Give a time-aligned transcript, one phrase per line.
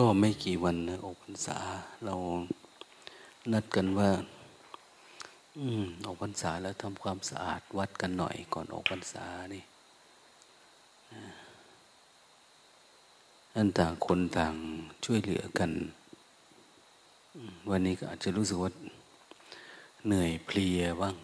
[0.00, 1.58] ก็ไม่กี่วันนะออกพรรษา
[2.04, 2.14] เรา
[3.52, 4.10] นัดกันว่า
[5.58, 9.24] อืมออกพรรษาแล้วทำความสะอาดวัดกันหน่อยก่อนออกพรรษา
[9.54, 9.62] นี่
[13.56, 14.54] อันต่างคนต่าง
[15.04, 15.70] ช่วยเหลือกัน
[17.70, 18.70] วันนี้ก็อาจจะรู้สึกว่า
[20.06, 21.14] เหนื่อยเพลียบ้าง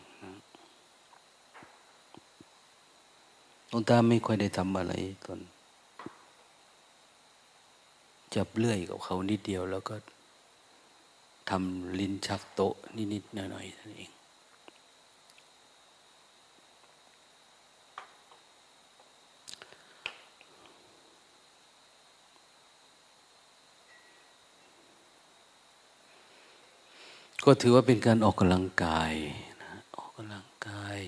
[3.69, 4.95] หลวงตาไม่ค่อยได้ทำอะไร
[5.27, 5.41] ตอน
[8.35, 9.95] จับเลื่อยกับเขานิดเดียว แล้วก็
[11.51, 12.75] ทำลิ้นชักโต๊ะ
[13.13, 14.13] นิดๆหน่อยๆนั่นเอง
[27.47, 29.13] ก็ถือว่าเป็นการออกกำลังกาย
[29.63, 30.99] นะออกกำลังกาย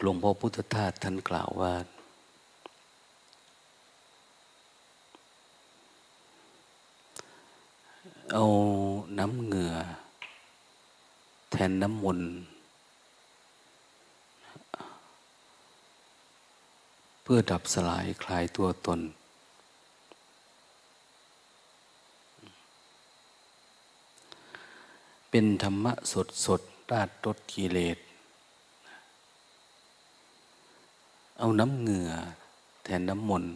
[0.00, 1.72] หลวงพ่อพุทธทาสท่านกล่าวว่า
[8.36, 8.46] เอา
[9.18, 9.74] น้ำเหงื่อ
[11.50, 12.30] แทนน้ำมนต์
[17.22, 19.00] เพื่อดับสลายคลายตัวตน
[25.30, 27.98] เป็นธรรมะสดสดราดรถกิเลส
[31.38, 32.10] เอาน้ำเหงื่อ
[32.84, 33.52] แทนน้ำมนต์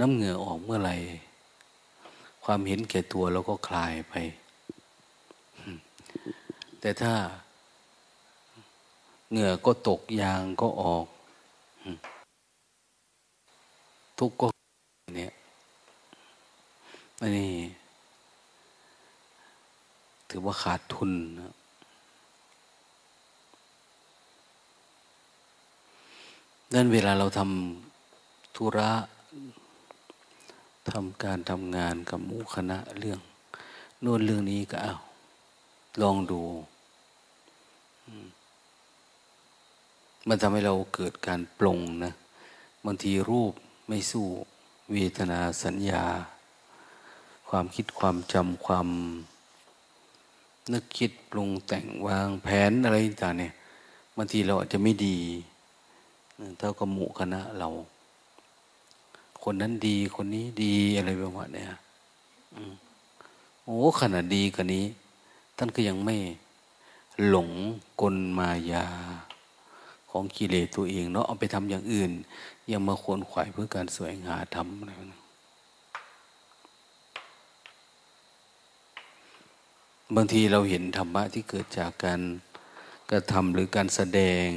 [0.00, 0.96] น้ำเหงื่อออกเมื่อไหร่
[2.44, 4.14] ความเห็นแก่ตัวเราก็คลายไป
[6.80, 7.14] แต่ถ้า
[9.30, 11.06] เหงื่อก็ตกยางก็ออก
[14.18, 14.46] ทุกข์ก็
[15.16, 15.32] เนี่ย
[17.36, 17.52] นี่
[20.28, 21.54] ถือว่าขาดทุนนะ
[26.74, 28.90] นั่นเวลาเราทำธุระ
[30.90, 33.20] ทำการทำงานกับหมู่คณะเรื่อง
[34.00, 34.94] โน่นเรื่องนี้ก็เอา
[36.00, 36.42] ลองดู
[40.28, 42.12] มันทำให้เราเกิดการปลงนะ
[42.84, 43.52] บางทีรูป
[43.88, 44.26] ไม่สู้
[44.92, 46.04] เวทนาสัญญา
[47.48, 48.88] ความคิดความจำความ
[50.72, 53.52] นึกคิดปรุงแต่งวางแผนอะไรต่างเนี่ย
[54.16, 55.18] บางทีเราอาจจะไม่ดี
[56.58, 57.68] เท่ากับหมู่คณะเรา
[59.44, 61.70] คนนั้นดีคนนี้ดีอะไรประมาณเนี้ย
[63.64, 64.84] โอ้ขนาดดีกว่านี้
[65.56, 66.16] ท่านก็ยังไม่
[67.28, 67.50] หลง
[68.00, 68.86] กลมายา
[70.10, 72.12] ของกิเลสตัวเองเนาะเอาไปทำอย่างอื่น
[72.72, 75.20] ยังมาควรขวายเพื่อการสวยงามทำอะไรนะ
[80.14, 82.20] บางทีเราเห็นธรรมะที่เกิดจากการ
[83.10, 84.48] กระทำหรือการแสดง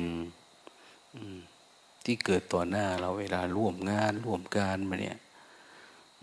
[2.08, 5.18] ที่เกิดต่อหน้าเราเวลาร่วมงานร่วมการมาเนี่ย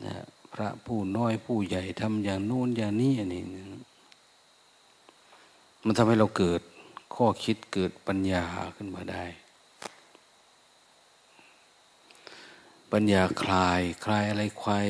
[0.05, 0.15] นะ
[0.53, 3.43] พระผู้น้อยผู้ใหญ่ทำอย่างโน้นอย่างนี้อันนี้
[5.85, 6.61] มันทำให้เราเกิด
[7.15, 8.45] ข้อคิดเกิดปัญญา
[8.77, 9.25] ขึ้นมาได้
[12.93, 14.89] ปัญญาคลายคลายอะไรคลาย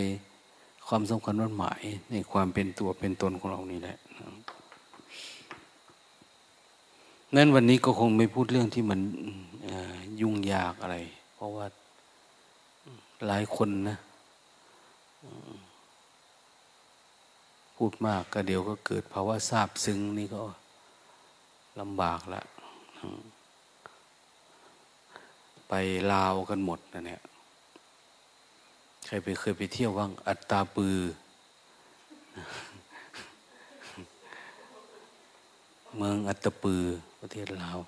[0.87, 3.99] ความสำคัญวัดหมายในความเป็นตัวเป็นตนของเรานี่แหละ
[7.37, 9.01] นั้นวันนี้ก็คงไม่พูดเรื่องที่มัน
[10.21, 10.97] ยุ่งยากอะไร
[11.35, 11.67] เพราะว่า
[13.27, 13.99] หลายคนนะ
[17.77, 20.43] พูดมากก็เดี๋ยวก็เกิดภาวะทราบซึ้งนี่ก็
[21.81, 22.43] ลำบากละ
[25.69, 25.73] ไป
[26.13, 27.23] ลาวกันหมดนะเนี่ย
[29.07, 30.97] ใครไปเคยไปเที่ยวว่างอัตตาปือ
[35.99, 36.83] เมืองอัตตปือ
[37.21, 37.79] ประเทศลาว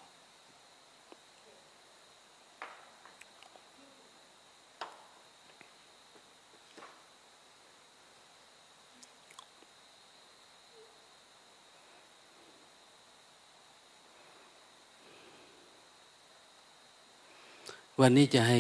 [18.01, 18.59] วันนี้จะให้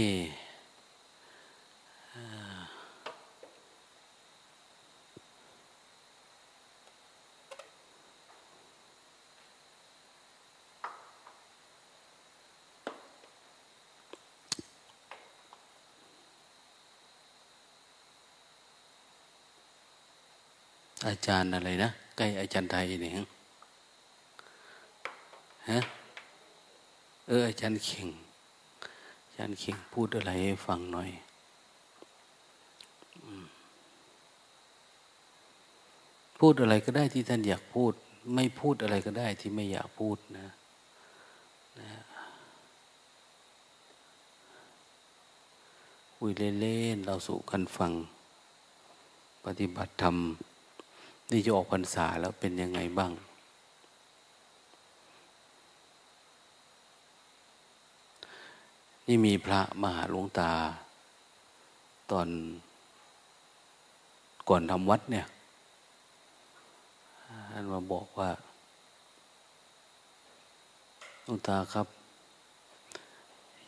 [21.27, 23.13] จารย์อะไรนะใกล้อาจารย์ไทยเนี่ย
[25.71, 25.81] ฮะ
[27.29, 28.09] เอออาจารย์เข่ง
[29.25, 31.11] อาจารย์เข่งพูดอะไรให้ฟังหน่อย
[36.39, 37.93] พูดอะไรก็ได้ที่ท่านอยากพูด
[38.35, 40.49] ไม่พูดอะไรก็ได้ที่ไม่อยากพูดนะ
[41.81, 41.91] นะ
[46.17, 47.93] คุยเล่นๆเราสู่กันฟัง
[49.45, 50.17] ปฏิบัติธรรม
[51.31, 53.13] นี่จะออกพรรษาแล้วเป็นยังไงบ้าง
[59.07, 60.53] นี่มีพระมหาหลวงตา
[62.11, 62.29] ตอน
[64.49, 65.27] ก่อนทำวัดเนี่ย
[67.53, 68.31] ท่านมาบอกว่า
[71.23, 71.87] หลวงตาครับ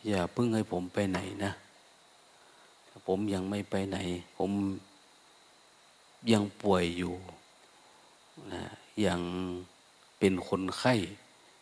[0.07, 1.51] อย่าเพิ่งให้ผมไปไหนนะ
[3.07, 3.97] ผมยังไม่ไปไหน
[4.37, 4.51] ผม
[6.31, 7.13] ยังป่วยอยู่
[8.53, 8.63] นะ
[9.05, 9.21] ยัง
[10.19, 10.93] เป็นคนไข้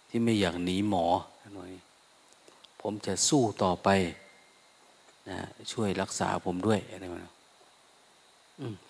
[0.10, 1.06] ที่ไม่อยากหนีหมอ
[1.56, 1.72] หน่อย
[2.82, 3.90] ผมจะสู้ต่อไป
[5.30, 5.40] นะ
[5.72, 7.20] ช่วยรักษาผมด้วยอะไรมา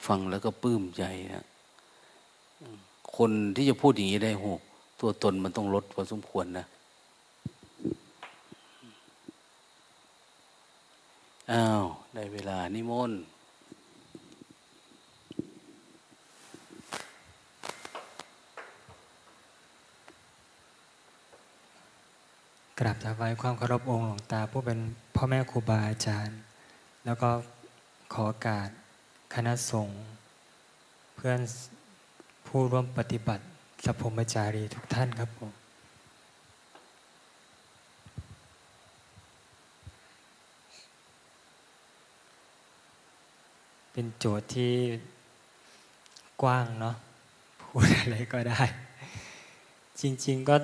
[0.07, 1.03] ฟังแล้วก็ปลื้มใจ
[1.33, 1.45] นะ
[3.17, 4.45] คนที่จะพูดอย่างนี้ได้โห
[4.99, 6.65] ตัวตนมันต้องลดพอสมควรนะ
[11.51, 11.83] อ้าว
[12.15, 13.21] ได้เวลานิมนต์
[22.81, 24.79] กราบถวายความเคารพองค์หลวงตา ผู้เป็น
[25.15, 26.37] พ่อแม่ครูบาอาจารย์
[27.05, 27.29] แล้วก็
[28.13, 28.69] ขอการ
[29.33, 29.97] คณะสงฆ์
[31.15, 31.39] เพื่อน
[32.47, 33.43] ผู้ร่วมปฏิบัติ
[33.85, 35.51] สัพพมจารีทุกท่านครับผม
[43.91, 44.73] เป็นโจทย์ที่
[46.41, 46.95] กว้างเนาะ
[47.61, 48.61] พูดอะไรก็ได้
[50.01, 50.55] จริง ๆก็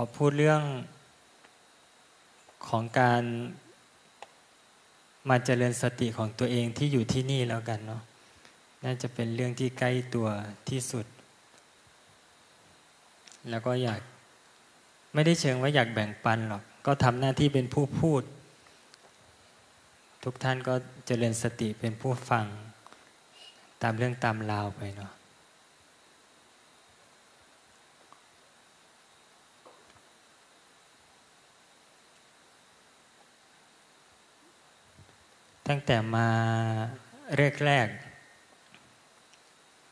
[0.00, 0.62] อพูดเรื่อง
[2.68, 3.22] ของการ
[5.28, 8.02] มาเจริญสติของตัวเองที่อยู่ที่นี่แล้วกันเนาะ
[8.84, 10.28] น่าจะเป็นเรื่องที่ใกล้ตัว
[10.68, 11.06] ที่สุด
[13.50, 14.00] แล้วก็อยาก
[15.14, 18.22] ไม่ได้เชิงว่าอยากแบ่งปันหรอก ก็ทำหน้าที่เป็นผู้พูด
[20.24, 20.74] ทุกท่านก็
[21.06, 22.44] เจริญสติเป็นผู้ฟัง
[23.82, 25.12] ตามเรื่องตามราวไปเนาะ
[35.68, 36.28] ตั้งแต่มา
[37.64, 37.88] แรก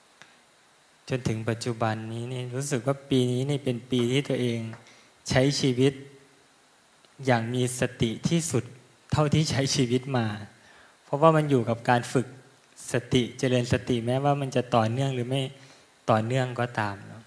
[0.01, 4.61] ๆจนถึงปัจจุบันนี้นี่รู้สึกว่าปีนี้นี่เป็นปีที่ตัวเอง
[5.31, 5.93] ใช้ชีวิต
[7.27, 8.65] อย่างมีสติที่สุด
[9.13, 10.27] เท่าที่ใช้ชีวิตมา
[11.05, 12.27] เพราะว่ามันอยู่กับการฝึก
[12.93, 15.43] สติเจริญสติแม้ว่ามันจะต่อเนื่องหรือไม่
[16.11, 17.23] ต่อเนื่องก็ตามเนาะ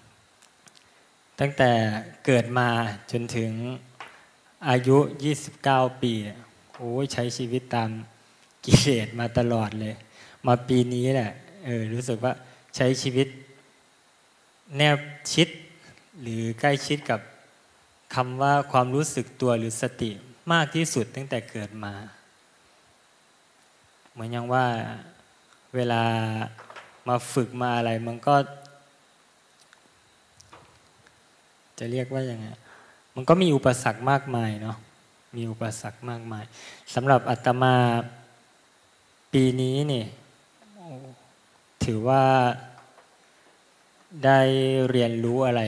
[1.40, 1.70] ตั้งแต่
[2.26, 2.68] เกิดมา
[3.10, 3.52] จนถึง
[4.68, 4.98] อายุ
[5.48, 6.12] 29 ปี
[6.76, 7.90] โอ้ใช้ชีวิตตาม
[8.68, 9.94] กิเลสมาตลอดเลย
[10.46, 11.32] มาปีนี้แหละ
[11.64, 12.32] เออรู้สึกว่า
[12.76, 13.28] ใช้ชีวิต
[14.76, 14.98] แนบ
[15.32, 15.48] ชิด
[16.20, 17.20] หรือใกล้ชิดกับ
[18.14, 20.10] คำว่าความรู้สึกตัวหรือสติ
[20.52, 21.94] มากที่สุดตั้งแต่เกิดมา
[24.12, 24.66] เหมือนอย่างว่า
[25.74, 26.02] เวลา
[27.08, 28.36] มาฝึกมาอะไรมันก็
[31.78, 32.46] จะเรียกว่ายังไง
[33.14, 34.76] มันก็มีอุปสรรคมากมายเนาะ
[35.36, 36.44] มีอุปสรรคมากมาย
[36.94, 37.74] สำหรับอาตมา
[39.32, 40.04] ปีนี้นี่
[41.84, 42.24] ถือว่า
[44.24, 44.40] ได้
[44.90, 45.62] เรียนรู้อะไร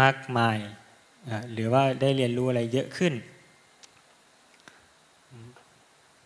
[0.00, 0.58] มากมาย
[1.52, 3.14] หรือว่าได้เรียนรู้อะไรเยอะขึ้น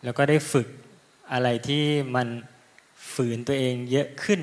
[0.03, 0.67] แล้วก็ได้ฝึก
[1.33, 1.83] อะไรที่
[2.15, 2.27] มัน
[3.13, 4.41] ฝืนตัวเองเยอะขึ้น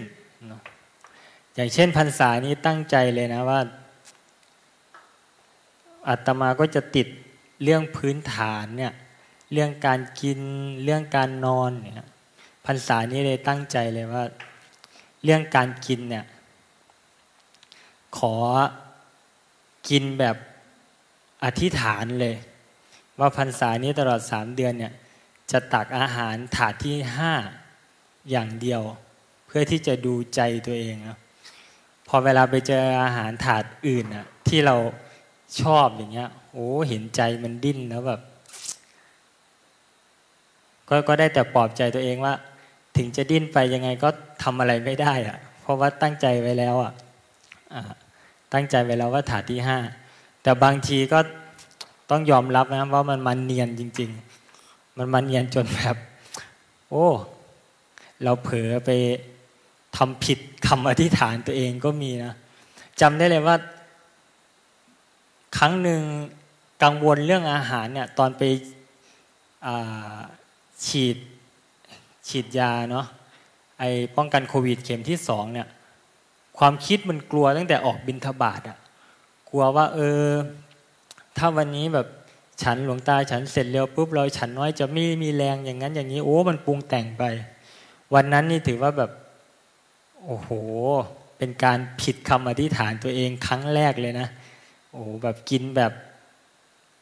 [1.54, 3.61] อย่างเช่นพรรษานี้ตั้งใจเลยนะว่า
[6.09, 7.09] อาตมาก็จะติด
[7.62, 8.92] เรื่องพื้นฐานเนี่ย
[9.52, 10.40] เรื่องการกิน
[10.85, 12.09] เรื่องการนอนเนี่ย
[12.66, 14.25] พรรษานี้เลยตั้งใจเลยว่า
[15.25, 16.25] เรื่องการกินเนี่ย
[18.18, 18.35] ขอ
[19.88, 20.37] กินแบบ
[21.44, 22.37] อธิษฐานเลย
[23.18, 24.92] ว่าพรรษานี้ตลอดสามเดือนเนี่ย
[25.50, 27.32] จะตักอาหารถาดที่ห้า
[28.30, 28.82] อย่างเดียว
[29.47, 31.18] เพื่อที่จะดูใจตัวเองนะ
[32.09, 34.76] พอเวลาไปเจออาหารถาดอื่นอะที่เรา
[35.61, 38.21] ชอบอย่างเงี้ยโอ้เห็นใจมันดิ้นแล้วแบบ
[40.92, 42.34] ก็ก็ได้แต่ปลอบใจตัวเองว่า
[42.96, 44.08] ถึงจะดิ้นไปยังไงก็
[44.42, 46.92] ทำอะไรไม่ได้อะเพราะว่าตั้งใจไว้แล้วอะ
[48.52, 49.78] ตั้งใจไว้แล้วว่าถาที่ห้า
[50.42, 51.18] แต่บางทีก็
[52.11, 54.11] ต้องยอมรับนะว่ามันมันเนียนจริง
[54.54, 55.96] ๆ มันมันเนียนจนแบบ
[56.90, 57.06] โอ้
[58.25, 58.90] เราเผลอไป
[59.96, 62.32] ทำผิดคำอธิษฐานตัวเองก็มีนะ
[63.00, 63.56] จำได้เลยว่า
[65.58, 66.02] ครั้งหนึ่ง
[66.82, 68.42] กังวลเรื่องอาหารเนี่ยตอนไป
[70.87, 71.17] ฉีด
[72.29, 73.07] ฉีดยาเนาะ
[73.79, 73.85] ไอ
[74.17, 75.69] ป้องกันโควิดเข็มที่สองเนี่ย
[76.59, 78.79] ความคิดมันกลัวตั้งแต่ออกบินทบาทอะ
[79.51, 80.27] กลัวว่าเออ
[81.37, 82.07] ถ้าวันนี้แบบ
[82.62, 87.25] ฉันหลวงตาฉันเสร็จเร็วปุ๊บเราฉันน้อยจะไม่มีแรงอย่างนั้นอย่างนี้โอ้มันปรุงแต่งไป
[88.15, 89.11] วันนั้นนี่ถือว่าแบบ
[90.25, 90.51] โอ้โห
[91.39, 94.29] เป็นการผิดคำอธิษฐานตัวเองครั้งแรกเลยนะ
[94.93, 95.93] โอ้แบบกินแบบ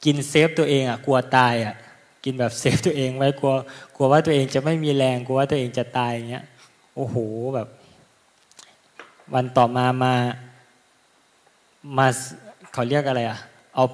[0.04, 1.74] กิน save ตัวเองอะกลัวตายอะ
[2.24, 3.52] กินแบบ save ตัวเองไว้กลัว
[3.96, 6.44] กลัวว่าตัวเองจะไม่มีแรงกลัวว่าตัวเองจะตายอย่างเงี้ย
[6.96, 7.16] โอ้โห
[7.54, 7.68] แบบ
[9.34, 10.14] วันต่อมามา
[11.98, 12.06] มา
[12.72, 13.38] เขาเรียกอะไรอะ
[13.74, 13.84] เอา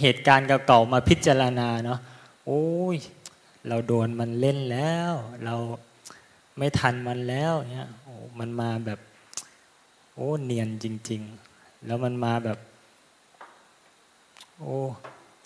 [0.00, 1.98] เหตุการณ์เก่าๆมาพิจารณาเนาะ
[2.46, 2.96] โอ้ย
[3.68, 5.12] เราโดนมันเล่นแล้ว
[5.44, 5.54] เรา
[6.58, 9.00] ไม่ทันมันแล้วเนี่ยโอ้มันมาแบบ
[10.14, 11.22] โอ้เนียนจริง
[11.54, 12.58] ๆ แล้วมันมาแบบ
[14.58, 14.76] โอ้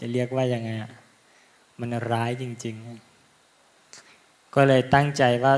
[0.00, 0.90] จะเรียกว่ายังไงอะ
[1.80, 2.76] มันร้ายจริง
[3.61, 5.54] ๆ ก็เลยตั้งใจว่า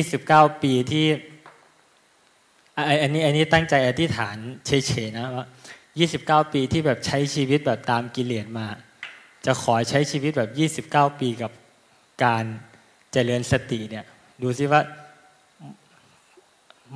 [0.00, 1.06] 29 ปีที่
[3.02, 5.46] อันนี้อันนี้ตั้งใจอธิษฐานเฉยๆนะว่า
[6.40, 8.66] 29 ปีที่แบบใช้ชีวิตแบบตามกิเลสมา
[9.46, 10.50] จะขอใช้ชีวิตแบบ
[10.92, 11.52] 29 ปีกับ
[12.24, 12.44] การ
[13.12, 14.04] เจริญสติเนี่ย
[14.42, 14.82] ดูซิว่า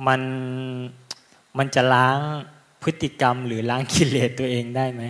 [0.07, 0.21] มัน
[1.57, 2.19] มันจะล้าง
[2.83, 5.03] พฤติกรรมหรือล้างกิเลสตัวเองได้ไหม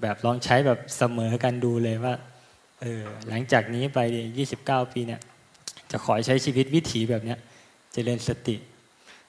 [0.00, 2.14] แบบลองใช้แบบเสมอกันดูเลยว่า
[2.80, 3.98] เออหลังจากนี้ไป
[4.46, 5.20] 29 ปีเนี่ย
[5.90, 7.38] จะขอใช้ชีวิตวิถีแบบเนี้ย
[7.92, 8.56] เจริญสติ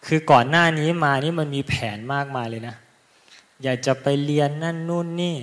[0.06, 2.76] คือก่อนหน้านี้มานี่มันมีแผนมากมายเลยนะ
[3.64, 5.36] อยากจะไปเรียนนั่นนู่นนี่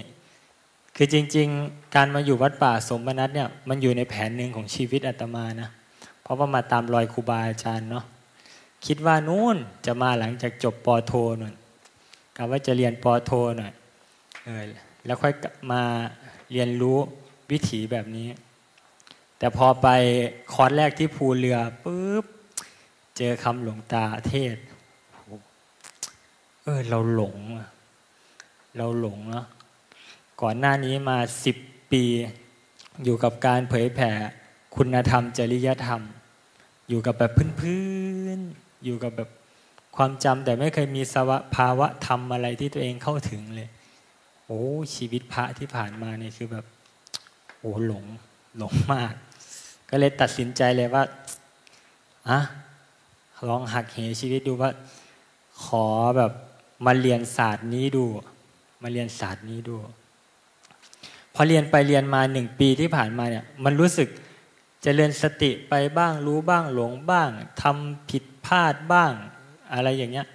[0.96, 5.68] คือจริง ๆ การมาอยู่วัดป่าสมนัตเนี่ยมันอยู่ในแผนหนึ่งของชีวิตอาตมานะ
[6.22, 8.04] เพราะว่ามาตามรอยครูบาอาจารย์เนาะ
[8.86, 9.56] คิดว่านู่น
[9.86, 11.54] จะมาหลังจากจบปโทหน่อย
[12.36, 13.72] กะว่าจะเรียนปโทหน่อย
[14.44, 14.62] เออ
[15.04, 15.34] แล้วค่อย
[15.72, 15.82] มา
[16.52, 16.98] เรียนรู้
[17.50, 18.28] วิถีแบบนี้
[19.38, 19.88] แต่พอไป
[20.52, 22.24] คอร์สแรกที่ภูเรือปุ๊บ
[23.16, 24.56] เจอคำหลวงตาเทศ
[26.62, 27.36] เออเราหลง
[28.76, 29.46] เราหลงเนาะ
[30.42, 31.56] ก่อนหน้านี้มาสิบ
[31.92, 32.04] ปี
[33.04, 34.10] อยู่กับการเผยแผ่
[34.76, 36.02] คุณธรรม จริยธรรม
[36.88, 37.84] อยู่กับแบบพื้
[38.36, 39.30] นๆอยู่กับแบบ
[39.96, 41.16] ความจำแต่ไม่เคยมีส
[41.54, 43.68] ภาวะธรรมอะไรที่ตัวเองเข้าถึงเลย
[44.50, 44.62] โอ้
[44.96, 46.64] ชีวิตพระที่ผ่านมาเนี่ยคือแบบ
[47.60, 48.04] โอ้หลง
[48.58, 49.14] หลงมาก
[49.90, 51.02] ก็เลยตัดสินใจเลยว่า
[52.28, 52.38] อะ
[53.48, 54.70] ลองหักเหชีวิตดูว่า
[55.64, 55.86] ขอ
[56.16, 56.32] แบบ
[56.86, 58.04] มาเรียนศาสตร์นี้ดู
[58.82, 59.76] มาเรียนศาสตร์นี้ดู
[61.34, 64.20] พอเรียนไปเรียนมาหนึ่งปีที่ผ่านมาเนี่ย มันรู้สึกจ
[64.82, 67.30] เจริญสติไปบ้างรู้บ้างหลงบ้าง
[67.62, 69.12] ทำผิดพลาดบ้าง
[69.72, 70.26] อะไรอย่างเงี้ย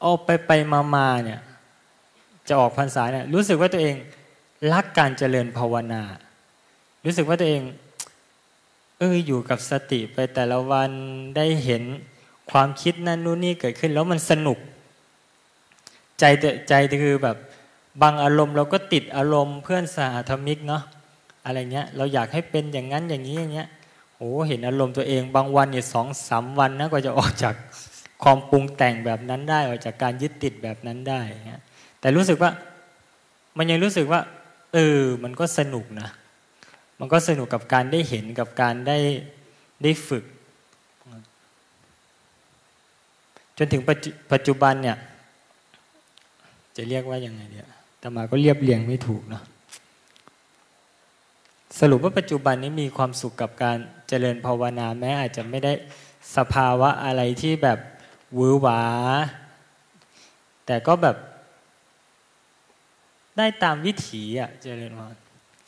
[0.00, 1.40] เอาไปไปมามาเนี่ย
[2.50, 3.96] จะออกพรรษาเนี่ยรู้สึกว่าตัวเอง
[4.72, 6.02] รักการเจริญภาวนา
[7.04, 7.62] รู้สึกว่าตัวเอง
[8.98, 10.90] เอออยู่กับสติไปแต่ละวัน
[11.36, 11.82] ได้เห็น
[12.50, 14.58] ความคิดนั่นนู่นนี่เกิดขึ้น แล้วมันสนุก
[16.18, 16.24] ใจ
[16.68, 17.36] ใจคือแบบ
[18.02, 20.82] บางอารมณ์เราก็ติดอารมณ์เพื่อนสาธมิกเนาะ
[21.44, 23.68] อะไรเงี้ยเราอยากให้เป็นอย่างนั้นอย่างนี้อย่างเงี้ย
[24.16, 27.54] โอ้เห็นอารมณ์ตัวเองบางวันเนี่ยสองสามวันนะก็จะออกจาก
[28.22, 31.62] ความปรุงแต่งแบบนั้นได้ออกจากการยึดติดแบบนั้นได้เงี้ย
[32.00, 32.50] แต่รู้สึกว่า
[33.58, 34.20] มันยังรู้สึกว่า
[34.72, 36.08] เออ มันก็สนุกนะ
[37.00, 38.98] มันก็สนุกกับการได้เห็นกับการได้
[39.82, 40.24] ได้ฝึก
[43.58, 43.82] จนถึง
[44.32, 44.96] ปัจจุบันเนี่ย
[46.76, 49.42] จะเรียกว่ายังไงเนี่ยแต่มาก็เรียบเรียงไม่ถูกเนาะ
[51.80, 53.78] สรุปว่าปัจจุบันนี้มีความสุขกับการ
[54.08, 55.72] เจริญภาวนาแม้อาจจะไม่ได้
[56.36, 57.78] สภาวะอะไรที่แบบ
[58.38, 58.82] วือหวา
[60.66, 61.16] แต่ก็แบบ
[63.40, 65.14] ได้ตามวิถีอะเจริญพร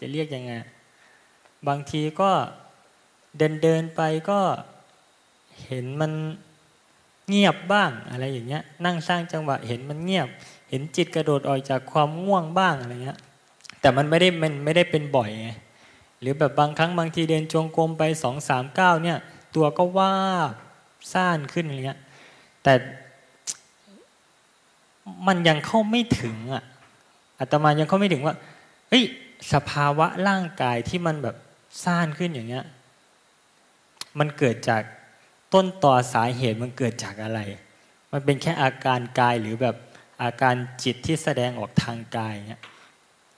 [0.00, 0.52] จะเรียกยังไง
[1.68, 2.30] บางทีก็
[3.38, 4.00] เดินเดินไป
[4.30, 4.40] ก็
[5.66, 6.12] เห็นมัน
[7.28, 10.28] เงียบบ้างอะไรอย่างเงี้ย นั่งสร้างจังหวะเห็นมันเงียบ
[10.70, 13.18] เห็นจิตกระโดดออกจากความง่วงบ้างอะไรเงี้ย
[13.80, 15.50] แต่มันไม่ได้มันไม่ได้เป็นบ่อยไง
[16.20, 19.18] หรือแบบบางครั้งบางทีเดินจงกรมไปสองสามเก้าเนี่ย
[19.54, 20.14] ตัวก็ว่า
[21.12, 22.00] ซ่านขึ้นอะไรเงี้ย
[22.62, 22.74] แต่
[25.26, 26.64] มันยังเข้าไม่ถึงอะ
[27.42, 28.34] อาตมายังเข้าไม่ถึงว่า
[28.88, 29.04] เฮ้ย
[29.52, 31.36] สภาวะร่างกายที่มันแบบ
[31.84, 32.64] ซ่านขึ้นอย่างเงี้ย
[34.18, 34.82] มันเกิดจาก
[35.54, 37.40] ต้นต่อสาเหตุมันเกิดจากอะไร
[38.12, 39.76] มันเป็นแค่อาการกายหรือแบบ
[40.22, 42.62] อาการจิตที่แสดงออกทางกายเนี่ย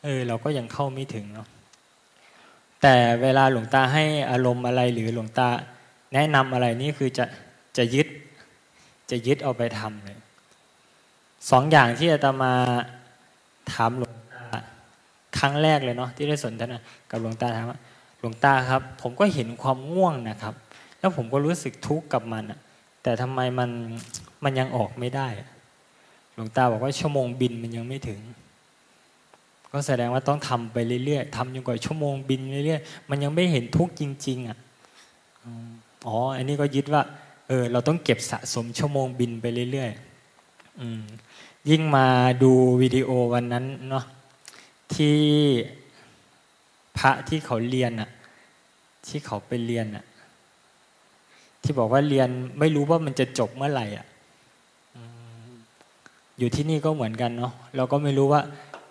[0.02, 1.48] เออเราก็ยังเข้าไม่ถึงเนาะ
[2.82, 5.48] แต่เวลาหลวงตาให้อารมณ์อะไรหรือหลวงตา
[6.14, 7.24] แนะนำอะไรนี่คือจะ
[7.76, 8.08] จะยึด
[9.10, 10.18] จะยึดเอาไปทำเลย
[11.50, 12.52] สองอย่างที่อาตมา
[13.72, 14.58] ถามหลวงตา
[15.38, 16.78] ครั้งแรกเลยเนาะที่ได้สนทนา
[17.10, 17.78] กับหลวงตาถามว่า
[18.20, 20.54] หลวงตาครับ ผมก็เห็นความง่วงนะครับ
[20.98, 22.58] แล้วผมก็รู้สึกทุกข์กับมันอะ
[23.02, 23.70] แต่ทำไมมัน
[24.44, 25.28] มันยังออกไม่ได้
[26.34, 28.20] หลวงตาบอกว่าชั่วโมงบินมันยังไม่ถึง
[29.72, 34.58] ก็แสดงว่าต้องทำไปเรื่อยๆทำจนกว่าชั่วโมงบินเรื่อยๆมันยังไม่เห็นทุกข์จริง ๆอะ
[36.06, 37.02] อ๋อ อันนี้ก็ยึดว่า
[37.48, 41.02] เออ เราต้องเก็บสะสมชั่วโมงบินไปเรื่อยๆ อืม
[41.70, 42.06] ยิ่งมา
[42.42, 42.52] ดู
[42.82, 44.04] วิดีโอวันนั้นเนาะ
[44.94, 45.16] ที่
[46.98, 48.10] พระที่เขาเรียนอะ
[49.06, 50.04] ที่เขาไปเรียนอะ
[51.62, 52.28] ที่บอกว่าเรียน
[52.58, 54.06] ไม่รู้ว่ามันจะจบเมื่อไหร่อะ
[56.38, 58.40] อยู่ที่นี่ก็เหมือนกันเนาะเราก็ไม่รู้ว่า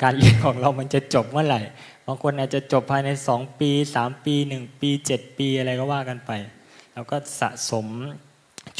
[0.03, 1.59] การเรียนของเรามันจะจบเมื่อไหร่
[2.07, 6.31] บางคนอาจจะจบภายในสองปีสามปีหนึ่งปีเจ็ดปีอะไรก็ว่ากันไป
[6.93, 7.87] แล้วก็สะสม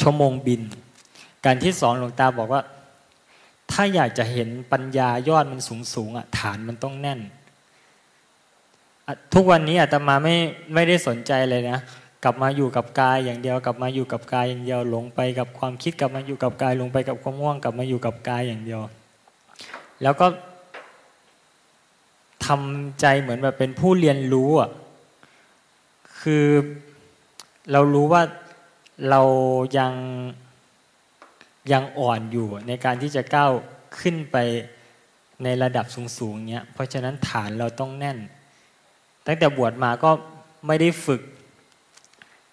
[0.00, 0.62] ชั่วโมงบิน
[1.44, 2.62] การที่สอนหลวงตาบอกว่า
[3.72, 7.20] ถ้าอยากจะเห็นปัญญายอดมันสูงสูงอะฐานมันต้องแน่น
[9.34, 10.36] ทุกวันนี้อาตมาไม่
[10.74, 11.78] ไม่ได้สนใจเลยนะ
[12.24, 18.80] กลับมาอยู่กับกายอย่างเดียว กลับมาอยู่กับกายอย่างเดียวหลงไปกับความคิดกลับมาอยู่กับกายหลงไปกับความง่วงกลับมาอยู่กับกายอย่างเดียว
[20.02, 20.26] แล้วก็
[22.46, 24.70] ทำใจเหมือนแบบเป็นผู้เรียนรู้อะ
[26.20, 26.46] คือ
[27.72, 28.22] เรารู้ว่า
[29.10, 29.22] เรา
[29.78, 29.92] ยัง
[31.72, 33.52] ยังอ่อนอยู่ในการที่จะก้าว
[34.00, 34.36] ขึ้นไป
[35.42, 35.86] ในระดับ
[36.18, 38.18] สูงๆเนี้ยเพราะฉะนั้นฐานเราต้องแน่น
[39.26, 40.10] ตั้งแต่บวชมาก็
[40.66, 41.22] ไม่ได้ฝึก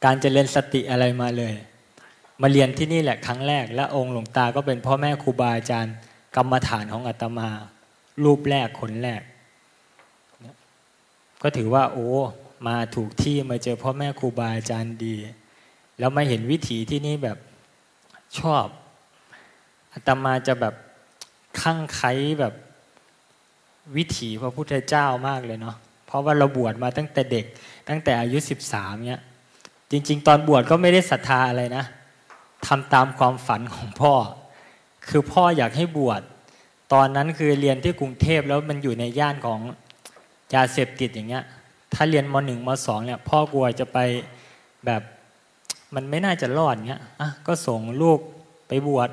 [0.05, 1.53] การเจริญสติอะไรมาเลย
[2.41, 5.95] มาเรียนที่นี่แหละครั้งแรก และองค์หลวงตาก็เป็นพ่อแม่ครูบาอาจารย์
[6.35, 7.49] กรรมฐานของอาตมา
[8.23, 9.21] รูปแรกคนแรก
[11.41, 12.09] ก็ถือว่า โอ้
[12.67, 15.15] มาถูกที่มาเจอพ่อแม่ครูบาอาจารย์ดี
[15.99, 17.37] แล้วมาเห็นวิถีที่นี่แบบ
[18.39, 18.65] ชอบ
[19.93, 20.73] อาตมาจะแบบ
[21.61, 22.01] ข้างไค
[22.39, 22.53] แบบ
[23.95, 25.75] วิถีพระพุทธเจ้ามากเลยเนาะ
[26.05, 27.45] เพราะว่าเราบวชมาตั้งแต่เด็ก
[27.89, 29.21] ตั้งแต่อายุสิบสามเนี้ย
[29.91, 31.85] จริง ๆ ตอนบวชก็ไม่ได้ศรัทธาอะไรนะ
[32.67, 34.13] ทำตามความฝันของพ่อ
[35.07, 36.21] คือพ่ออยากให้บวช
[36.93, 39.59] ตอนนั้นคือเรียนที่กรุงเทพแล้วมันอยู่ในย่านของ
[40.53, 41.43] ยาเสพติดอย่างเงี้ย
[41.93, 43.97] ถ้าเรียนมหนึ่งมสองเนี่ยพ่อกลัวจะไป
[44.85, 45.01] แบบ
[45.95, 48.19] มันไม่น่าจะรอดเงี้ยอะก็ส่งลูก
[48.67, 49.09] ไปบวช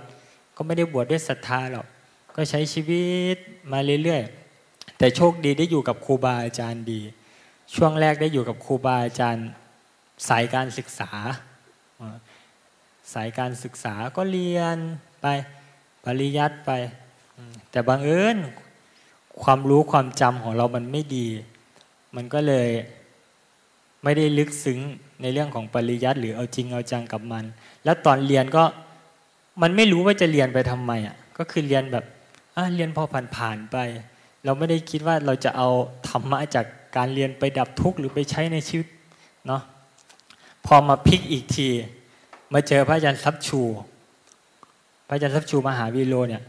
[0.61, 1.87] ก็ไม่ได้บวชด้วยศรัทธาหรอก
[2.37, 3.37] ก็ใช้ชีวิต
[3.73, 7.01] มาเรื่อยๆแต่โชคดีได้อยู่กับครูบาอาจารย์ดี
[7.75, 9.47] ช่วงแรกได้อยู่กับครูบาอาจารย์
[10.29, 11.11] สายการศึกษา
[13.15, 14.79] สายการศึกษาก็เรียน
[15.23, 15.27] ไป
[16.05, 16.71] ปริยัติไป
[17.71, 18.37] แต่บางเอิญ
[19.43, 21.27] ความรู้ความจำของเรามันไม่ดี
[22.17, 22.69] มันก็เลย
[24.05, 24.81] ไม่ได้ลึกซึ้ง
[25.23, 27.45] ในเรื่องของปริยัติหรือเอาจริงเอาจังกับมัน
[27.85, 28.65] แล้วตอนเรียนก็
[29.63, 32.05] มันไม่รู้ว่าจะเรียนไปทำไมอะก็คือเรียนแบบ
[32.57, 33.05] อเรียนพอ
[33.37, 33.77] ผ่านๆไป
[34.45, 35.69] เราไม่ได้คิดว่าเราจะเอา
[36.09, 36.67] ธรรมะจาก
[36.97, 38.89] การเรียนไปดับทุกข์หรือไปใช้ในชีวิต
[39.47, 39.63] เนาะ
[40.67, 41.69] พอมาพลิกอีกที
[42.53, 43.61] มาเจอพระอาจารย์ทับชู
[45.09, 46.43] พระอาจารย์ทับชูมหาวิโรเนี่ย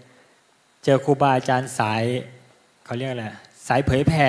[0.83, 2.03] เจอครูบาอาจารย์สาย
[2.85, 3.25] เขาเรียกอะไร
[3.67, 4.27] สายเผยแผ่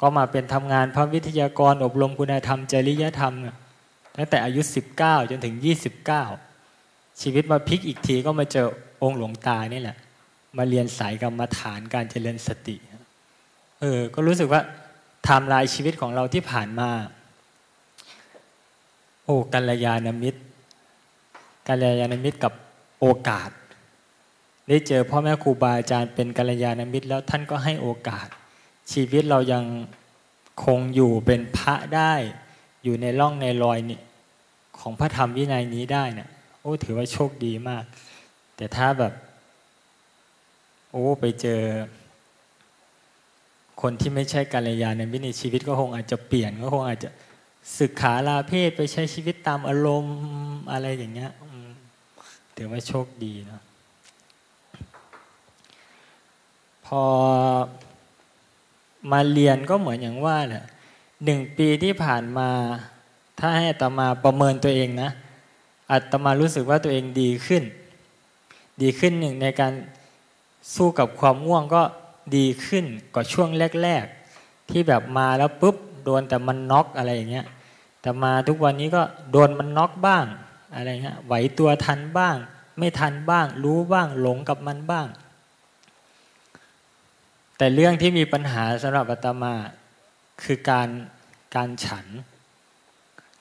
[0.00, 3.34] ก็มาเป็นทำงานพระวิทยากรอบรมคุณธรรมจริยธรรม
[4.16, 4.60] ตั้งแต่อายุ
[4.96, 5.54] 19 จนถึง
[6.04, 6.49] 29
[7.22, 8.68] ชีวิตมาพลิกอีกทีก็มาเจอ
[9.02, 9.96] องค์หลวงตานี่แหละ
[10.56, 12.76] มาเรียนสายกรรมฐานการเจริญสติ
[13.80, 14.62] เออก็รู้สึกว่า
[15.24, 16.90] ไทม์ไลน์ชีวิตของเราที่ผ่านมา
[19.24, 20.40] โอ้กัลยาณมิตร
[21.68, 22.52] กัลยาณมิตรกับ
[23.00, 23.50] โอกาส
[24.68, 28.28] ได้เจอพ่อแม่ครูบาอาจารย์เป็นกัลยาณมิตร แล้วท่านก็ให้โอกาส
[28.92, 29.64] ชีวิตเรายัง
[30.64, 32.12] คงอยู่เป็นพระได้
[32.84, 34.00] อยู่ในร่องในรอยนี่
[34.80, 36.28] ของพระธรรมวินัยนี้ได้เนี่ย
[36.60, 37.84] โอ้ถือว่าโชคดีมาก
[38.56, 39.12] แต่ถ้าแบบ
[40.90, 41.62] โอ้ไปเจอ
[43.80, 47.10] คนที่ไม่ใช่กัลยาณมิตรในชีวิตก็คงอาจจะเปลี่ยนก็คงอาจจะ
[47.78, 50.18] ศึกขาลาเพศไปใช้ชีวิตตามอารมณ์
[50.72, 51.32] อะไรอย่างเงี้ย
[52.56, 53.62] ถือว่าโชคดีเนาะ
[56.86, 57.02] พอ
[59.12, 60.64] มาเรียนก็เหมือนอย่างว่าแหละ
[61.24, 62.50] หนึ่งปีที่ผ่านมา
[63.38, 65.10] ถ้าให้อัตมาประเมินตัวเองนะ
[65.92, 67.62] อัตมารู้สึกว่าตัวเองดีขึ้น
[68.82, 69.72] ดีขึ้นหนึ่งในการ
[70.74, 71.82] สู้กับความง่วงก็
[72.36, 73.48] ดีขึ้นกว่าช่วง
[73.82, 74.04] แรก
[74.38, 77.46] ๆ ที่แบบมาแล้วปุ๊บโดนแต่มันน็อกอะไรอย่างเงี้ย
[78.00, 80.24] แต่มาทุกวันนี้ก็โดนมันน็อกบ้าง
[80.74, 82.36] อะไรเงี้ยไหวตัวทันบ้าง
[82.78, 85.06] ไม่ทันบ้าง รู้บ้างหลงกับมันบ้าง
[87.56, 89.54] แต่เรื่องที่มีปัญหาสำหรับอาตมา
[90.44, 90.88] คือการ
[91.54, 92.06] การฉัน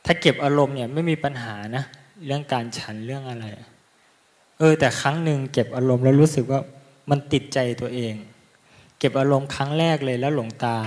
[0.05, 1.85] ถ้าเก็บอารมณ์เนี่ยไม่มีปัญหานะ
[2.25, 3.45] เรื่องการฉันเรื่องอะไร
[4.57, 6.61] เออ แต่ครั้งหนึ่งเก็บอารมณ์แล้วรู้สึกว่า
[7.09, 8.13] มันติดใจตัวเอง
[8.99, 10.77] เก็บอารมณ์ครั้งแรกเลยแล้วหลงตา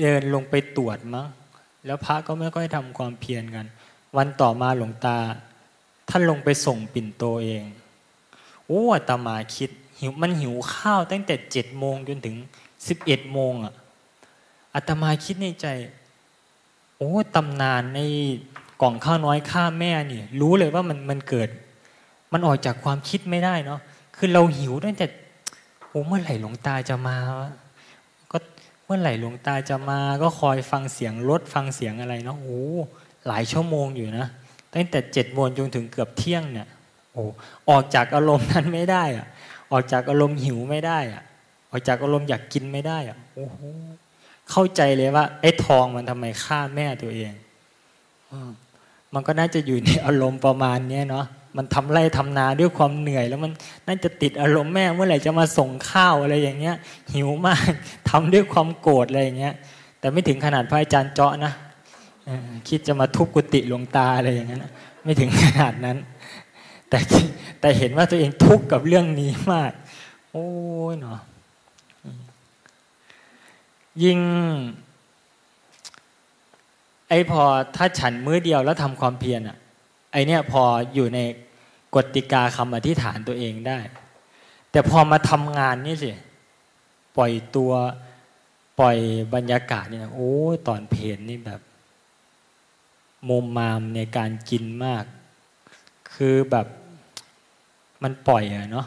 [0.00, 1.26] เดินลงไปตรวจมั้ง
[1.86, 3.66] แล้วพระก็ไม่ค่อยทำความเพียรกัน
[4.16, 5.18] วันต่อมาหลวงตา
[6.08, 7.64] ท่านลงไปส่งปิ่นโตเอง
[8.66, 12.36] โอ้ตมาคิด หิวมันหิวข้าวตั้งแต่เจ็ดโมงจนถึง
[12.88, 13.74] สิบเอ็ดโมงอะ
[14.74, 15.66] อาตมาคิดในใจ
[16.96, 18.00] โอ้ตำนานใน
[18.82, 21.48] กล่องข้าวน้อยข้าแม่นี่ รู้เลยว่ามันมันเกิด
[22.32, 23.80] มันออกจากความคิดไม่ได้เนาะ
[24.16, 25.06] คือเราหิวตั้งแต่
[25.88, 27.16] โอ้เมื่อไหร่หลวงตาจะมา
[28.32, 28.38] ก็
[28.84, 32.62] เมื่อไหร่หลวงตาจะมา ก็คอยฟังเสียงรถฟังเสียงอะไรเนาะโอ้
[33.26, 34.26] หลายชั่วโมงอยู่นะ
[34.74, 36.68] ตั้งแต่เจ็ดโมงจนถึงเกือบเที่ยงเนี่ย
[37.12, 37.22] โอ้
[37.70, 39.26] ออกจากอารมณ์นั้นไม่ได้อะ
[39.72, 41.22] ออกจากอารมณ์หิวไม่ได้อะ
[41.70, 43.58] ออกจากอารมณ์อยากกินไม่ได้อะโอ้โห
[44.50, 47.32] เข้าใจเลยว่าไอ้ทองมันทำไมฆ่าแม่ตัวเอง
[49.14, 53.52] มันก็น่าจะอยู่ในอารมณ์ประมาณนี้เนาะมันทำไร่ทำนาด้วยความเหนื่อย แล้วมัน
[53.86, 56.76] น่าจะติดอารมณ์แม่เมื่อไหร่จะมาส่งข้าวอะไรอย่างเงี้ย
[57.14, 57.70] หิวมาก
[58.10, 59.54] ทำด้วยความโกรธอะไรอย่างเงี้ย
[60.00, 61.52] แต่ไม่ถึงขนาดพระอาจารย์เจาะนะ
[62.68, 64.60] คิดจะมาทุบกุฏิหลวงตาอะไรอย่างเงี้ย
[65.04, 65.96] ไม่ถึงขนาดนั้น
[66.88, 66.98] แต่
[67.60, 69.72] แต่เห็นว่าตัวเองทุกข์กับเรื่องนี้มาก
[70.32, 70.46] โอ้
[70.92, 71.18] ยเนาะ
[74.02, 74.18] ยิ่ง
[77.12, 77.42] ไอ้พอ
[77.76, 79.56] ถ้าฉันมื้อเดียวแล้วทำความเพียรอะ
[80.12, 80.62] ไอเนี้ยพอ
[80.94, 81.20] อยู่ใน
[81.94, 83.78] กติกาคำอธิษฐานตัวเองได้
[84.70, 86.12] แต่พอมาทำงานนี่สิ
[87.16, 87.72] ปล่อยตัว
[88.80, 88.96] ปล่อย
[89.34, 90.32] บรรยากาศเนี่ยโอ้
[90.68, 91.60] ตอนเพลนนี่แบบ
[93.28, 95.04] มุมมามในการกินมาก
[96.14, 96.66] คือแบบ
[98.02, 98.86] มันปล่อยอะเนาะ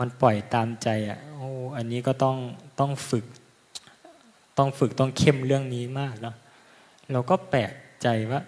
[0.00, 2.36] มันปล่อยตามใจอะโอ้อันนี้ก็ต้อง
[2.80, 3.24] ต้องฝึก
[4.58, 6.36] ต้องฝึกต้องเข้มเรื่องนี้มากเนาะ
[7.12, 8.40] เราก็แปลกใจว่า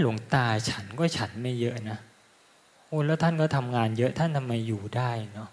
[0.00, 1.98] หลวงตาฉันก็ฉันไม่เยอะนะ
[2.86, 5.48] โอ้แล้วท่านก็ทำงานเยอะท่านทำไมอยู่ได้เนาะ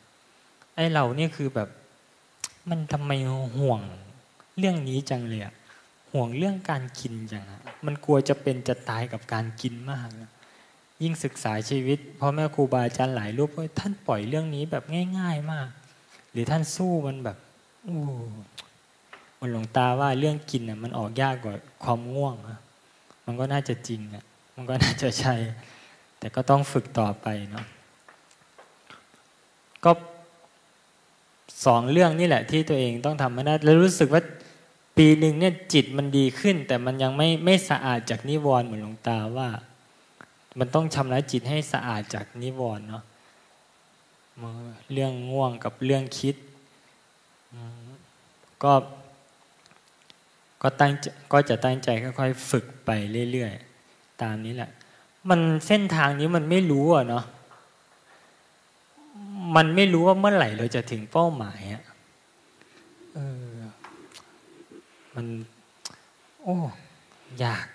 [0.75, 1.69] ไอเราเนี่ยคือแบบ
[2.69, 3.11] มันทำไม
[3.57, 3.81] ห่วง
[4.57, 5.53] เรื่องนี้จังเลยอะ
[6.11, 10.31] ห่วงเรื่องการกินจังอะมันกลัวจะเป็นจะตายกับการกินมากนะ
[11.03, 14.83] ยิ่งศึกษาชีวิตพ่อแม่ครูบาอาจารย์หลายรูปท่านปล่อยเรื่องนี้แบบ
[15.19, 15.67] ง่าย ๆมาก
[16.31, 17.37] หรือท่านสู้มันแบบ
[17.87, 18.01] อู้
[19.39, 22.59] มันหลวงตาว่าเรื่องกินน่ะมันออกยากกว่าความง่วงอะ
[23.25, 24.23] มันก็น่าจะจริงอะ
[24.55, 25.35] มันก็น่าจะใช่
[26.19, 27.65] แต่ก็ต้องฝึกต่อไปเนาะ
[29.83, 29.91] ก็
[31.65, 34.23] สองเรื่องนี่แหละที่ตัวเองต้องทำให้ได้แล้วรู้สึกว่า
[34.97, 39.49] ปีหนึ่งเนี่ยจิตมันดีขึ้น แต่มันยังไม่ไม่สะอาดจากนิวรณ์เหมือนหลวงตาว่า
[40.59, 43.03] มันต้องชำระจิตให้สะอาดจากนิวรณ์เนาะ
[44.91, 46.35] เรื่องง่วงกับเรื่องคิด
[48.63, 48.73] ก็
[50.61, 50.91] ก็ตั้ง
[51.33, 51.89] ก็จะตั้งใจ
[52.19, 52.89] ค่อยๆฝึกไป
[53.31, 54.69] เรื่อยๆ ตามนี้แหละ
[55.29, 57.25] มันเส้นทางนี้มันไม่รู้อะเนาะ
[59.55, 61.83] มันไม่รู้ว่าเมื่อไหร่เราจะถึงเป้าหมายอะ
[63.13, 63.19] เอ
[63.53, 63.55] อ
[65.15, 65.25] มัน
[66.41, 66.55] โอ้
[67.39, 67.65] อยาก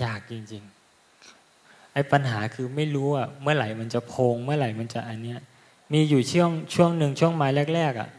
[0.00, 5.38] อยากจริงๆ ไอ้ปัญหาคือไม่รู้อะเมื่อไหร่มันจะพง เมื่อไหร่มันจะอันเนี้ย
[5.92, 8.10] มีอยู่ช่วงช่วงหนึ่งช่วงไมาแรก ๆอะ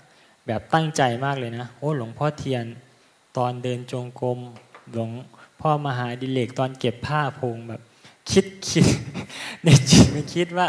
[0.47, 2.65] แบบตั้งใจมากเลยนะ โอ้หลวงพ่อเทียน
[3.37, 4.39] ตอนเดินจงกรม
[4.91, 5.09] หลวง
[5.61, 7.81] พ่อมหาดิเลกตอนเก็บผ้าพงแบบ
[8.31, 8.85] คิดคิด
[9.63, 10.67] ในจิตไม่คิดว่า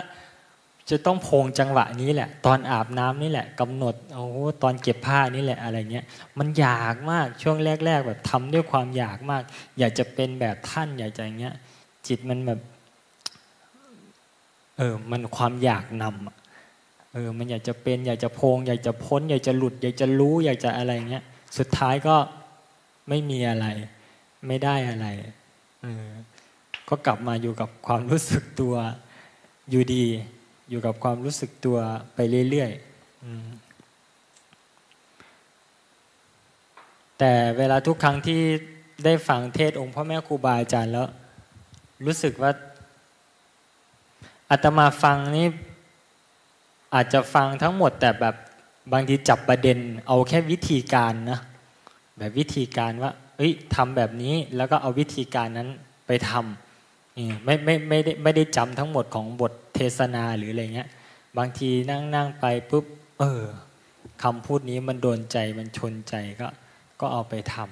[0.90, 4.24] จะต้องพงจังหวะนี้แหละ ตอนอาบน้ำนี่แหละกำหนดโอ้
[4.62, 6.04] ตอนเก็บผ้านี่แหละอะไรเงี้ย
[6.38, 9.42] มันอยากมากช่วงแรก ๆ แบบทำด้วยความอยากมาก
[9.78, 11.54] อยากจะเป็นแบบท่านอยากจะอย่างเงี้ย
[12.06, 12.60] จิตมันแบบ
[14.76, 21.24] เออมันความอยากนำเออมันอยากจะเป็นอยากจะพง อยากจะพ้น อยากจะหลุด อยากจะรู้ อยากจะอะไรเงี้ย
[21.58, 22.16] สุดท้ายก็
[23.08, 23.66] ไม่มีอะไร
[24.46, 25.06] ไม่ได้อะไร
[26.88, 28.74] ก็กลับมาอยู่กับความรู้สึกตัว
[29.70, 30.04] อยู่ดี
[30.70, 31.78] อยู่กับความรู้สึกตัว
[32.14, 32.18] ไป
[32.50, 32.80] เรื่อยๆ
[37.18, 38.40] แต่เวลาทุกครั้งที่
[39.04, 41.08] ได้ฟังเทศองค์พ่อแม่ครูบาอาจารย์แล้ว
[42.06, 42.50] รู้สึกว่า
[44.50, 45.46] อาตมาฟังนี่
[46.94, 48.34] อาจจะฟังทั้งหมดแต่แบบ
[48.92, 51.40] บางทีจับประเด็นเอาแค่วิธีการนะ
[52.18, 55.68] แบบวิธีการว่า เอ้ยทำแบบนี้แล้วก็เอาวิธีการนั้น
[56.06, 60.88] ไปทำไม่ไม่ไม่ได้ไม่ได้จำทั้งหมดของบทเทศนาหรืออะไรเงี้ย
[61.38, 62.84] บางทีนั่งนั่งไปปุ๊บ
[63.18, 63.42] เออ
[64.22, 66.48] คำพูดนี้มันโดนใจมันชนใจก็
[67.00, 67.66] ก็เอาไปทำ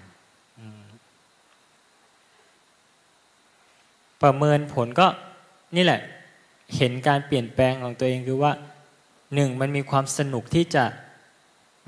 [4.22, 5.06] ประเมินผลก็
[5.76, 6.00] นี่แหละ
[6.76, 8.52] เห็นการเปลี่ยนแปลงของตัวเองคือว่า
[9.34, 10.84] หนึ่งมันมีความสนุกที่จะ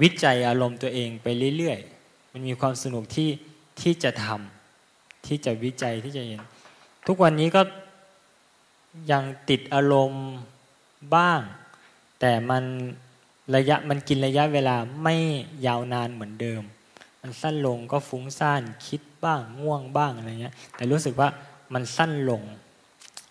[0.03, 1.98] วิจัยอารมณ์ตัวเองไปเรื่อยๆ
[2.33, 3.31] มันมีความสนุกที่
[3.81, 6.41] ที่จะทำที่จะวิจัยที่จะเห็น
[7.07, 7.63] ทุกวันนี้ก็
[9.11, 10.27] ยังติดอารมณ์
[11.15, 11.41] บ้าง
[12.21, 12.65] แต่มัน
[13.57, 15.17] ระยะมันกินระยะเวลาไม่
[15.67, 16.63] ยาวนานเหมือนเดิม
[17.23, 21.29] มันสั้นลงก็ฟุ้งซ่านคิดบ้างง่วงบ้างอะไรเงี้ย แต่รู้สึกว่า
[21.75, 22.43] มันสั้นลง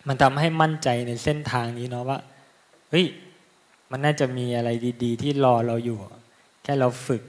[0.06, 2.18] มันทำให้มั่นใจในเส้นทางนี้เนาะว่า
[2.90, 3.06] เฮ้ย
[3.90, 4.70] มันน่าจะมีอะไร
[5.04, 5.98] ดี ๆ ที่รอเราอยู่
[6.62, 7.22] แค่เราฝึก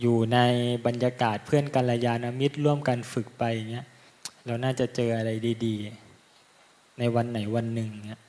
[0.00, 0.38] อยู่ใน
[0.86, 3.86] บรรยากาศเพื่อนกัลยาณมิตรร่วมกันฝึกไปอย่างเงี้ย
[4.46, 5.30] เราน่าจะเจออะไร
[5.64, 5.74] ดี
[6.36, 8.20] ๆ ในวันไหนวันหนึ่งเงี้ย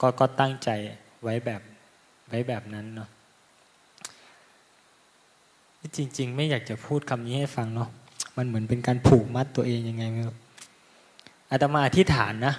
[0.00, 0.68] ก็ก็ตั้งใจ
[1.22, 1.60] ไว้แบบ
[2.28, 3.08] ไว้แบบนั้นเนาะ
[5.96, 7.90] จริง ๆ ไม่อยากจะพูดคำนี้ให้ฟังเนาะ
[8.36, 10.36] มันเหมือนเป็นการผูกมัดตัวเองยังไงไม่รู้
[11.50, 12.54] อาตมาอธิษฐานนะ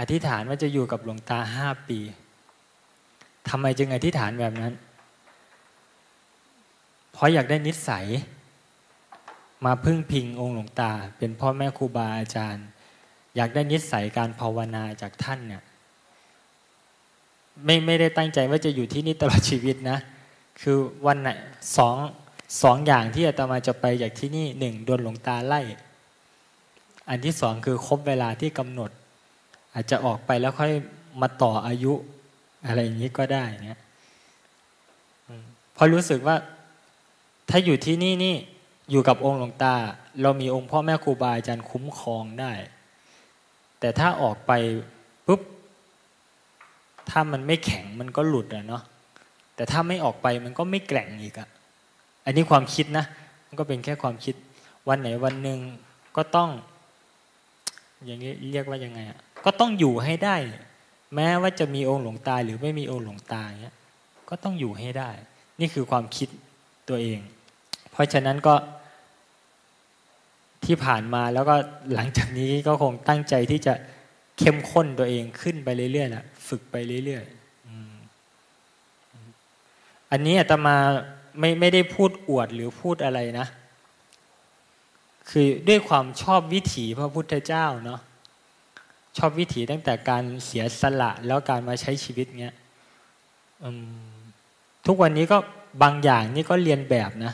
[0.00, 1.98] อธิษฐานว่าจะอยู่กับหลวงตาห้าปี
[3.48, 4.72] ทำไมจึงอธิษฐานแบบนั้น
[7.16, 8.06] เพราะอยากได้นิสัย
[9.64, 12.66] มาพึ่งพิงองค์หลวงตา เป็นพ่อแม่ครูบาอาจารย์
[13.36, 15.62] อยากได้นิสัยการภาวนาจากท่านเนี่ย
[17.64, 19.98] ไม่ไม่ได้ตั้งใจว่าจะอยู่ที่นี่ตลอดชีวิตนะ
[20.60, 20.76] คือ
[21.06, 21.28] วันไหน
[21.76, 21.96] สอง
[22.62, 25.60] สองอย่างที่อาตมาจะไปจากที่นี่หนึ่งโดนหลวงตาไล่
[27.08, 28.90] อันที่สองคือครบเวลาที่กำหนด
[29.74, 30.72] อาจจะออกไปแล้วค่อย
[31.20, 31.92] มาต่ออายุ
[32.66, 33.80] อะไรอย่างนี้ก็ได้เนี่ย
[35.76, 36.36] พอรู้สึกว่า
[37.50, 38.36] ถ้าอยู่ที่นี่นี่
[38.90, 39.74] อยู่กับองค์หลวงตา
[40.22, 42.52] เรามีองค์พ่อแม่ครูบาอาจารย์คุ้มครองได้
[43.80, 44.52] แต่ถ้าออกไป
[45.26, 45.40] ปุ๊บ
[47.10, 48.82] ถ้ามันไม่แข็งมันก็หลุดอะเนาะ
[49.56, 51.48] แต่ถ้าไม่ออกไปมันก็ไม่แกร่งอีกอะ
[52.24, 53.04] อันนี้ความคิดนะ
[53.46, 54.34] มันก็เป็นแค่ความคิด
[54.88, 55.58] วันไหนวันหนึ่ง
[56.16, 56.50] ก็ต้อง
[58.04, 60.36] อย่างนี้เรียกว่ายังไงอะก็ต้องอยู่ให้ได้
[61.14, 63.76] แม้ว่าจะมีองค์หลวงตาหรือไม่มีองค์หลวงตาเนี้ย
[64.28, 65.10] ก็ต้องอยู่ให้ได้
[65.60, 66.28] นี่คือความคิด
[66.88, 67.20] ตัวเอง
[67.96, 68.54] เพราะฉะนั้นก็
[70.64, 71.54] ที่ผ่านมาแล้วก็
[71.94, 73.74] หลังจากนี้ก็คงตั้งใจที่จะ
[74.38, 80.76] เข้มข้นตัวเองขึ้นไปเรื่อยๆแหละฝึกไปเรื่อยๆอันนี้อาตมา
[81.38, 83.46] ไม่ไม่ได้พูดอวดหรือพูดอะไรนะ
[85.30, 88.00] คือด้วยความชอบวิถีพระพุทธเจ้าเนาะ
[89.18, 92.56] ชอบวิถีตั้งแต่การเสียสละแล้วการมาใช้ชีวิตเงี้ย
[94.86, 95.38] ทุกวันนี้ก็
[95.82, 97.32] บางอย่างนี่ก็เรียนแบบนะ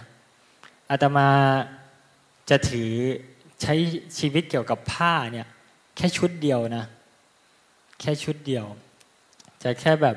[0.93, 1.29] อาตมา
[2.51, 2.93] จะถือ
[3.63, 3.75] ใช้
[4.19, 5.47] ชีวิตเกี่ยวกับผ้าเนี่ย
[5.97, 6.85] แค่ชุดเดียวนะ
[8.01, 8.65] แค่ชุดเดียว
[9.63, 10.17] จะแค่แบบ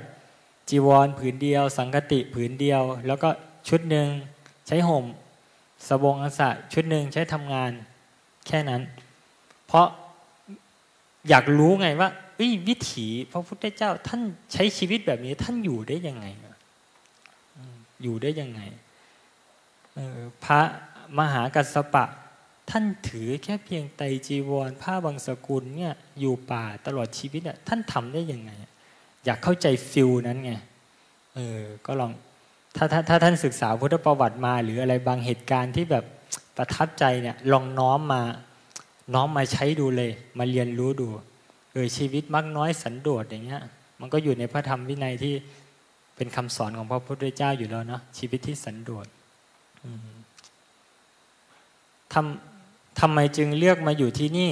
[0.70, 3.30] จีวรผืนเดียว สังกติผืนเดียว แล้วก็
[3.70, 4.08] ชุดหนึ่ง
[4.68, 5.06] ใช้ห่ม
[5.88, 7.72] สบงอัสะชุดหนึ่งใช้ทำงาน
[8.48, 8.82] แค่นั้น
[9.68, 9.88] เพราะ
[11.30, 12.10] อยากรู้ไงว่า
[12.68, 14.22] วิถีพระพุทธเจ้าท่าน
[14.54, 16.26] ใช้ชีวิตแบบนี้ท่านอยู่ได้ยังไง
[18.04, 18.62] อยู่ได้ยังไง
[20.44, 20.62] พระ
[21.20, 22.06] มหากัสปะ
[22.70, 28.52] ท่านถือแค่เพียงไตจีวร ผ้าบางสกุลเนี่ยอยู่ป่าตลอดชีวิตเนี่ยท่านทำได้ยังไง
[29.26, 30.54] อยากเข้าใจฟิลนั้นไง
[31.36, 32.12] เออก็ลอง
[32.76, 36.06] ถ้าถ้าถ้าท่านศึกษาพุทธประวัติมา หรืออะไรบางเหตุการณ์ที่แบบ
[36.58, 38.22] ประทับใจเนี่ยลองน้อมมา
[39.14, 41.08] น้อมมาใช้ดูเลย มาเรียนรู้ดู
[41.72, 43.62] เออชีวิตมักน้อยสันโดษอย่างเงี้ย
[44.00, 45.34] มันก็อยู่ในพระธรรมวินัยที่
[46.16, 49.08] เป็นคำสอนของพระพุทธเจ้าอยู่แล้วเนาะชีวิตที่สันโดษ
[52.14, 54.52] ทำทำไมจึงเลือกมาอยู่ที่นี่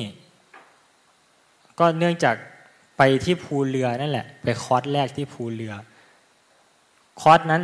[1.80, 2.36] ก็เนื่องจาก
[2.98, 5.74] ไปที่ภูเรือนั่นแหละ ไปคอร์สแรกที่ภูเรือ
[7.22, 7.62] คอร์สนั้น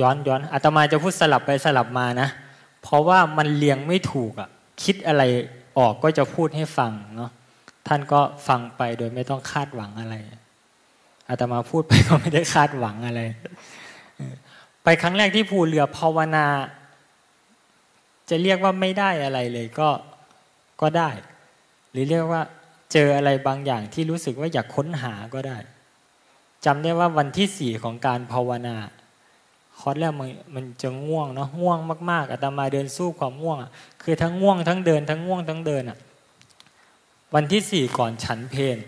[0.00, 2.28] ย้อนย้อนอาตมาจะพูดสลับไปสลับมานะ
[2.82, 4.48] เพราะว่ามันเลียงไม่ถูกอะ่ะ
[4.82, 5.22] คิดอะไร
[5.78, 7.30] ออกก็จะพูดให้ฟังเนาะ
[7.86, 10.16] ท่านก็ฟังไปโดยไม่ต้องคาดหวังอะไร
[11.28, 13.20] อาตมาพูดไปก็ไม่ได้คาดหวังอะไร
[14.84, 16.46] ไปครั้งแรกที่ภูเรือภาวนา
[18.30, 19.90] จะเรียกว่าไม่ได้อะไรเลยก็
[20.80, 21.10] ก็ได้
[21.90, 22.42] หรือเรียกว่า
[22.92, 25.58] เจออะไรบางอย่างที่รู้สึกว่าอยากค้นหาก็ได้
[26.64, 28.76] จำได้ว่าวันที่สี่ของการภาวนา
[29.78, 31.78] คอร์สแรกมันมันจะง่วงเนาะง่วง
[32.10, 33.70] มากๆอาตมาเดินสู้ความง่วงอะ
[34.02, 35.98] คือทั้งง่วงทั้งเดินทั้งง่วงทั้งเดินอะ
[37.34, 38.78] วันที่สี่ก่อนฉันเพน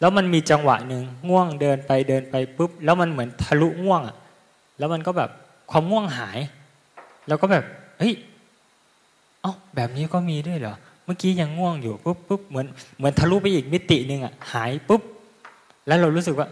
[0.00, 4.16] แล้วมันมีจังหวะหนึ่งง่วงเดินไปเดินไปปุ๊บ แล้วมันเหมือนทะลุง่วงอะ
[4.78, 5.30] แล้วมันก็แบบ
[5.70, 6.38] ความง่วงหาย
[7.28, 7.64] แล้วก็แบบ
[7.98, 8.14] เฮ้ย
[9.80, 12.66] แบบนี้ก็มีด้วยเหรอเมื่อกี้ยังง่วงอยู่ปุ๊บปุ๊บเหมือน
[12.98, 15.02] เหมือนทะลุไปอีกมิติหนึ่งอะหายปุ๊บ
[15.86, 16.48] แล้วเรารู้สึกว่า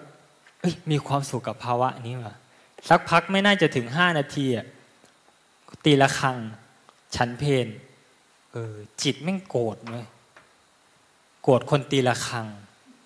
[0.90, 2.34] มีความสุขกับภาวะนี้ว่ะ
[2.88, 4.66] สักพักไม่น่าจะถึงห้านาทีอะ
[5.84, 6.36] ตีละครัง
[7.16, 7.66] ฉันเพน
[8.52, 10.06] เออจิตแม่งโกรธเลย
[11.42, 12.46] โกรธคนตีละครัง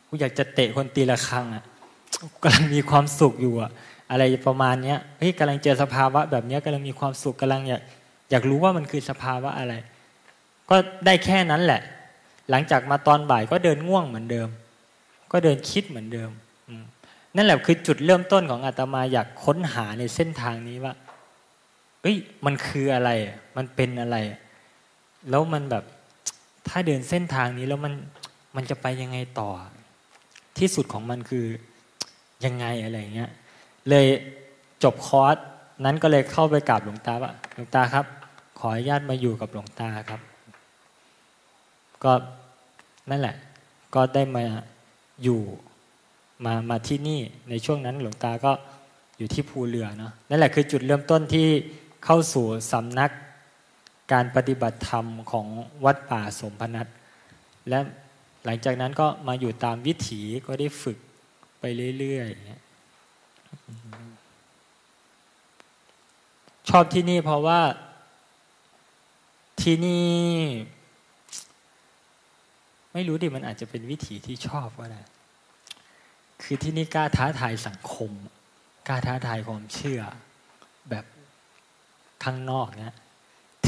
[0.06, 1.64] กูอยากจะเตะคนตีละครังอะ
[2.42, 3.70] กำลังมีความสุขอยู่อะ
[4.11, 7.82] อะไรประมาณเนี้ยเฮ้ยกำลังเจอสภาวะ แบบเนี้ยกำลังมีความสุขกำลังอยาก
[8.30, 9.74] อยากรู้ว่ามันคือสภาวะอะไร
[10.72, 11.80] ก็ได้แค่นั้นแหละ
[12.50, 14.48] หลังจากมาตอนบ่ายก็เดินง่วงเหมือนเดิม
[15.32, 16.30] ก็เดินคิดเหมือนเดิม
[17.37, 20.94] นั่นแหละคือจุดเริ่มต้นของอาตมาอยากค้นหาในเส้นทางนี้ว่า
[22.02, 23.11] เอ้ยมันคืออะไร
[23.56, 24.16] มันเป็นอะไร
[25.30, 25.85] แล้วมันแบบ
[26.68, 27.94] ถ้าเดินเส้นทางนี้แล้วมัน
[28.56, 29.50] มันจะไปยังไงต่อ
[30.58, 31.46] ที่สุดของมันคือ
[32.44, 33.30] ยังไงอะไรเงี้ย
[33.88, 34.06] เลย
[34.82, 35.37] จบคอร์ส
[35.85, 38.06] นั้นก็เลยเข้าไปกราบหลวงตาว่าหลวงตาครับ
[38.58, 40.20] ขออนุญาตมาอยู่กับหลวงตาครับ
[42.04, 42.12] ก็
[43.10, 43.36] นั่นแหละ
[43.94, 44.44] ก็ได้มา
[45.22, 45.40] อยู่
[46.44, 48.52] มามาที่นี่ในช่วงนั้นหลวงตาก็
[49.18, 51.46] อยู่ที่ภูเรือเนาะนั่นแหละคือจุดเริ่มต้นที่
[52.04, 53.10] เข้าสู่สำนัก
[54.12, 55.46] การปฏิบัติธรรมของ
[55.84, 56.86] วัดป่าสมพนัท
[57.68, 57.78] และ
[58.44, 60.98] หลังจากนั้นก็มาอยู่ตามวิถีก็ได้ฝึก
[61.60, 61.64] ไป
[61.98, 62.38] เรื่อยๆ
[66.68, 67.60] ชอบที่นี่เพราะว่า
[69.62, 70.06] ที่นี่
[72.92, 75.00] ไม่รู้ดิมันอาจจะเป็นวิถีที่ชอบก็ได้
[76.42, 78.11] คือที่นี่กล้าท้าทายสังคม
[78.88, 80.00] กล้าท้าทายความเชื่อ
[80.90, 81.05] แบบ
[82.24, 82.94] ข้างนอกเนี่ย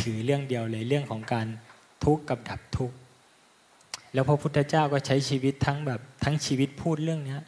[0.01, 1.47] ถือเรื่องเดียวเลยเรื่องของการ
[2.05, 2.97] ทุกข์กับดับทุกข์
[4.13, 7.41] แล้วพระพุทธเจ้าก็ใช้ชีวิตทั้งแบบทั้งชีวิตพูดเรื่องเนี้ย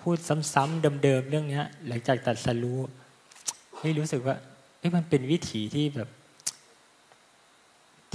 [0.00, 0.16] พูด
[0.54, 2.80] ซ้ำๆเดิมๆเรื่องเนี้ย หลังจากตัดสรู้
[3.78, 4.36] ให้รู้สึกว่า
[4.78, 6.08] เฮ้ยมันเป็นวิถีที่แบบ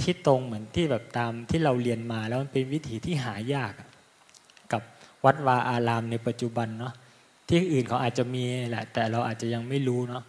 [0.00, 3.72] ที่ตรงเหมือนที่แบบตามที่เราเรียนมาแล้วมันเป็นวิถีที่หายาก
[4.72, 4.82] กับ
[5.24, 6.94] วัดวาอารามในปัจจุบันเนาะ
[7.48, 10.24] ที่อื่นเขาอาจจะมีแหละ แต่เราอาจจะยังไม่รู้เนาะ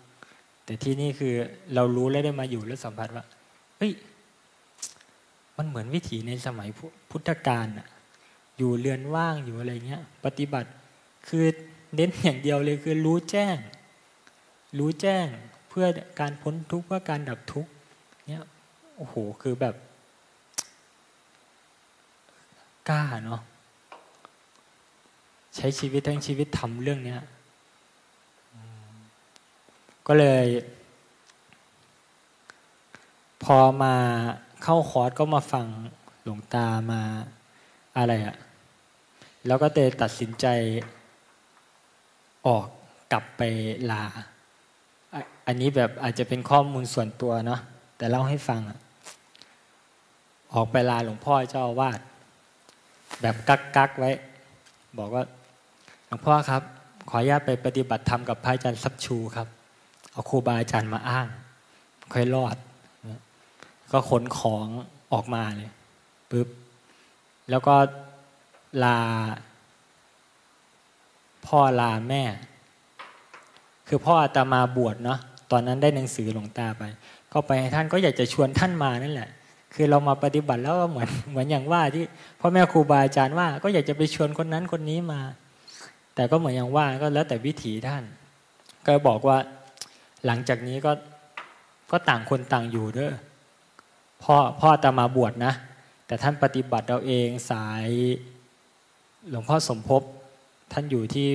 [0.65, 1.33] แต่ที่นี่คือ
[1.73, 3.25] เรารู้แล้วได้มาอยู่แล้วสัมผัสว่า
[3.77, 3.91] เฮ้ย
[5.57, 6.69] มันเหมือนวิถีในสมัย
[7.09, 7.87] พุทธกาลอะ
[8.57, 10.69] อยู่เรือนว่างอยู่อะไรเงี้ย ปฏิบัติ
[11.27, 11.45] คือ
[11.95, 13.57] เน้นอย่างเดียวเลยคือรู้แจ้ง
[14.79, 15.27] รู้แจ้ง
[15.69, 15.85] เพื่อ
[16.19, 17.71] การพ้นทุกข์เพื่อการดับทุกข์
[19.01, 19.75] โอ้โห คือแบบ
[22.89, 23.41] กล้าเนาะ
[25.55, 27.21] ใช้ชีวิตทั้งชีวิตทำเรื่องเนี้ย
[30.07, 30.45] ก็เลย
[33.43, 33.95] พอมา
[34.63, 35.65] เข้าคอร์สก็มาฟัง
[36.23, 37.01] หลวงตามา
[37.97, 38.35] อะไรอะ
[39.47, 40.45] แล้วก็เตตัดสินใจ
[42.47, 42.65] ออก
[43.11, 43.41] กลับไป
[43.91, 44.03] ลา
[45.47, 47.61] อันนี้แบบอาจจะเป็นข้อมูลส่วนตัวเนาะ
[47.97, 48.79] แต่เล่าให้ฟังอะ
[50.53, 51.99] ออกไปลาหลวงพ่อเจ้าอาวาส
[53.21, 54.11] แบบกักกักไว้
[54.97, 55.23] บอกว่า
[56.07, 56.61] หลวงพ่อครับ
[57.09, 59.47] ขออนุญาตไปปฏิบัติธรรมกับพระอาจารย์ซับชูครับ
[60.11, 61.27] เอาครูบาอาจารย์มาอ้าง
[62.13, 62.55] ค่อยรอด
[63.91, 64.65] ก็ขนของ
[65.13, 65.71] ออกมาเลย
[66.31, 66.47] ปึ๊บ
[67.49, 67.75] แล้วก็
[68.83, 68.99] ลา
[71.47, 72.23] พ่อลาแม่
[73.87, 75.19] คือพ่ออาตมาบวชเนาะ
[75.51, 76.83] ตอนนั้นได้หนังสือหลวงตาไป
[77.33, 79.29] ก็ไปท่านก็อยากจะชวนท่านมานั่นแหละ
[79.73, 82.05] คือเรามาปฏิบัติแล้วก็เหมือนเหมือนอย่างว่าที่
[82.39, 85.21] พ่อแม่ครูบาอาจารย์ว่า ก็อยากจะไปชวนคนนั้นคนนี้มา
[86.15, 88.03] แต่ก็เหมือนอย่างว่าก็แล้วแต่วิถีท่าน
[88.85, 89.37] ก็บอกว่า
[90.25, 90.91] หลังจากนี้ก็
[91.91, 93.13] ก็ต่างคนต่างอยู่เด้อ
[94.23, 95.53] พ่อพ่อตามาบวชนะ
[96.07, 97.87] แต่ท่านปฏิบัติเราเองสาย
[99.29, 100.01] หลวงพ่อสมภพ
[100.73, 101.27] ท่านอยู่ที่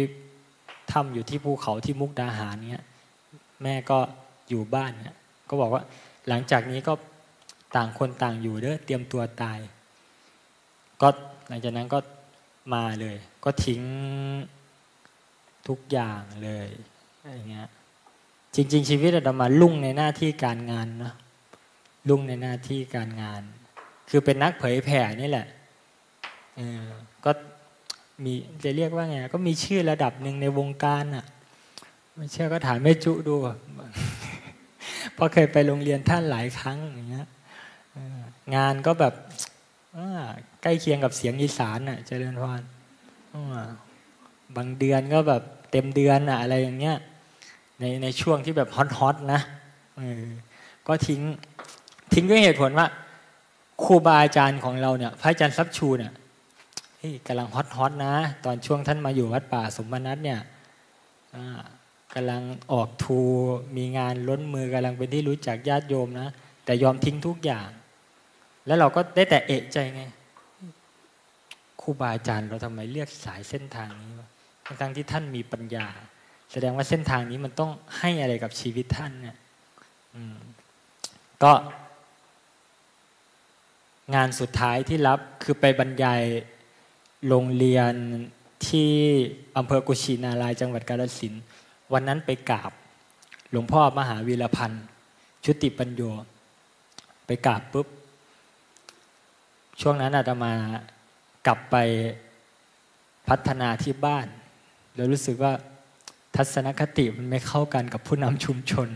[0.92, 2.84] ถ้ำอยู่ที่ภูเขาที่มุกดาหารเนี้ย
[3.62, 3.98] แม่ก็
[4.48, 5.16] อยู่บ้านเนี้ย
[5.48, 5.82] ก็บอกว่า
[6.28, 6.92] หลังจากนี้ก็
[7.76, 9.58] ต่างคนต่างอยู่เด้อเตรียมตัวตาย
[11.00, 11.08] ก็
[11.48, 11.98] หลังจากนั้นก็
[12.74, 13.82] มาเลย ก็ทิ้ง
[15.68, 16.68] ทุกอย่างเลย
[17.20, 17.68] อะไรเงี้ย
[18.54, 21.14] จริง ๆ ชีวิตเรามาลุ่งในหน้าที่การงานนะ
[22.08, 23.42] ลุ่งในหน้าที่การงาน
[24.10, 25.46] คือเป็นนักเผยแผ่นี่แหละ
[26.56, 26.86] เออ
[27.24, 27.30] ก็
[28.24, 28.32] มี
[28.64, 31.24] จะเรียกว่าไงก็มีชื่อระดับหนึ่งในวงการอะ
[32.16, 33.34] ไม่เชื่อก็ถามแม่จุดู
[35.14, 37.28] เพราะเคยไปโรงเรียนท่านหลายครั้งอย่างเงี้ย
[38.55, 39.14] งานก็แบบ
[40.62, 42.61] ใกล้เคียงกับเสียงอีสานอะเจริญพร
[44.57, 46.97] บางเดือนก็แบบเต็มเดือนอะอะไรอย่างเงี้ย
[47.80, 49.40] ในในช่วงที่แบบฮอตฮอตนะ
[50.86, 51.20] ก็ทิ้ง
[52.12, 52.86] ทิ้งด้วยเหตุผลว่า
[53.82, 56.12] ครูบาอาจารย์ของเราเนี่ย พระอาจารย์ซับชูเนี่ย
[57.26, 58.14] กำลังฮอตฮอตนะ
[58.45, 60.40] ตอนช่วงท่านมาอยู่วัดป่าสมนัตเนี่ย
[62.14, 62.42] กำลัง
[62.72, 63.20] ออกทู
[63.76, 66.28] มีงานล้นมือกำลังเป็นที่รู้จักญาติโยมนะ
[66.64, 67.68] แต่ยอมทิ้งทุกอย่าง
[68.66, 70.02] แล้วเราก็ได้แต่เอะใจไง
[71.80, 74.28] ครูบาอาจารย์เราทำไมเลือกสายเส้นทางนี้วะ
[74.80, 75.86] ทั้งที่ท่านมีปัญญา
[76.52, 79.36] แสดงว่าเส้นทางนี้มันต้องให้อะไรกับชีวิตท่านเนี่ย
[81.42, 81.52] ก็
[84.14, 86.22] งานสุดท้ายที่รับคือไปบรรยาย
[87.28, 87.94] โรงเรียน
[88.68, 88.90] ที่
[89.56, 91.34] อำเภอกุชินารายจังหวัดกาฬสิน
[91.92, 92.72] วันนั้นไปกราบ
[93.50, 94.84] หลวงพ่อมหาวีรพันธ์
[95.44, 96.02] ชุติปัญโย
[97.26, 97.86] ไปกราบปุ๊บ
[99.80, 100.52] ช่วงนั้นอาตมา
[101.46, 101.76] กลับไป
[103.28, 104.26] พัฒนาที่บ้าน
[104.94, 105.52] เรารู้สึกว่า
[106.36, 108.88] ทัศนคติมันไม่เข้ากันกับผู้นำชุมชน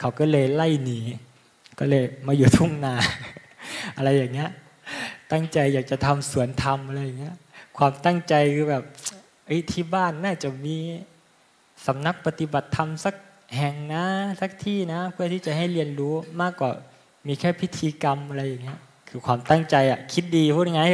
[0.00, 1.00] เขาก็เลยไล่หนี
[1.78, 2.94] ก็เลยมาอยู่ทุ่งนา
[3.96, 4.50] อะไรอย่างเงี้ย
[5.32, 7.36] ตั้งใจอยากจะทำสวนธรรมอะไรอย่างเงี้ย
[7.76, 8.84] ความตั้งใจคือแบบ
[9.46, 10.76] ไอ้ที่บ้านน่าจะมี
[11.86, 13.14] สำนักปฏิบัติธรรมสัก
[13.56, 14.04] แห่งนะ
[14.40, 16.70] สักที่นะ เพื่อที่จะให้เรียนรู้มากกว่า
[17.26, 18.80] มีแค่พิธีกรรมอะไรอย่างเงี้ย
[19.16, 20.88] คือความตั้งใจอะคิดดีพูดง่าย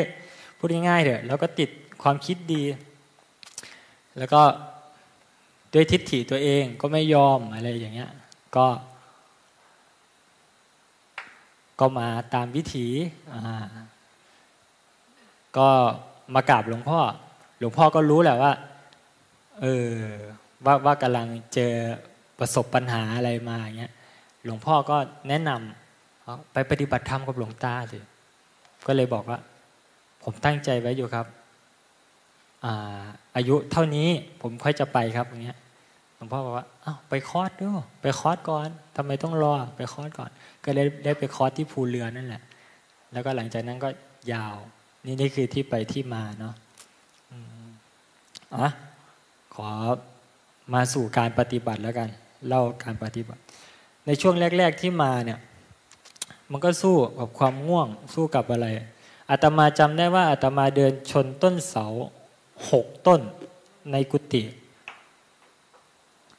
[0.58, 1.70] พูดง่ายเถอะแล้วก็ติด
[2.02, 2.62] ความคิดดี
[4.18, 4.42] แล้วก็
[5.74, 8.10] ด้วยทิฏฐิตัวเองก็ไม่ยอมอะไรอย่างเงี้ย
[8.56, 8.66] ก็
[11.80, 12.86] ก็มาตามวิถี
[15.58, 15.68] ก็
[16.34, 17.00] มากราบหลวงพ่อ
[17.58, 18.52] หลวงพ่อก็รู้แหละว่า
[19.60, 19.92] เออ
[20.64, 21.72] ว่าว่ากำลังเจอ
[22.38, 23.92] ประสบปัญหาอะไรมาอย่างเงี้ย
[24.44, 24.96] หลวงพ่อก็
[25.28, 27.98] แนะนำไปปฏิบัติธรรมกับหลวงตาสิ
[28.86, 29.38] ก็เลยบอกว่า
[30.24, 31.26] ผมตั้งใจไว้อยู่ครับ
[32.64, 33.02] อา
[33.36, 34.08] อายุเท่านี้
[34.42, 35.58] ผมค่อยจะไปครับอย่างเงี้ย
[36.16, 37.72] หลวงพ่อบอกว่าอ้าวไปคอร์สด้วย
[38.02, 40.30] ไปคอร์สก่อนทำไมต้องรอไปคอร์สก่อน
[40.64, 42.42] ก็เลยได้ไปคอร์สที่ภูเรือนั่นแหละ
[43.12, 43.88] แล้วก็หลังจากนั้นก็
[44.32, 44.56] ยาว
[45.04, 46.54] นี่นี่คือที่ไปที่มาเนาะ
[48.56, 48.68] อะ
[49.54, 49.68] ขอ
[50.74, 52.08] มาสู่การปฏิบัติแล้วกัน
[52.48, 53.40] เล่าการปฏิบัติ
[54.06, 55.38] ในช่วงแรก ๆที่มาเนี่ย
[56.50, 58.68] มันก็สู้กับความง่วง สู้กับอะไร
[59.30, 61.86] อาตมาจำได้ว่าอาตมาเดินชนต้นเสา
[62.70, 63.20] หกต้น
[63.92, 64.42] ในกุฏิ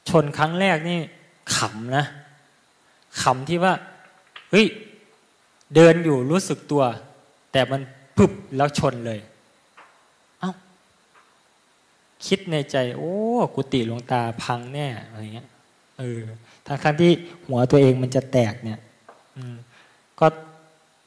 [0.08, 0.98] ชนครั้งแรกนี่
[1.56, 2.04] ขำนะ
[3.22, 3.74] ขำที่ว่า
[4.50, 4.66] เฮ้ย
[5.74, 6.82] เดินอยู่รู้สึกตัว
[7.52, 7.80] แต่มัน
[8.16, 9.20] ปึ๊บแล้วชนเลย
[10.40, 10.52] เอา้า
[12.26, 13.14] คิดในใจ โอ้
[13.54, 15.48] กุฏิหลวงตาพังแน่อะไรเงี้ย
[15.98, 16.20] เออ
[16.66, 17.12] ทั้งทั้งที่
[17.46, 18.80] หัวตัวเองมันจะแตกเนี่ย
[19.36, 19.56] อืม
[20.22, 20.28] ก็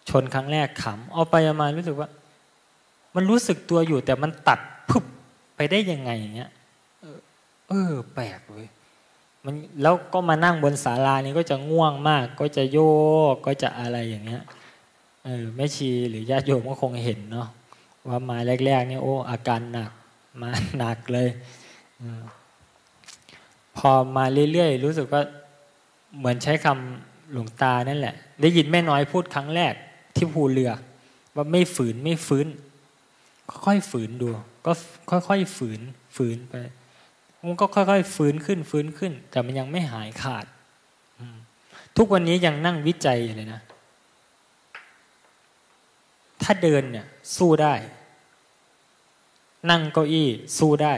[0.10, 2.10] ชนครั้งแรกขำเอาไปมารู้สึกว่า
[3.16, 4.60] มันรู้สึกตัวอยู่ แต่มันตัด
[4.90, 5.04] พุบ
[5.56, 6.50] ไปได้ยังไงอย่างเงี้ย
[7.70, 8.68] เออ แปลกเลย
[9.46, 12.80] มันแล้วก็มานั่งบนศาลานี้ก็จะง่วงมาก ก็จะโย
[13.34, 14.44] กก็จะอะไรอย่างเงี้ย
[15.26, 17.48] เออแม่ชีหรือญาติโยมก็คงเห็นเนาะ
[18.08, 19.92] ว่ามาแรกๆนี่โอ้อาการหนัก
[20.42, 21.30] มาหนักเลย
[22.02, 22.04] อ
[23.78, 25.22] พอมาเรื่อยๆรู้สึกว่า
[26.18, 29.74] เหมือนใช้คำ หลวงตานั่นแหละ ได้ยินแม่น้อยพูดครั้งแรก
[30.16, 30.72] ที่ภูเรือ
[31.36, 32.48] ว่าไม่ฝืนไม่ฟื้น
[33.66, 34.28] ค่อยฝืนดู
[34.66, 34.72] ก็
[35.28, 35.82] ค่อยๆฝืน
[36.16, 36.54] ฝืนไป
[37.46, 40.46] มันก็ค่อยๆฟื้นขึ้นฟื้นขึ้น แต่มันยังไม่หายขาด
[41.98, 43.62] ทุกวันนี้ยังนั่งวิจัยเลยนะ
[46.42, 47.06] ถ้าเดินเนี่ย
[47.38, 47.74] สู้ได้
[49.70, 50.96] นั่งเก้าอี้ สู้ได้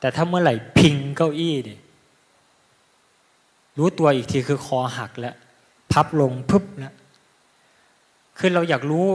[0.00, 1.74] แต่ถ้าเมื่อไหร่พิงเก้าอี้ดิ
[3.78, 5.34] รู้ตัวอีกทีคือคอหักแล้ว
[5.92, 6.94] พับลงพึบแล้ว
[8.38, 9.06] คือเราอยากรู้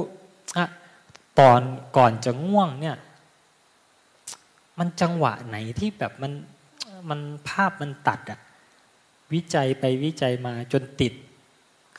[0.57, 0.65] อะ
[1.39, 1.61] ตอน
[1.97, 2.97] ก่อนจะง่วงเนี่ย
[4.79, 6.31] มันจังหวะไหนที่แบบมัน
[7.09, 8.39] มันภาพมันตัดอะ
[9.33, 11.13] วิจัยไปวิจัยมาจนติด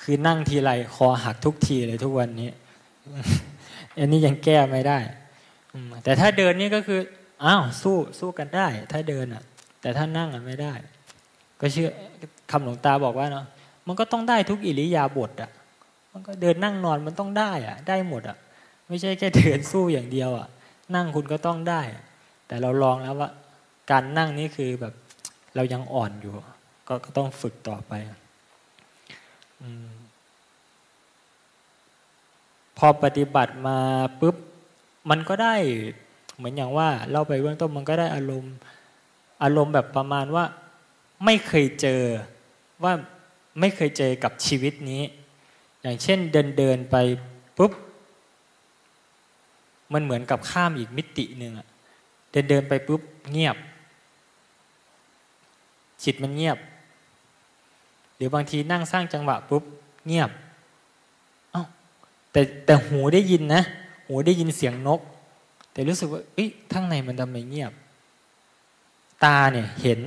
[0.00, 2.50] คือนั่งทีไรคอหักทุกทีเลยทุกวันนี้
[3.98, 4.98] อันนี้ยังแก้ไม่ได้
[6.04, 7.00] แต่ถ้าเดินนี่ก็คือ
[7.44, 9.42] อ้าวสู้สู้กันได้ ถ้าเดินอะ
[9.80, 10.74] แต่ถ้านั่งอะไม่ได้
[11.60, 11.90] ก็เชื่อ
[12.50, 13.46] คำหลวงตาบอกว่าเนาะ
[13.86, 15.50] มันก็ต้องได้ทุกอิริยาบถอะ
[16.12, 18.36] มันก็เดินนั่งนอนมันต้องได้อะ ได้หมดอะ
[18.88, 20.46] ไม่ใช่แค่เดินสู้อย่างเดียวอะ
[20.94, 21.82] นั่งคุณก็ต้องได้
[22.46, 23.30] แต่เราลองแล้วว่า
[23.90, 24.94] การนั่งนี่คือแบบ
[25.54, 26.32] เรายังอ่อนอยู่
[26.88, 29.64] ก็ก็ต้องฝึกต่อไปอ
[32.78, 33.78] พอปฏิบัติมา
[34.20, 34.36] ปุ๊บ
[35.10, 35.54] มันก็ได้
[36.36, 38.54] เหมือนอย่างว่าเล่าไปเบื้องต้นมันก็ได้อารมณ์
[39.42, 40.44] อารมณ์แบบประมาณว่า
[41.24, 42.02] ไม่เคยเจอ
[42.84, 42.92] ว่า
[43.60, 45.02] ไม่เคยเจอกับชีวิตนี้
[45.82, 46.96] อย่างเช่นเดินเดินไป
[47.58, 47.72] ปุ๊บ
[49.92, 51.66] มันเหมือนกับข้ามอีกมิติหนึ่งอะ
[52.30, 53.02] เดินเดินไปปุ๊บ
[53.32, 53.56] เงียบ
[56.04, 56.58] จิตมันเงียบ
[58.16, 59.62] หรือบางทีนั่งสร้างจังหวะปุ๊บ
[60.06, 60.30] เงียบ
[61.52, 61.64] เอา้า
[62.32, 63.62] แต่แต่หูได้ยินนะ
[64.06, 65.00] หูได้ยินเสียงนก
[65.72, 67.72] แต่รู้สึกว่าเอ้ยทั้งในมันทำไมเงียบ
[69.24, 70.00] ตาเนี่ยเห็น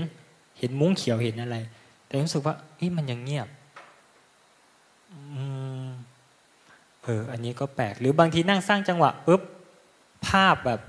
[0.60, 1.58] เห็นมุ้งเขียวเห็นอะไร
[2.10, 2.56] แต่รู้สึกว่า
[2.98, 3.48] มันยังเงียบ
[7.04, 9.42] เออ อันนี้ก็แปลก หรือบางทีนั่งสร้างจังหวะปุ๊บ
[10.28, 10.80] ภาพแบบ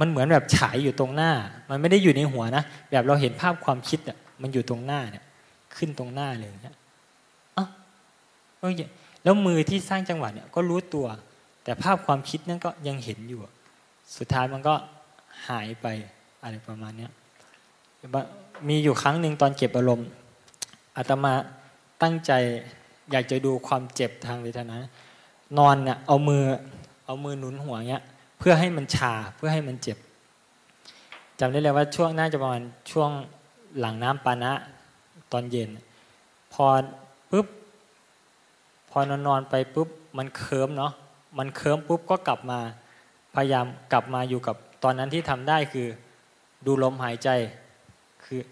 [0.00, 1.32] มันเหมือนแบบฉายอยู่ตรงหน้า
[1.70, 5.24] มันไม่ได้อยู่ในหัวนะแบบเราเห็นภาพความคิดอะมันอยู่ตรงหน้าเนี่ย
[5.76, 6.76] ขึ้นตรงหน้าเลยเนี่ย
[7.56, 7.66] อ๋อ
[9.22, 11.06] แล้วมือที่สร้างจังหวะเนี่ยก็รู้ตัว
[11.64, 13.40] แต่ภาพความคิดนั่นก็ยังเห็นอยู่
[14.16, 14.74] สุดท้ายมันก็
[15.48, 15.86] หายไป
[16.42, 17.12] อะไรประมาณเนี้ย
[18.68, 20.08] มีอยู่ครั้งหนึ่งตอนเก็บอารมณ์
[20.96, 21.34] อาตมา
[22.02, 22.32] ตั้งใจ
[23.10, 24.76] อยากจะดูความเจ็บทางเวทนา
[25.58, 26.44] นอนเนี่ยเอามือ
[27.06, 28.04] เอามือหนุนหัวเงี้ย
[28.38, 29.98] เพื่อให้มันชาเพื่อให้มันเจ็บ
[31.40, 33.10] จำได้เลยว่าช่วงน่าจะประมาณช่วง
[33.78, 34.52] หลังน้ำปานะ
[35.32, 35.68] ตอนเย็น
[36.52, 36.66] พอ
[37.30, 37.46] ปุ๊บ
[38.90, 39.88] พอนอนนอนไปปุ๊บ
[40.18, 40.92] มันเคิมเนาะ
[41.38, 42.58] มันเคิมปุ๊บก็กลับมา
[43.34, 45.86] พยายามกลับมาอยู่กับตอนนั้นที่ทำได้คือ
[46.66, 47.28] ดูลมหายใจ
[48.30, 48.42] คือ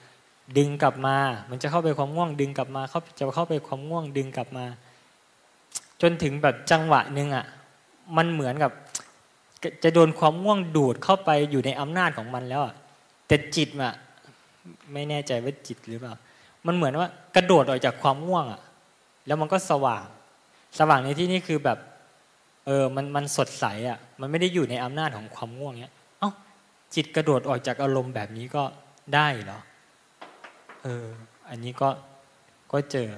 [0.58, 1.16] ดึงกลับมา
[1.50, 4.64] มันจะเข้าไปความง่วง ดึงกลับมาเขาจะเข้าไปความง่วงดึงกลับมา
[6.02, 7.44] จนถึงแบบจังหวะหนึ่งอะ
[8.16, 8.72] มันเหมือนกับ
[9.84, 12.74] จะโดนความง่วงดูดเข้าไปอยู่ในอำนาจของมันแล้วอะ
[13.26, 13.94] แต่จิตอะ
[14.92, 16.14] ไม่แน่ใจว่าจิตหรือเปล่า
[16.66, 18.60] มันเหมือนว่ากระโดดออกจากความง่วงอะ
[19.26, 20.06] แล้วมันก็สว่าง
[20.78, 21.78] สว่างในที่นี้คือแบบ
[22.66, 26.30] เออ มัน มันสดใสอะ มันไม่ได้อยู่ในอำนาจของความง่วงเนี้ย เอ้า
[26.94, 28.62] จิตกระโดดออกจากอารมณ์แบบนี้ก็
[29.14, 29.60] ได้เหรอ
[30.82, 31.06] เออ
[31.48, 31.88] อันนี้ก็
[32.72, 33.10] ก็เจอ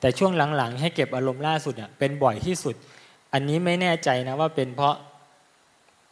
[0.00, 2.74] แต่ช่วงหลังๆ ให้เก็บอารมณ์ล่าสุดเนี่ยเป็นบ่อยที่สุด
[3.32, 4.96] อันนี้ไม่แน่ใจนะว่าเป็นเพราะ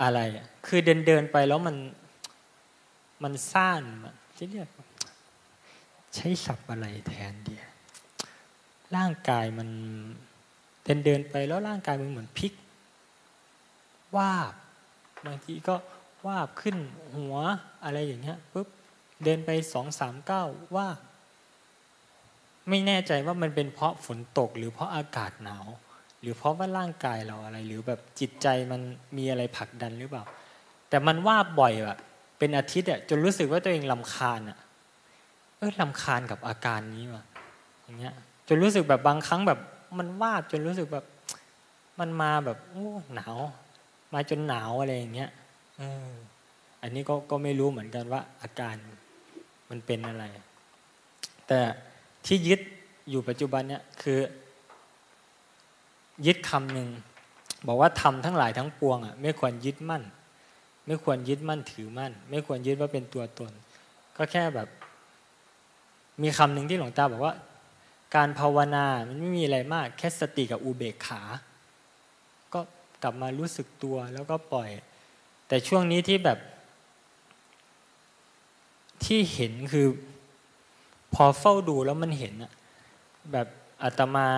[0.02, 0.20] อะไร
[0.66, 1.76] คือเดินเดินไปแล้วมัน
[3.22, 3.82] มันซ่าน
[4.38, 4.68] จะเรียก
[6.14, 7.64] ใช้ศัพท์อะไรแทนเดีย
[8.96, 9.68] ร่างกายมัน
[10.84, 12.52] เดินเดินไปแล้วร่างกายมันเหมือนพลิก
[14.16, 14.52] ว่าบ
[15.26, 15.74] บางทีก็
[16.26, 16.76] วาบขึ้น
[17.16, 17.36] หัว
[17.84, 18.68] อะไรอย่างเงี้ยปุ๊บ
[19.24, 20.44] เดินไปสองสามเก้า
[20.76, 20.88] ว่า
[22.68, 25.66] ไม่แน่ใจว่ามันเป็นเพราะฝนตก หรือเพราะอากาศหนาว
[26.20, 28.80] หรือเพราะว่าร่างกายเราอะไร หรือแบบจิตใจมัน
[29.16, 30.24] มีอะไรผลักดันหรือเปล่า
[30.88, 31.98] แต่มันว่าบ่อยแบบ
[32.38, 34.58] เป็นอาทิตย์อะจนรู้สึกว่าตัวเองลำคาญอะ
[35.58, 37.24] เออลำคาญกับอาการนี้ว่ะ
[37.82, 38.14] อย่างเงี้ย
[38.48, 39.58] จนรู้สึกแบบบางครั้งแบบ
[39.98, 41.04] มันวาบจนรู้สึกแบบ
[42.00, 43.36] มันมาแบบโอ้หนาว
[44.14, 45.30] มาจนหนาวอะไรอย่างเงี้ย
[45.80, 45.82] อ
[46.82, 48.76] อันนี้ก็ก็ไม่รู้เหมือนกันว่าอาการ
[49.70, 50.24] มันเป็นอะไร
[51.46, 51.60] แต่
[52.26, 52.60] ที่ยึด
[53.10, 54.18] อยู่ปัจจุบันเนี่ยคือ
[56.26, 56.88] ยึดคำหนึ่ง
[57.66, 60.02] บอกว่าทำทั้งหลายทั้งปวงอะไม่ควรยึดมั่น
[60.86, 63.52] ไม่ควรยึดมั่นถือมั่น ไม่ควรยึดว่าเป็นตัวตน
[64.16, 64.68] ก็แค่แบบ
[66.22, 67.34] มีคำหนึ่งที่หลวงตาบอกว่า
[68.16, 71.22] การภาวนามันไม่มีอะไรมาก แค่สติกับอุเบกขา
[72.52, 72.60] ก็
[73.02, 74.70] กลับมารู้สึกตัวแล้วก็ปล่อย
[75.48, 76.38] แต่ช่วงนี้ที่แบบ
[79.04, 79.86] ที่เห็นคือ
[81.14, 82.52] พอเฝ้าดูแล้วมันเห็นอะ
[83.32, 83.46] แบบ
[83.82, 84.28] อาตมา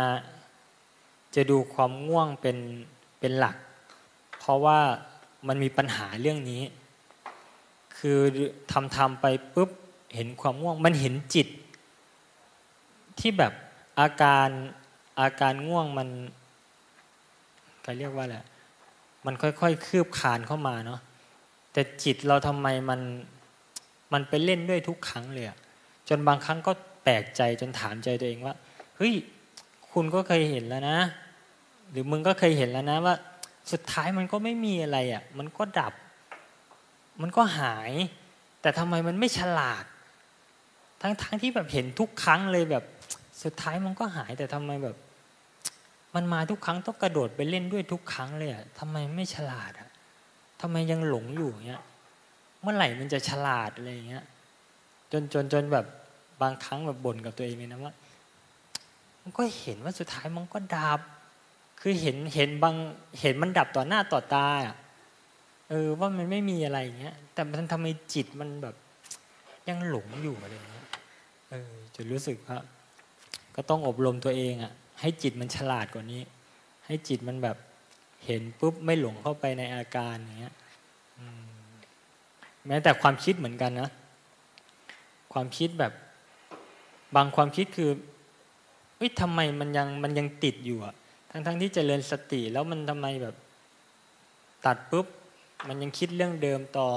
[1.35, 2.57] จะดูความง่วงเป็น
[3.21, 3.57] เป็นหลัก
[4.39, 4.79] เพราะว่า
[5.49, 6.63] มันมีปัญหาเรื่องนี้
[7.99, 8.19] คือ
[8.73, 9.71] ทำทำไปปุ๊บ
[10.15, 11.49] เห็นความง่วง มันเห็นจิต
[13.19, 13.53] ที่แบบ
[14.01, 14.49] อาการ
[15.21, 16.09] อาการง่วงมัน
[17.83, 18.39] เขาเรียกว่าอะไร
[19.27, 21.01] มันค่อยๆคืบคานเข้ามาเนาะ
[21.73, 23.01] แต่จิตเราทำไมมัน
[24.13, 25.59] มันไปเล่นด้วยทุกครั้งเลยอะ
[26.09, 26.73] จนบางครั้งก็
[27.05, 28.55] แปลกใจจนถามใจตัวเองว่า
[28.97, 29.15] เฮ้ย
[29.93, 30.99] คุณก็เคยเห็นแล้วนะ
[31.91, 33.15] หรือมึงก็เคยเห็นแล้วนะว่า
[33.73, 35.95] สุดท้ายมันก็ไม่มีอะไรอะ่ะ มันก็ดับ
[37.21, 37.93] มันก็หาย
[38.61, 39.85] แต่ทำไมมันไม่ฉลาด
[41.03, 42.85] ทั้งๆทที่แบบเห็นทุกครั้งเลยแบบ
[43.43, 44.97] สุดท้ายมันก็หาย แต่ทำไมแบบ
[46.15, 49.91] มันมาทุกครั้งต้องกระโดดไปเล่นด้วยทุกครั้งเลยอะทำไมไม่ฉลาดอะ
[50.61, 51.83] ทำไมยังหลงอยู่เงี้ย
[52.61, 54.25] เมื่อไหร่มันจะฉลาดอะไรเงี้ย
[55.13, 55.87] จนจนจนแบบ
[56.43, 57.95] บางครั้งแบบบ่นกับตัวเองเลยนะว่า
[59.23, 61.01] มันก็เห็นว่าสุดท้ายมันก็ดับ
[61.81, 62.77] คือเห็นเห็นบาง
[63.21, 64.49] เห็นมันดับต่อหน้าต่อตา
[65.69, 68.75] เออว่ามันไม่มีอะไรอย่างเงี้ย แต่มันทำไมจิตมันแบบ
[69.69, 70.87] ยังหลงอยู่อะไรเงี้ย
[71.51, 72.57] เออจนรู้สึกว่า
[73.57, 76.23] ก็ต้องอบรมตัวเองอะ่ะ ให้จิตมันฉลาดกว่านี้
[76.87, 77.57] ให้จิตมันแบบ
[78.27, 80.55] เห็นปุ๊บไม่หลงเข้าไปในอาการอย่างเงี้ย
[82.67, 83.91] แม้แต่ความคิดเหมือนกันนะ
[85.33, 85.93] ความคิดแบบ
[87.17, 87.91] บางความคิดคือ
[88.97, 90.95] เอ้ยทำไมมันยังมันยังติดอยู่อะ
[91.31, 93.35] ทั้งทั้งที่จเจริญสติแล้วมันทำไมแบบ
[94.67, 95.07] ตัดปุ๊บ
[95.69, 96.89] มันยังคิดเรื่องเดิมต่อ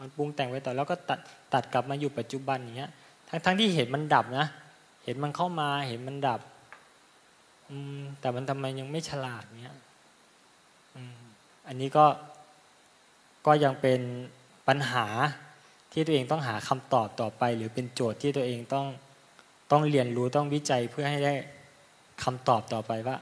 [0.00, 1.18] มันปรุงแต่งไปต่อ แล้วก็ตัด
[1.54, 2.90] ตัดกลับมาอยู่ปัจจุบันอย่างเงี้ย
[3.28, 4.46] ทั้งทั้งที่เห็นมันดับนะ
[5.04, 6.40] เห็นมันเข้ามาเห็นมันดับ
[7.70, 9.76] อืมแต่มันทำไมยังไม่ฉลาดเนี้ย
[10.94, 11.18] อืม
[11.66, 12.06] อันนี้ก็
[13.46, 14.00] ก็ยังเป็น
[14.68, 15.06] ปัญหา
[15.92, 18.86] ที่ตัวเองต้องหาคำตอบต่อไป หรือเป็นโจทย์ที่ตัวเองต้อง
[19.70, 21.34] ต้องเรียนรู้ต้องวิจัยเพื่อให้ได้
[22.22, 23.16] คำตอบต่อไปว่า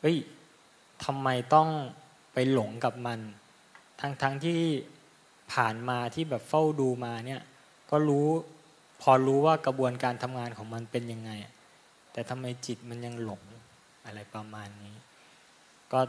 [0.00, 0.16] เฮ้ย
[1.04, 1.68] ทำไมต้อง
[2.32, 3.20] ไปหลงกับมัน
[4.00, 4.60] ทั้งทั้งที่
[5.52, 7.42] ผ่านมาที่แบบเฝ้าดูมาเนี่ย
[7.90, 8.26] ก็รู้
[9.02, 11.30] พอรู้ว่ากระบวนการทำงานของมันเป็นยังไง
[12.12, 13.42] แต่ทำไมจิตมันยังหลง
[14.04, 14.94] อะไรประมาณนี้
[15.92, 16.00] ก็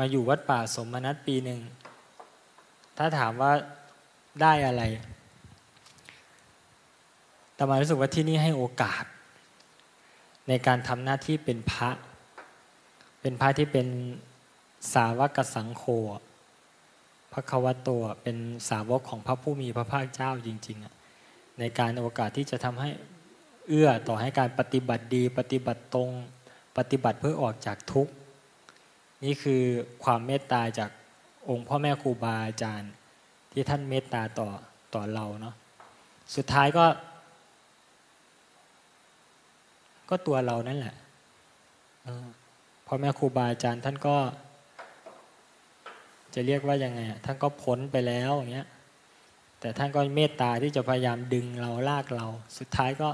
[0.00, 1.60] มาอยู่วัดป่าสมนัตปีหนึ่ง
[2.98, 3.52] ถ้าถามว่า
[4.42, 4.82] ได้อะไร
[7.54, 9.04] แต่มารู้สึกว่าที่นี่ให้โอกาส
[10.48, 11.90] ในการทำหน้าที่เป็นพระ
[13.20, 13.86] เป็นพระที่เป็น
[14.94, 15.84] สาวกสังโฆ
[17.32, 17.88] พระควโต
[18.22, 18.36] เป็น
[18.70, 22.90] สาวกของพระผู้มีพระภาคเจ้าจริงๆ ในการโอกาสที่จะทำให้
[23.68, 26.10] เอื้อต่อให้การปฏิบัติดี ปฏิบัติตรง
[26.76, 28.12] ปฏิบัติเพื่อออกจากทุกข์
[29.24, 29.62] นี่คือ
[30.04, 30.90] ความเมตตาจาก
[31.48, 32.92] องค์พ่อแม่ครูบาอาจารย์
[33.52, 34.48] ที่ท่านเมตตาต่อ
[34.94, 35.54] ต่อเราเนาะ
[36.36, 36.84] สุดท้ายก็
[40.08, 40.94] ก็ตัวเรานั่นแหละ
[42.86, 44.16] พ่อแม่ครูบาอาจารย์ท่านก็
[46.34, 48.68] จะเรียกว่ายังไงท่านก็พ้นไปแล้วอย่างเงี้ย
[49.60, 52.26] แต่ท่านก็เมตตาที่จะพยายามดึงเราลากเรา
[52.58, 53.08] สุดท้ายก็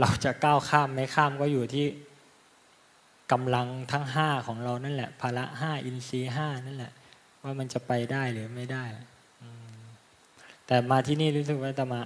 [0.00, 1.86] เราจะก้าวข้ามไม่ข้ามก็อยู่ที่
[3.32, 6.92] กำลังทั้งห้าของเรานั่นแหละภาระห้าอินทรีย์ห้านั่นแหละ
[7.42, 8.84] ว่ามันจะไปได้หรือไม่ได้
[10.66, 12.00] แต่มาที่นี่รู้สึกว่าตมา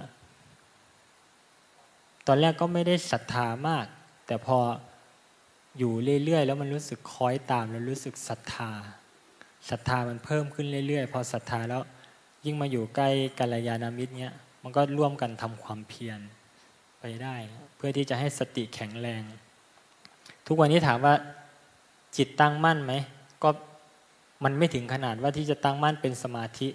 [2.27, 3.85] ตอนแรกก็ไม่ได้ศรัทธามาก
[4.27, 4.57] แต่พอ
[5.77, 5.93] อยู่
[6.23, 8.71] เรื่อยๆแล้วมันรู้สึกคอยตามแล้วรู้สึกศรัทธา
[9.69, 11.81] ศรัทธามันเพิ่มขึ้นเรื่อยๆ พอศรัทธาแล้ว
[12.45, 13.09] ยิ่งมาอยู่ใกล้
[13.39, 16.19] กัลยาณมิตรเนี้ยมันก็ร่วมกันทำความเพียร
[16.99, 17.35] ไปได้
[17.75, 19.21] เพื่อที่จะให้สติแข็งแรง
[20.51, 21.13] ทุกวันนี้ถามว่า
[22.17, 22.93] จิตตั้งมั่นไหม
[23.43, 23.49] ก็
[24.43, 26.67] มันไม่ถึงขนาดว่าที่จะตั้งมั่นเป็นสมาธิ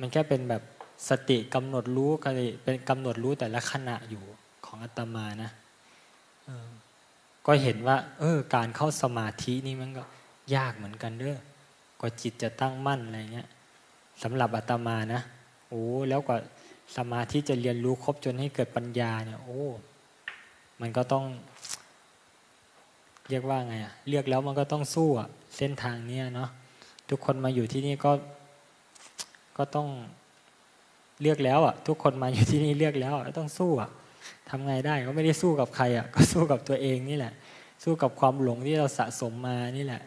[0.00, 0.62] มันแค่เป็นแบบ
[1.08, 2.28] สติกำหนดรู้ก็
[2.64, 4.24] เป็นกำหนดรู้แต่ละขณะอยู่
[4.66, 5.50] ของอาตมานะ
[7.46, 10.02] ก็เห็นว่า เออ การเข้าสมาธินี่มันก็
[10.54, 11.38] ยากเหมือนกันเด้อ
[12.00, 13.48] กว่าจิตจะตั้งมั่นอะไรเงี้ย
[14.22, 15.22] สำหรับอาตมานะ
[15.68, 16.38] โอ้แล้วกว่า
[16.96, 19.62] สมาธิจะเรียนรู้ครบจนให้เกิดปัญญาเนี่ย โอ้
[20.80, 21.24] มันก็ต้อง
[23.32, 26.48] เรียกว่าไงอะเรียกแล้วมันก็ต้องสู้อะเส้นทางเนี้ยเนาะ
[27.10, 28.12] ทุกคนมาอยู่ที่นี่ก็
[29.58, 29.88] ก็ต้อง
[31.20, 33.90] เลือกแล้วอะทุกคนมาอยู่ที่นี่เลือกแล้วต้องสู้อะ
[34.48, 37.32] ทำไงได้ก็ไม่ได้สู้กับใครอะก็สู้กับตัวเองนี่แหละ
[37.82, 40.02] สู้กับความหลงที่เราสะสมมานี่แหละ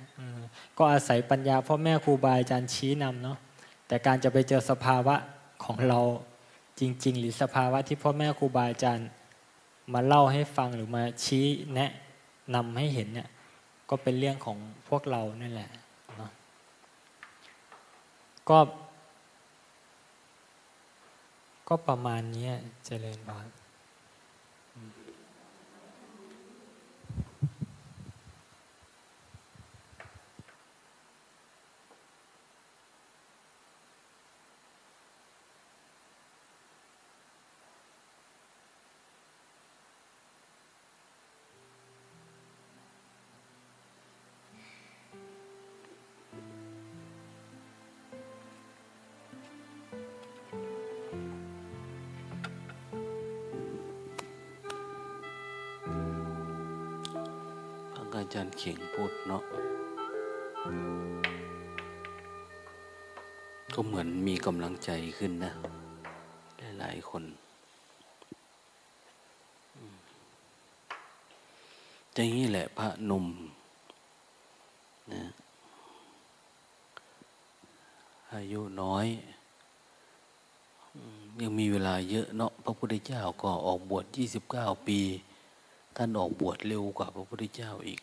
[0.77, 3.37] ก็อาศัยปัญญาพ่อแม่ครูบาอาจารย์ชี้นำเนาะ
[3.87, 5.15] แต่การจะไปเจอสภาวะ
[5.65, 5.99] ของเรา
[6.79, 9.07] จริง ๆ หรือสภาวะที่พ่อแม่ครูบาอาจารย์
[9.93, 11.91] มาเล่าให้ฟังหรือมาชี้แนะ
[12.55, 13.29] นำให้เห็นเนี่ย
[13.89, 14.57] ก็เป็นเรื่องของ
[14.89, 15.69] พวกเรานั่นแหละ
[16.17, 16.31] เนาะ
[18.49, 18.59] ก็
[21.67, 22.49] ก็ประมาณนี้
[22.85, 23.39] เจริญบา
[58.35, 59.43] จารย์เขียงพูดเนาะ
[63.73, 65.51] ก็เหมือนมีกำลังใจขึ้นนะ
[66.79, 67.23] หลายๆคน
[72.13, 73.25] อย่างนี้แหละพระนม
[75.13, 75.23] นะ
[78.33, 79.05] อายุน้อย
[81.41, 84.99] ยังมีเวลาเยอะเนาะพระพุทธเจ้าก็ออกบวชยี่สิบเก้าปี
[85.95, 88.01] ท่านออกบวชเร็วกว่าพระพุทธเจ้าอีก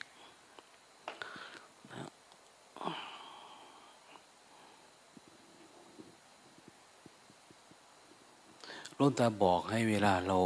[9.03, 10.39] ลุงตาบอกให้เวลาเรา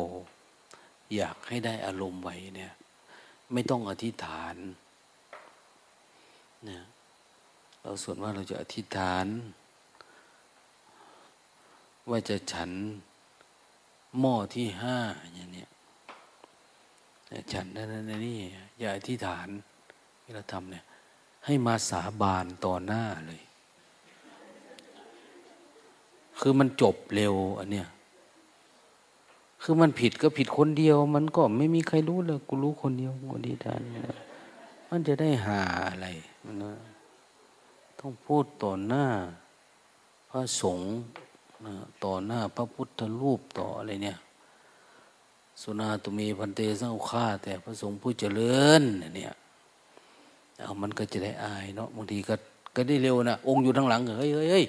[1.17, 2.73] อยากให้ได้อารมณ์ไว้เนี่ย
[3.53, 4.55] ไม่ต้องอธิษฐาน
[6.65, 6.83] เนี่ย
[7.81, 9.27] เราส่วนว่าเราจะอธิษฐาน
[12.11, 12.71] ว่าจะฉัน
[14.19, 14.99] หม้อที่ห้า
[15.35, 15.69] อย่างเนี้ย
[17.53, 18.39] ฉันนั่นนี่
[18.79, 19.49] อย่าอธิษฐาน
[20.23, 20.85] ที่เราทำเนี่ย
[21.47, 23.43] ให้มาสาบานต่อหน้าเลย
[26.41, 27.89] คือมันจบเร็วอันเนี้ย
[29.69, 33.81] คือมันผิดก็ผิดคนเดียว มันก็ไม่มีใครรู้เลยกูรู้คนเดียวคนดีทาน
[34.89, 36.07] มันจะได้หาอะไร
[36.63, 36.73] นะ
[38.01, 39.05] ต้องพูดต่อหน้า
[40.31, 40.89] พระสงฆ์
[42.05, 44.19] ต่อหน้าพระพุทธรูปต่ออะไรเนี่ย
[45.63, 48.83] สุนาตุมีพันเตสังฆาแต่พระสงฆ์ผู้เจริญ
[49.17, 49.33] เนี่ย
[50.61, 52.35] เอามันก็จะได้อายเนาะบางทีก็
[52.77, 54.65] ก็ได้เร็วนะองค์อยู่ทางหลังเฮ้ยเฮ้ยเฮ้ย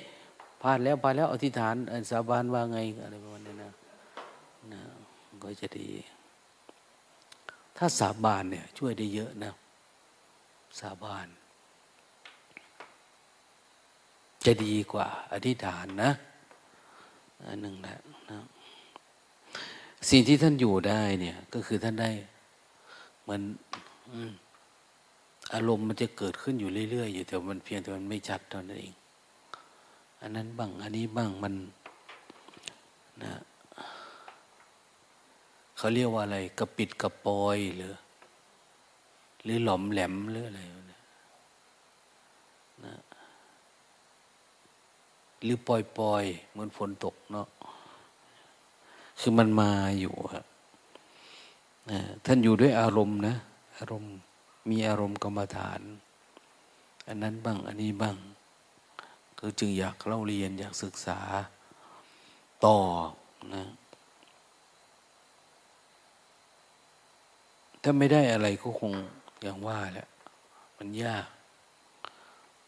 [0.61, 1.75] พลาดแล้วพลาดแล้วอธิษฐาน
[2.09, 3.36] สาบานว่าไงอะไรประมาณ
[5.47, 5.89] ก็จะดี
[7.77, 9.53] ถ้าสาบานเนี่ย ช่วยได้เยอะนะ
[10.79, 11.27] สาบาน
[14.45, 16.11] จะดีกว่า อธิษฐานนะ
[17.47, 17.97] อันหนึ่งแหละ
[18.29, 18.39] นะ
[20.09, 22.11] สิ่งที่ท่านอยู่ได้เนี่ย ก็คือท่านได้
[23.21, 23.41] เหมือน
[25.53, 28.93] อารมณ์มันจะเกิดขึ้นอยู่เรื่อยๆอยู่แต่มันเพียงแต่มันไม่ชัดเท่านั้นเอง
[30.21, 31.53] อันนั้นบ้าง อันนี้บ้างมัน
[33.23, 33.33] นะ
[35.77, 37.93] เขาเรียกว่าอะไรกระปิดกระปอยหรือ
[39.43, 40.61] หรือหลอมแหลมหรืออะไร
[42.85, 42.95] นะ
[45.43, 47.47] หรือปอยปอยเหมือนฝนตกเนาะ
[49.19, 50.45] คือมันมาอยู่ครับ
[52.25, 53.35] ท่านอยู่ด้วยอารมณ์นะ
[53.77, 54.13] อารมณ์
[54.69, 55.81] มีอารมณ์กรรมฐาน
[57.07, 58.17] อันนั้นบ้าง อันนี้บ้าง
[59.39, 61.19] ก็จึงอยากเล่าเรียนอยากศึกษา
[62.65, 62.77] ต่อ
[63.53, 63.63] นะ
[67.89, 68.91] ถ้าไม่ได้อะไรก็คง
[69.43, 70.07] อย่างว่าแหละ
[70.77, 71.27] มันยาก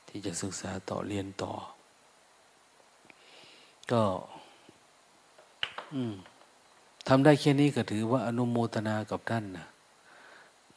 [0.07, 1.53] ที่จะศึกษาต่อเรียนต่อ
[3.91, 4.01] ก็
[7.07, 9.67] ทำได้แค่นี้ก็ถือว่าอนุโมทนากับท่านนะ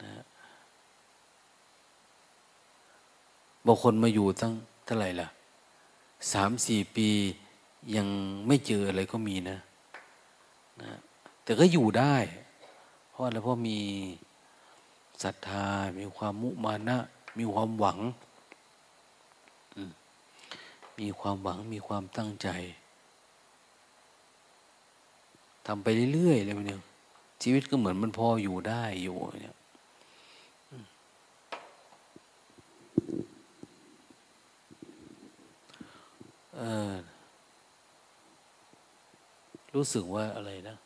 [0.03, 0.13] นะ
[3.67, 4.53] บางคนมาอยู่ตั้ง
[4.85, 5.29] เท่าไหร่ล่ะ
[6.33, 7.09] สามสี่ปี
[7.97, 8.07] ยัง
[8.47, 9.59] ไม่เจออะไรก็มีนะ
[10.83, 10.93] นะ
[11.43, 12.17] แต่ก็อยู่ได้
[13.11, 13.79] เพราะอะไรเพราะมี
[15.23, 15.67] ศรัทธา
[15.99, 16.99] มีความมุมานะ
[17.39, 17.99] มีความหวัง
[20.99, 22.49] มีความหวังมีความตั้งใจ
[25.67, 26.81] ทำไปเรื่อยๆเลยมันเนี่ย
[27.43, 29.57] ชีวิตก็เหมือนมันพออยู่ได้อยู่เนี่ย
[39.75, 40.77] รู้สึกว่าอะไรนะ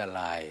[0.00, 0.42] ตราย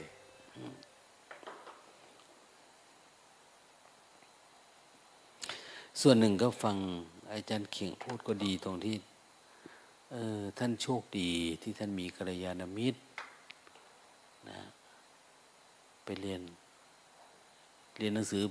[6.01, 6.77] ส่วนหนึ่งก็ฟัง
[7.31, 8.95] อาจารย์เขียงพูดก็ดีตรงที่
[10.11, 11.31] เออท่านโชคดี
[11.61, 12.99] ที่ท่านมีกัลยาณมิตร
[14.49, 14.59] นะ
[16.03, 16.41] ไปเรียน
[17.97, 18.43] เรียนหนังสือ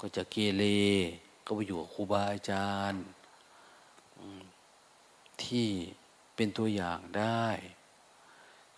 [0.00, 0.64] ก็จะเกเร
[1.44, 3.02] ก็ไปอยู่กับครูบาอาจารย์
[5.44, 5.68] ที่
[6.34, 7.46] เป็นตัวอย่างได้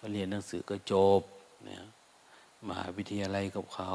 [0.05, 1.23] ก็เรียนหนังสือก็จบ
[1.65, 1.83] เนี่ย
[2.69, 3.93] มหาวิทยาลัยกับเขา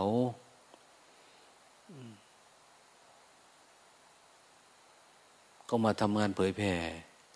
[5.70, 6.74] ก็มาทำงานเผยแผ่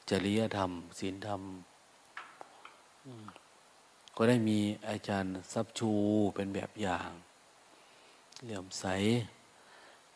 [0.10, 1.42] จริยธรรมศีลธรรม
[4.16, 4.60] ก็ได้มี
[4.90, 5.92] อาจารย์ซับชู
[6.36, 7.12] เป็นแบบอย่าง
[8.44, 8.86] เหลี่ยมใส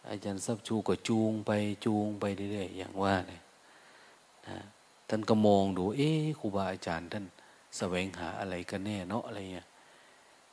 [0.09, 1.51] อาจารย์ซับชูก็จูงไป
[1.85, 3.41] จูงไปเรื่อยๆอย่างว่าเนี่ย
[4.47, 4.57] นะ
[5.09, 7.25] ท่านก็มองดู เอ๊ครูบาอาจารย์ท่าน
[7.77, 9.67] แสวงหาอะไรกันแน่เนาะอะไรเงี้ย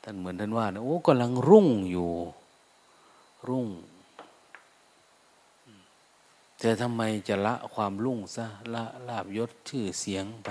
[0.03, 2.11] ท่านเหมือนท่านว่านะโอ้กำลังรุ่งอยู่
[3.47, 3.67] รุ่ง
[6.59, 10.49] แต่ทำไมจะละความรุ่งซะละลาบยศชื่อเสียงไป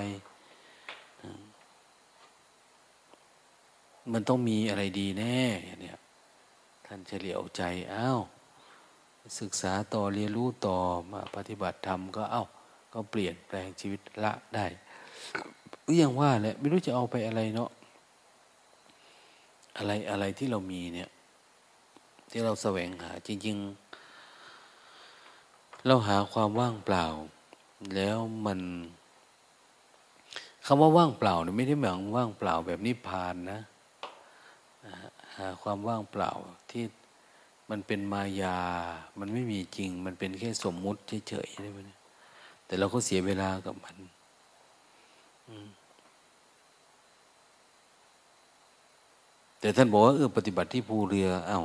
[4.12, 5.40] มันต้องมีอะไรดีแน่
[5.80, 5.98] เนี่ย
[6.86, 7.62] ท่านเฉลียวใจ
[7.94, 8.20] อ้าว
[9.40, 10.78] ศึกษาต่อเรียนรู้ต่อ
[11.10, 12.44] มาปฏิบัติธรรมก็เอา้า
[12.92, 14.66] ก็เปลี่ยนแปลงชีวิตละได้
[15.86, 17.70] ก็ยังว่าแหละไม่รู้จะเอาไปอะไรเนาะ
[19.76, 21.10] อะไรอะไรที่เรามีเนี่ย
[22.30, 23.56] ที่เราแสวงหา จริง
[24.92, 27.06] ๆ เราหาความว่างเปล่า
[27.94, 28.60] แล้วมัน
[30.66, 33.60] คำว่าว่างเปล่าเนี่ยไม่ได้หมายว่างเปล่าแบบนิพพานนะ
[35.36, 36.30] หาความว่างเปล่า
[36.70, 36.84] ที่
[37.70, 38.58] มันเป็นมายา
[39.18, 41.78] มันไม่มีจริง มันเป็นแค่สมมุติเฉยๆได้ไหม
[42.66, 43.96] แต่เราก็เสียเวลากับมัน
[49.60, 51.60] แต่ท่านบอกว่าเออปฏิบัติที่ภูเรือเอา้า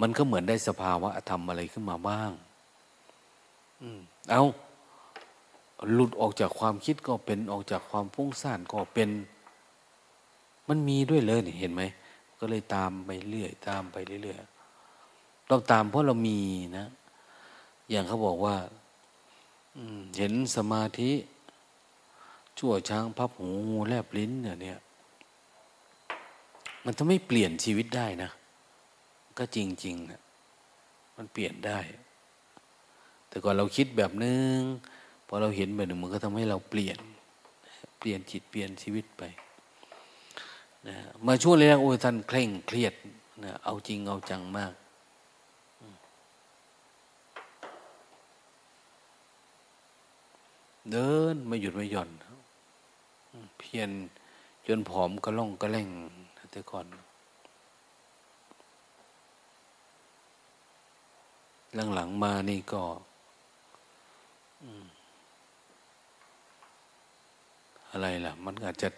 [0.00, 2.30] มันก็เหมือนได้สภาวะธรรมอะไรขึ้นมาบ้าง
[4.30, 4.42] เอา
[5.92, 9.10] หลุดออกจากความคิดก็เป็นออกจากความฟุ้งซ่านก็เป็น
[10.68, 11.82] มันมีด้วยเลยเห็นไหม
[12.38, 14.38] ก็เลยตามไปเรื่อยตามไปเรื่อย
[15.48, 16.40] เราตามเพราะเรามี
[16.78, 16.86] นะ
[17.90, 18.56] อย่างเขาบอกว่า
[20.16, 21.10] เห็นสมาธิ
[22.58, 24.78] ชั่วช้างพับหูงูแลบลิ้นเนี่ยเนี่ย
[26.84, 28.30] มันจะไม่เปลี่ยนชีวิตได้นะ
[29.38, 30.22] ก็จริงๆนะ
[31.16, 31.78] มันเปลี่ยนได้
[33.28, 34.56] แต่ก่อนเราคิดแบบนึง
[35.26, 36.98] พอเราเห็นแบบนึงมันก็ทำให้เราเปลี่ยน
[37.98, 39.22] เปลี่ยนจิตเปลี่ยนชีวิตไป
[40.88, 40.96] นะ
[41.26, 42.94] มาช่วงแรกโอ้ยท่านเคร่งเครียด
[43.44, 44.72] นะเอาจริงเอาจังมาก
[50.90, 52.10] เดินไม่หยุดไม่หย่อน
[53.58, 53.90] เพียน
[54.66, 55.88] จนผอมก็ล่องก็แล่ง
[56.50, 56.86] แต่ก่อน
[61.94, 62.82] หลังๆมานี่ก็
[67.90, 68.88] อะไรล่ะ มันอาจจะ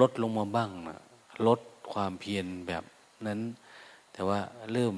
[0.00, 0.98] ลดลงมาบ้างนะ
[1.46, 1.60] ลด
[1.92, 2.84] ความเพียรแบบ
[3.26, 3.40] นั้น
[4.12, 4.40] แต่ว่า
[4.72, 4.94] เริ่ม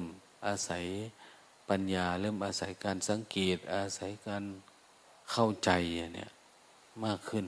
[0.47, 0.83] อาศัย
[1.69, 4.43] ปัญญา เริ่มอาศัยการสังเกต อาศัยการ
[5.31, 5.69] เข้าใจ
[6.15, 6.31] เนี่ย
[7.05, 7.45] มากขึ้น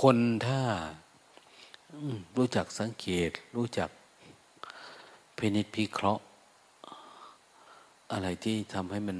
[0.00, 0.60] คนถ้า
[2.36, 3.90] รู้จักสังเกต รู้จัก
[5.36, 6.24] พินิจพิเคราะห์
[8.12, 9.18] อะไรที่ทำให้มัน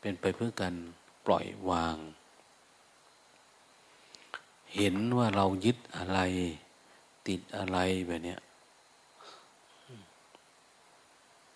[0.00, 0.74] เป็นไปเพื่อการ
[1.26, 1.96] ปล่อยวาง
[4.74, 6.18] เห็นว่าเรายึดอะไร
[7.28, 8.36] ติดอะไรแบบนี้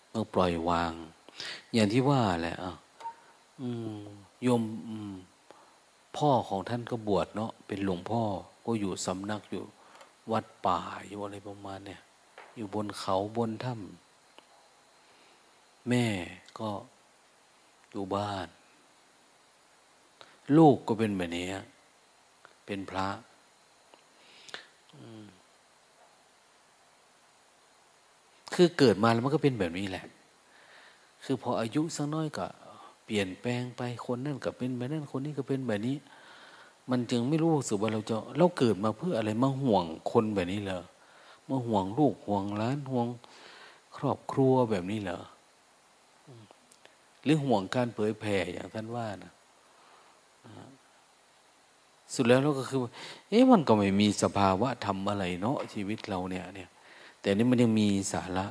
[0.09, 0.91] เมื่อปล่อยวาง
[1.73, 2.71] อย่างที่ว่าแหละอะ
[4.43, 4.63] โยม
[6.17, 8.21] พ่อของท่านก็บวชเนาะเป็นหลวงพ่อ
[8.65, 9.63] ก็อยู่สำนักอยู่
[10.31, 12.01] วัดป่าอยู่อะไรประมาณเนี่ย
[12.55, 16.05] อยู่บนเขาบนถ้ำแม่
[16.59, 16.69] ก็
[17.91, 18.47] อยู่บ้าน
[20.57, 21.47] ลูกก็เป็นแบบนี้
[22.65, 23.07] เป็นพระ
[28.53, 30.05] คือเกิดมาแล้วมันก็เป็นแบบนี้แหละ
[31.23, 32.47] คือพออายุสักน้อยก็
[33.13, 35.97] ปลี่ยนแปลงไปคนนั่นก็เป็นแบบนั้นคนนี้ก็เป็นแบบนี้
[36.89, 40.81] มันจึงไม่รู้สึกว่าเราจะเราเกิดมาเพื่ออะไรมาห่วงคนแบบนี้เหรอ
[41.49, 43.07] มาห่วงลูกห่วงล้านห่วง
[43.97, 45.19] ครอบครัวแบบนี้เหรอ
[47.23, 49.33] หรือห่วงการเผยแผ่อย่างท่านว่านะ
[52.13, 52.79] สุดแล้วเราก็คือ
[53.29, 56.69] เอ๊ะมันก็ไม่มีสภาวะทำอะไรเนาะชีวิตเราเนี่ยเนี่ย
[57.21, 58.47] แต่นี่มันยังมีสาระ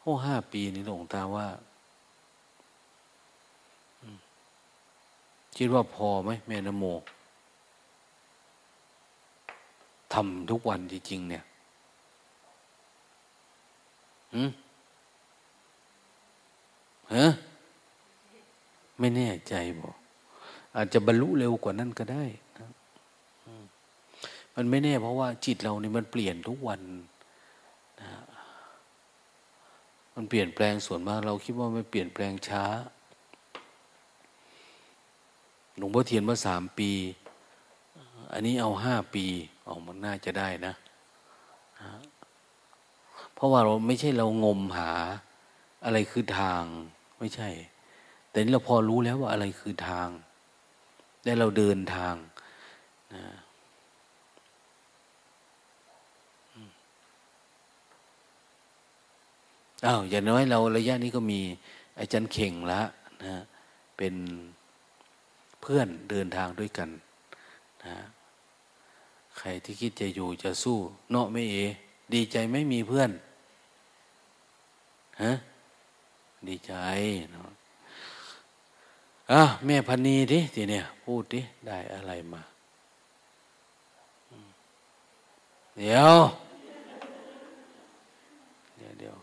[0.00, 1.46] โอ้ห้าปีนี่หลวงตาว่า
[5.56, 6.84] คิดว่าพอไหมแม่นโม
[10.14, 11.44] ทำทุกวันจริงๆเนี่ย
[14.34, 14.50] หืม
[17.14, 17.26] ฮะ
[18.98, 19.94] ไม่แน่ใจบอก
[20.76, 22.24] อาจจะบรรลุเร็วกว่านั้นก็ได้
[22.58, 22.68] นะ
[24.54, 26.80] มันไม่แน่เพราะว่าจิตเรานี่มันเปลี่ยนทุกวัน
[28.00, 28.08] นะ
[30.14, 32.64] มันเปลี่ยนแปลงส่วนมากเราคิดว่าไม่เปลี่ยนแปลงช้า
[35.78, 36.90] หลวงพ่อเทียนว่าสามปี
[38.32, 39.24] อันนี้เอาห้าปี
[39.68, 40.74] ออกมันน่าจะได้นะ
[43.34, 44.92] เพราะว่าเราไม่ใช่เรางมหา
[45.84, 46.62] อะไรคือทาง
[47.18, 47.48] ไม่ใช่
[48.30, 50.08] แต่นี้เราพอรู้แล้วว่าอะไรคือทาง
[51.24, 52.14] ได้เราเดินทาง
[53.14, 53.24] นะ
[59.86, 61.40] อ้าวอย่างน้อยเราระยะนี้ก็มี
[61.98, 62.82] อาจารย์เข่งละ
[63.24, 63.42] นะ
[63.96, 64.14] เป็น
[65.70, 66.88] พื่อนเดินทางด้วยกัน
[67.84, 67.96] นะ
[69.38, 70.78] ใครที่คิดจะอยู่จะสู้
[71.10, 71.56] เนาะไม่เอ
[72.14, 73.10] ดีใจไม่มีเพื่อน
[75.22, 75.32] ฮะ
[76.48, 76.72] ดีใจ
[77.32, 77.48] เนาะ
[79.32, 82.42] อะแม่พันนีดิทีเนี่ย พูดดิได้อะไรมา
[85.78, 86.16] เดี๋ยว
[88.76, 89.16] เดี๋ยวเดี๋ยว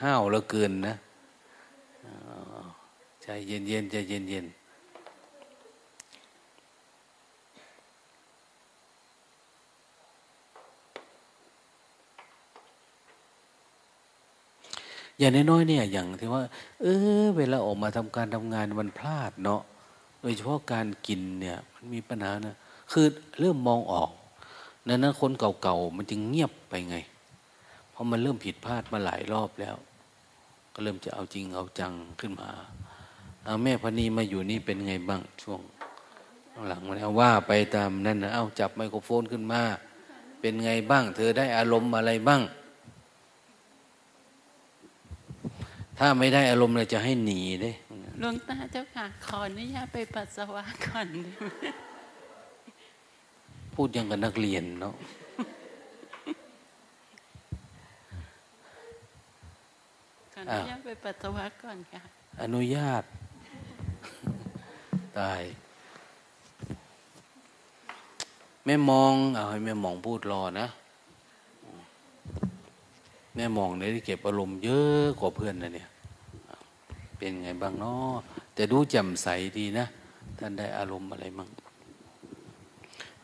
[0.00, 0.94] ห้าวแล้วเกินนะ
[3.22, 4.46] ใจเย็นเย็นใจเย็นเย็น
[15.18, 16.42] อย่างน้อยๆเนี่ย อย่างที่ว่า
[16.82, 16.86] เอ
[17.22, 19.62] อ เวลาออกมาทำการทำงานมันพลาดเนาะ
[20.20, 22.56] โดยเฉพาะการกินเนี่ยมันมีปัญหานะ
[22.92, 23.06] คือ
[23.40, 24.10] เริ่มมองออก
[24.88, 26.96] นั้นนะคนเก่าๆมันจึงเงียบไปไง
[27.90, 29.76] เพราะมันเริ่มผิดพลาดมาหลายรอบแล้ว
[30.74, 32.50] ก็เริ่มจะเอาจริงเอาจังขึ้นมา
[33.44, 35.60] เอาแม่พนีมาอยู่นี่เป็นไงบ้างช่วง
[36.68, 39.62] หลังมาแล้วว่าไปตามนั่นนะเอาจับไมโครโฟนขึ้นมา
[40.40, 42.42] เป็นไงบ้าง เธอได้อารมณ์อะไรบ้าง
[45.98, 47.72] ถ้าไม่ได้อารมณ์เลยจะให้หนีเด้
[48.20, 51.08] หลวงตาเจ้าค่ะ ขออนุญาตไปปัสสาวะก่อน
[53.74, 54.94] พูดยังกับนักเรียนเนาะ
[60.32, 62.02] ขออนุญาตไปปัสสาวะก่อนค่ะ
[62.42, 63.02] อนุญาต
[65.18, 65.42] ตาย
[68.64, 70.66] แม่มอง เอาให้แม่มองพูดรอนะ
[73.36, 75.88] แม่มองได้เก็บอารมณ์เยอะกว่าเพื่อนนะเนี่ย
[77.16, 78.14] เป็นไงบ้างเนาะ
[78.54, 79.28] แต่ดูแจ่มใส
[79.58, 79.86] ดีนะ
[80.38, 81.48] ท่านได้อารมณ์อะไรมั่ง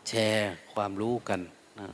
[0.08, 1.40] แชร์ความรู้กัน
[1.78, 1.88] นะ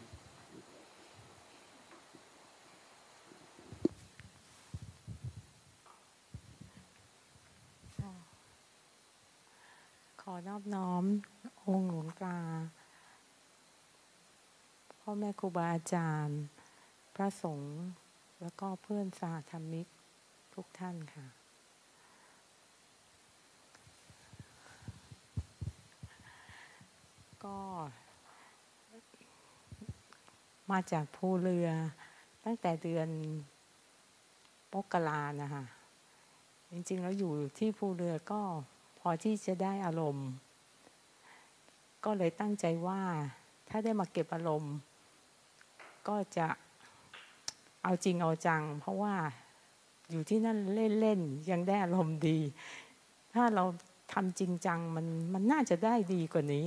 [10.21, 11.05] ขอนอบน้อม
[11.67, 12.39] องค์หลวงตา
[15.01, 16.39] พ่อแม่ครูบาอาจารย์
[17.15, 17.71] พระสงฆ์
[18.41, 19.87] แล้วก็เพื่อนสาธรรมิก
[20.55, 21.27] ทุกท่านค่ะ
[27.45, 27.59] ก็
[30.71, 31.69] มาจากภูเรือ
[32.45, 33.09] ตั้งแต่เดือน
[34.73, 35.65] มกรานะคะ
[36.71, 38.41] จริงๆ แล้วอยู่ที่ภูเรือก็
[38.99, 40.29] พอที่จะได้อารมณ์
[42.05, 43.03] ก็เลยตั้งใจว่า
[43.69, 44.75] ถ้าได้มาเก็บอารมณ์
[46.09, 46.47] ก็จะ
[47.83, 49.15] เอาจริงเอาจัง เพราะว่า
[50.11, 50.59] อยู่ที่นั่น
[51.01, 52.39] เล่นๆยังได้อารมณ์ดี
[53.35, 53.65] ถ้าเรา
[54.13, 56.67] ทำจริงจังมันมันน่าจะได้ดีกว่านี้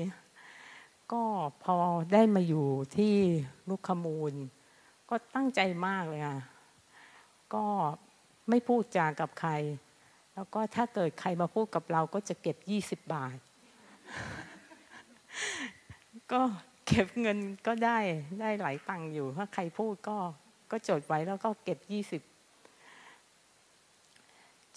[1.12, 1.24] ก็
[1.64, 1.78] พอ
[2.14, 3.16] ได้มาอยู่ที่
[3.70, 4.34] ลูกขมูล
[5.10, 6.40] ก็ตั้งใจมากเลยค่ะ
[7.54, 7.66] ก็
[8.50, 9.52] ไม่พูดจากับใคร
[10.34, 13.38] แล้วก็ถ้าเกิดใครมาพูดกับเราก็จะเก็บยี่สิบบาท
[16.32, 16.42] ก็
[16.88, 17.38] เก็บเงิน
[17.68, 18.00] ก็ได้
[18.42, 20.18] ได้หลายตังค์อยู่ ถ้าใครพูดก็
[20.72, 22.22] ก็จดไว้แล้วก็เก็บยี่สิบ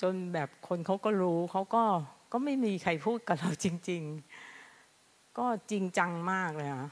[0.01, 1.84] จนแบบคนเขาก็รู้เขาก็
[2.32, 6.88] ก็ไม่มีใครพูดกับเราจริง ๆ ก็จริงจังมากเลยค่ะ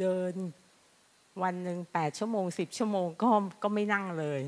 [0.00, 0.32] เดิน
[1.42, 3.28] วันหนึ่งแปดชั่วโมงสิบชั่วโมงก็
[3.62, 4.40] ก็ไม่นั่งเลย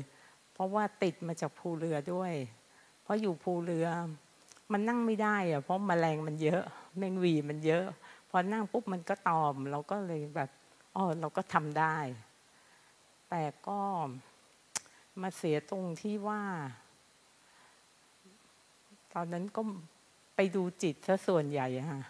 [0.53, 2.33] เพราะว่าติดมาจากภูเรือด้วย
[3.03, 3.87] เพราะอยู่ภูเรือ
[4.71, 6.61] มันนั่งไม่ได้อะเพราะมแมลงมันเยอะ
[6.97, 7.85] แมงวีมันเยอะ
[8.29, 10.49] พอนั่งปุ๊บมันก็ตอม เราก็เลยแบบ
[10.95, 11.97] อ๋อเราก็ทำได้
[13.29, 13.79] แต่ก็
[15.21, 16.43] มาเสียตรงที่ว่า
[19.13, 19.61] ตอนนั้นก็
[20.35, 22.01] ไปดูจิตซะส่วนใหญ่ค่ะ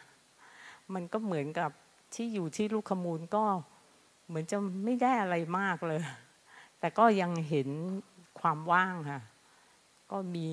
[0.93, 1.71] มันก็เหมือนกับ
[2.13, 3.43] ที่อยู่ที่ลูกขมูลก็
[4.27, 6.01] เหมือนจะไม่ได้อะไรมากเลย
[6.79, 7.69] แต่ก็ยังเห็น
[8.39, 9.21] ความว่างค่ะ
[10.11, 10.47] ก็มี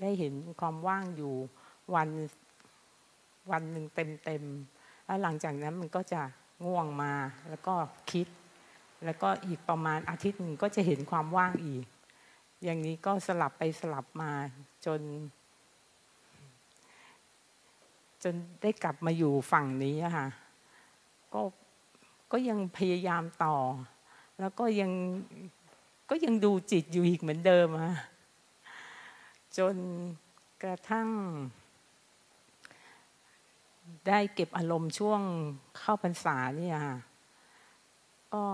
[0.00, 1.34] ได้เห็นความว่างอยู่
[1.94, 2.08] วัน
[3.50, 4.42] วันหนึ่งเต็มเต็ม
[5.04, 6.22] แล้วหลังจากนั้นมันก็จะ
[6.64, 7.12] ง่วงมา
[7.48, 7.74] แล้วก็
[8.10, 8.26] คิด
[9.04, 11.84] แล้วก็อีกประมาณอาทิตย์หนึ่งก็จะเห็นความว่างอีก
[12.64, 14.30] อย่างนี้ก็สลับไปสลับมา
[14.86, 15.00] จน
[18.22, 20.26] จนได้กลับมาอยู่ฝั่งนี้ค่ะ
[21.34, 21.42] ก็
[22.32, 23.56] ก็ยังพยายามต่อ
[24.40, 24.92] แล้วก็ยัง
[26.10, 27.96] ก็ยังดูจิตอยู่อีกเหมือนเดิมค่ะ
[29.58, 29.76] จน
[30.62, 31.08] กระทั่ง
[34.08, 35.20] ได้เก็บอารมณ์ช่วง
[35.78, 36.98] เข้าพรรษาเนี่ยค่ะ
[38.34, 38.44] ก็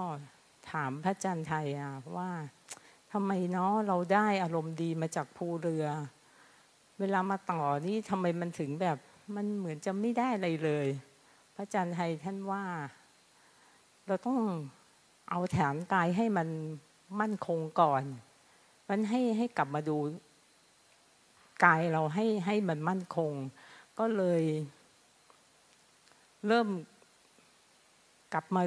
[0.70, 2.30] ถามพระจันทร์ไทยอะว่า
[3.12, 5.86] ทำไมเนาะเราได้อารมณ์ดีมาจากภูเรือ
[6.98, 8.98] เวลามาต่อนี่ทำไมมันถึงแบบ
[9.34, 10.86] มันเหมือนจะไม่ได้อะไรเลย
[11.54, 12.64] พระอาจารย์ไทยท่านว่า
[14.06, 14.40] เราต้อง
[15.30, 16.48] เอาแถมกายให้มัน
[17.20, 18.02] มั่นคงก่อน
[18.88, 19.96] มันให้ให้กลับมาดู
[21.64, 23.32] กายเราให้ให้มันมั่นคง
[23.98, 24.42] ก็เลย
[26.46, 26.68] เริ่ม
[28.32, 28.62] กลับมา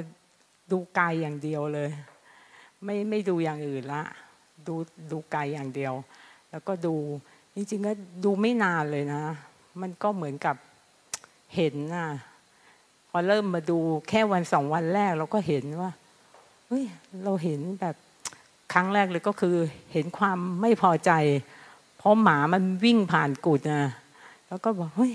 [0.72, 1.90] ดูกายอย่างเดียวเลย
[2.84, 4.02] ไม่ไม่ดูอย่างอื่นละ
[4.66, 4.74] ดู
[5.10, 5.94] ดูกายอย่างเดียว
[6.50, 6.94] แล้วก็ดู
[7.54, 7.92] จริงๆก็
[8.24, 9.22] ดูไม่นานเลยนะ
[9.80, 10.56] มันก็เหมือนกับ
[11.54, 12.06] เห็นนะ
[13.08, 15.90] พอเริ่มมาดูแค่วันสองวันแรก เราก็เห็นว่า
[16.68, 16.84] เฮ้ย
[17.24, 17.96] เราเห็นแบบ
[18.72, 19.56] ครั้งแรกเลยก็คือ
[19.92, 21.12] เห็นความไม่พอใจ
[21.98, 23.84] เพราะหมามันวิ่งผ่านกุดนะ
[24.48, 25.12] แล้วก็บอกเฮ้ย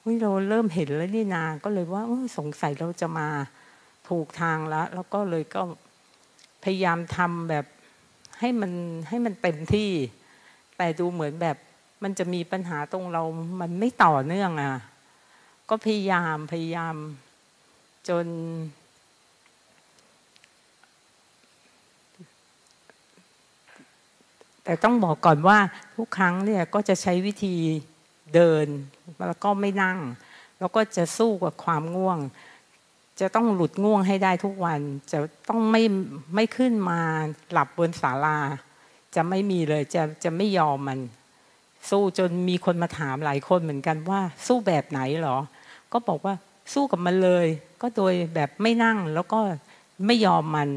[0.00, 2.02] เฮ้ยเราเริ่มเห็นแล้วนี่นา ก็เลยว่า
[2.38, 3.28] สงสัยเราจะมา
[4.08, 5.62] ถูกทางแล้ว แล้วก็เลยก็
[6.64, 7.64] พยายามทำแบบ
[8.40, 8.72] ให้มัน
[9.08, 9.90] ให้มันเต็มที่
[10.76, 11.56] แต่ดูเหมือนแบบ
[12.02, 13.22] มันจะมีปัญหาตรงเรา
[13.60, 14.74] มันไม่ต่อเนื่องอะ
[15.68, 16.94] ก็พยายามพยายาม
[18.08, 18.26] จน
[24.64, 25.58] แต่ต้องบอกก่อนว่า
[25.96, 27.56] ทุกครั้งเนี่ยก็จะใช้วิธี
[28.34, 28.66] เดิน
[29.28, 29.98] แล้วก็ไม่นั่ง
[30.58, 32.18] แล้วก็จะสู้กับความง่วง
[33.20, 34.80] จะต้องหลุดง่วงให้ได้ทุกวัน
[35.12, 35.82] จะต้องไม่
[36.34, 37.00] ไม่ขึ้นมา
[37.52, 38.38] หลับบนศาลา
[39.14, 41.00] จะไม่มีเลยจะจะไม่ยอมมัน
[41.90, 45.38] สู้จนมีคนมาถามหลายคนเหมือนกันว่า สู้แบบไหนหรอ
[45.92, 46.34] ก็บอกว่า
[46.72, 47.46] สู้กับมันเลย
[47.82, 49.40] ก็โดยแบบไม่นั่งแล้วก็
[50.06, 50.70] ไม่ยอมมัน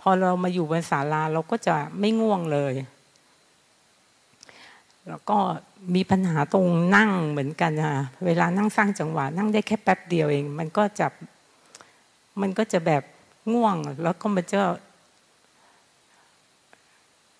[0.00, 2.74] พอเรามาอยู่บนศาลาเราก็จะไม่ง่วงเลย
[5.08, 5.38] แล้วก็
[5.94, 6.66] มีปัญหาตรง
[6.96, 11.06] นั่งเหมือนกันค่ะเวลานั่งสร้างจังหวะ นั่งได้แค่แป๊บเดียวเอง มันก็จะ
[12.42, 13.02] มันก็จะแบบ
[13.52, 14.60] ง่วง แล้วก็มันจะ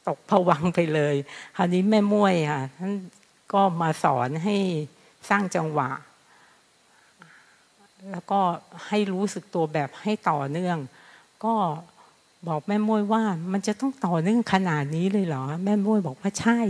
[0.07, 1.15] ตกผวังไปเลย
[1.57, 2.93] คราวนี้แม่ม้วยค่ะท่าน
[3.53, 4.57] ก็มาสอนให้
[5.29, 5.91] สร้างจังหวะ
[8.11, 8.41] แล้วก็
[8.89, 10.79] ให้รู้สึกตัวแบบให้ต่อเนื่อง
[11.45, 11.55] ก็
[12.49, 13.23] บอกแม่ม้วยว่า
[13.53, 16.61] มันจะต้องต่อเนื่องขนาดนี้เลยเหรอ แม่ม้วยบอกว่าใช่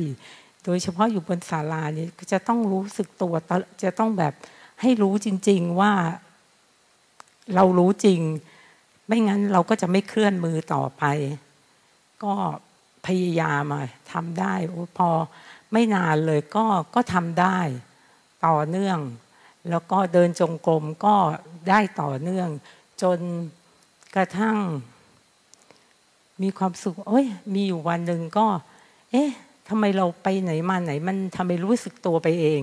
[0.64, 3.34] โดยเฉพาะอยู่บนศาลาเนี่ยจะต้องรู้สึกตัว
[3.82, 4.34] จะต้องแบบ
[4.80, 5.92] ให้รู้จริง ๆว่า
[7.54, 8.20] เรารู้จริง
[9.06, 11.04] ไม่งั้นเราก็จะไม่เคลื่อนมือต่อไป
[12.24, 12.34] ก็
[13.06, 13.64] พยายาม
[14.12, 14.54] ทำได้
[14.98, 15.08] พอ
[15.72, 17.58] ไม่นานเลยก็ก็ทำได้
[18.46, 18.98] ต่อเนื่อง
[19.70, 21.14] แล้วก็เดินจงกรมก็
[21.68, 22.48] ได้ต่อเนื่อง
[23.02, 23.18] จน
[24.16, 24.56] กระทั่ง
[26.42, 28.46] มีความสุขโอ้ยมีอยู่วันหนึ่งก็
[29.10, 29.30] เอ๊ะ
[29.68, 32.62] ทำไมเราไปไหนมาไหน มันทำไมรู้สึกตัวไปเอง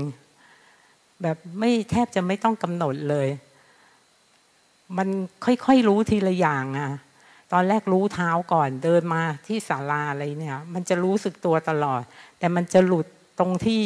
[1.21, 3.27] แบบไม่แทบจะไม่ต้องกำหนดเลย
[4.97, 5.07] มัน
[5.45, 6.91] ค่อยๆรู้ทีละอย่างอะ
[7.53, 12.01] ตอนแรกรู้เท้าก่อนเดินมาที่ศาลาอะไรเนี่ย มันจะรู้สึกตัวตลอด
[12.39, 13.07] แต่มันจะหลุด
[13.39, 13.81] ตรงที่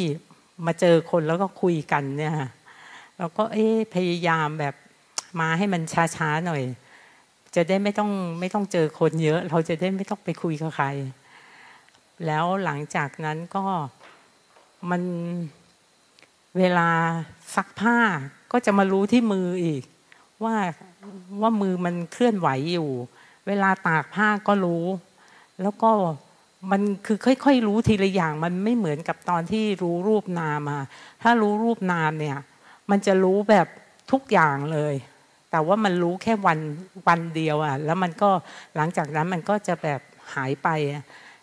[0.66, 2.36] มาเจอคนแล้วก็คุยกันเนี่ย
[3.18, 4.76] เราก็เอ๊พยายามแบบ
[5.40, 5.82] มาให้มัน
[6.16, 6.64] ช้าๆหน่อย
[7.56, 10.88] จะได้ไม่ต้องไม่ต้องเจอคนเยอะ เราจะได้ไม่ต้องไปคุยกับใคร
[12.26, 13.64] แล้วหลังจากนั้นก็
[14.90, 15.02] มัน
[16.58, 16.90] เวลา
[17.56, 17.98] ซักผ้า
[18.52, 19.84] ก็จะมารู้ที่มืออีก
[20.44, 20.56] ว่า
[21.42, 22.90] ว่ามือมันเคลื่อนไหวอยู่
[23.48, 24.86] เวลาตากผ้าก็รู้
[25.62, 25.92] แล้วก็
[26.72, 30.84] มันคือค่อยๆรู้ทีละอย่าง มันไม่เหมือนกับตอนที่รู้รูปนามอะ
[31.22, 32.38] ถ้ารู้รูปนามเนี่ย
[32.90, 33.68] มันจะรู้แบบ
[34.12, 34.96] ทุกอย่างเลย
[35.52, 36.60] แต่ว่ามันรู้แค่วัน
[37.08, 38.30] วันเดียวอะแล้วมันก็
[38.76, 40.02] หลังจากนั้นมันก็จะแบบ
[40.36, 40.68] หายไป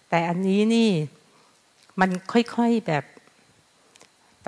[0.08, 0.90] แต่อันนี้นี่
[2.00, 3.04] มันค่อยๆแบบ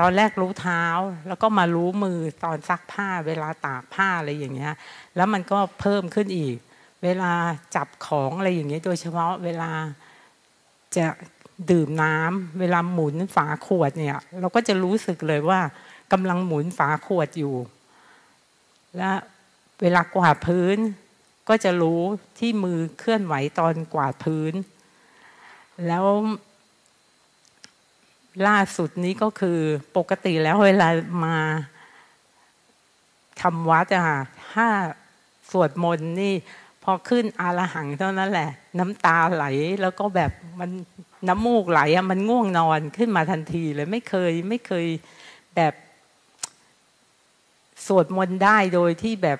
[0.01, 0.85] ตอนแรกรู้เท้า
[1.29, 4.75] แล้วก็มารู้มือตอนซักผ้า เวลาตากผ้าอะไรอย่างเงี้ย
[5.17, 6.57] แล้วมันก็เพิ่มขึ้นอีก
[7.05, 7.33] เวลา
[7.75, 9.71] จับของอะไรอย่างเงี้ย โดยเฉพาะเวลา
[10.97, 11.07] จะ
[11.71, 15.61] ดื่มน้ำเวลาหมุนฝาขวดเนี่ย เราก็จะรู้สึกเลยว่า
[16.13, 17.55] กำลังหมุนฝาขวดอยู่
[18.97, 19.11] และ
[19.83, 20.77] เวลากวาดพื้น
[21.49, 22.01] ก็จะรู้
[22.39, 24.53] ที่มือเคลื่อนไหวตอนกวาดพื้น
[25.87, 26.05] แล้ว
[28.47, 29.59] ล่าสุดนี้ก็คือ
[29.97, 30.89] ปกติแล้วเวลา
[31.25, 31.37] มา
[33.41, 34.05] ทำวัดอะ
[34.53, 34.69] ถ้า
[35.51, 36.35] สวดมนต์นี่
[36.83, 39.45] พอขึ้นอารหังเท่านั้นแหละ น้ำตาไหล
[39.83, 40.71] แล้วก็แบบมัน
[41.29, 44.87] น้ำมูกไหลอะมันง่วงนอนขึ้นมาทันทีเลยไม่เคยไม่เคย
[45.57, 45.75] แบบ
[47.87, 49.39] สวดมนต์ได้โดยที่แบบ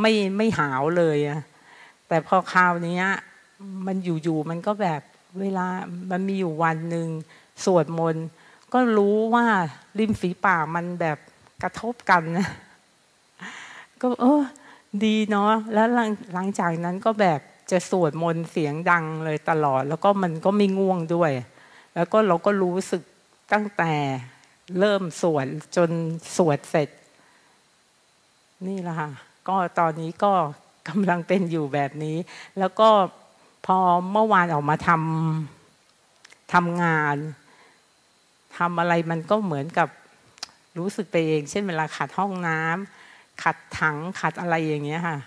[0.00, 1.40] ไม่ไม่หาวเลยอะ
[2.08, 3.00] แต่พอคราวนี้
[3.86, 5.00] มันอยู่ๆมันก็แบบ
[5.40, 5.66] เวลา
[6.10, 7.08] มันมีอยู่วันหนึ่ง
[7.64, 8.26] สวดมนต์
[8.76, 9.46] ก็รู้ว่า
[9.98, 11.18] ริมฝีปากมันแบบ
[11.62, 12.48] กระทบกันนะ
[14.00, 14.42] ก็เออ
[15.04, 17.40] ดีเนาะแล้วหลังหลังจากนั้นก็แบบ
[17.70, 21.32] จะสวดมนต์เสียงดังเลยตลอด แล้วก็มันก็ไม่ง่วงด้วย
[21.94, 23.02] แล้วก็เราก็รู้สึก
[23.52, 23.92] ตั้งแต่
[24.78, 25.46] เริ่มสวด
[25.76, 25.90] จน
[26.36, 26.88] สวดเสร็จ
[28.66, 29.10] นี่แหละค่ะ
[29.48, 30.32] ก็ตอนนี้ก็
[30.88, 32.16] กำลังเป็นอยู่แบบนี้
[32.58, 32.88] แล้วก็
[33.66, 33.78] พอ
[34.12, 37.16] เมื่อวานออกมาทำทำงาน
[38.58, 39.88] ทำอะไรมันก็เหมือนกับ
[40.78, 45.18] รู้สึกไปเอง เช่นเวลาขัดห้องน้ำขัดถังขัดอะไรอย่างเงี้ยค่ะ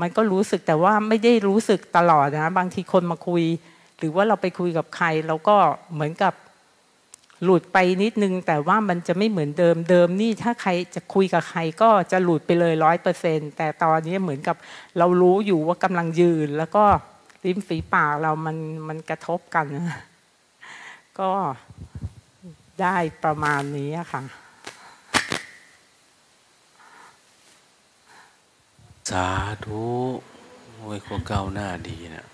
[0.00, 3.44] มันก็รู้สึกแต่ว่าไม่ได้รู้สึกตลอดนะบางทีคนมาคุย
[3.98, 5.56] หรือว่าเราไปคุยกับใครเราก็
[5.94, 6.34] เหมือนกับ
[7.42, 14.56] หลุดไปนิดนึง แต่ว่ามันจะไม่เหมือนเดิมเดิมนี่ถ้าใครจะคุยกับใครก็จะหลุดไปเลยร้อยเปอร์เซ็นแต่ตอนนี้เหมือนกับ
[14.98, 16.84] เรารู้อยู่ว่ากำลังยืน แล้วก็
[17.44, 18.56] ริมฝีปากเรามัน
[18.88, 19.66] มันกระทบกัน
[21.18, 21.30] ก็
[22.80, 24.22] ได้ประมาณนี้ค่ะ
[29.10, 29.28] สา
[29.64, 29.84] ธุ
[30.74, 32.26] โอ้ยคนเก้าหน้าดีนะ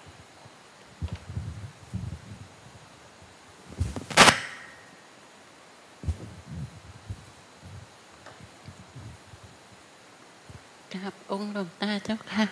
[10.93, 12.45] กราบองค์หลวงตาเจ้าค่ะ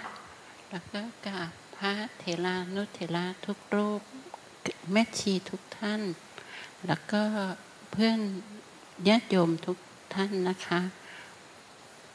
[0.70, 4.02] แล้วก็กราบพระเถรานุเถระทุกรูป
[4.93, 6.02] แม่ชีทุกท่าน
[6.86, 7.23] แล้วก็
[7.90, 8.20] เพื่อน
[9.09, 9.77] ญาติโยมทุก
[10.15, 10.81] ท่านนะคะ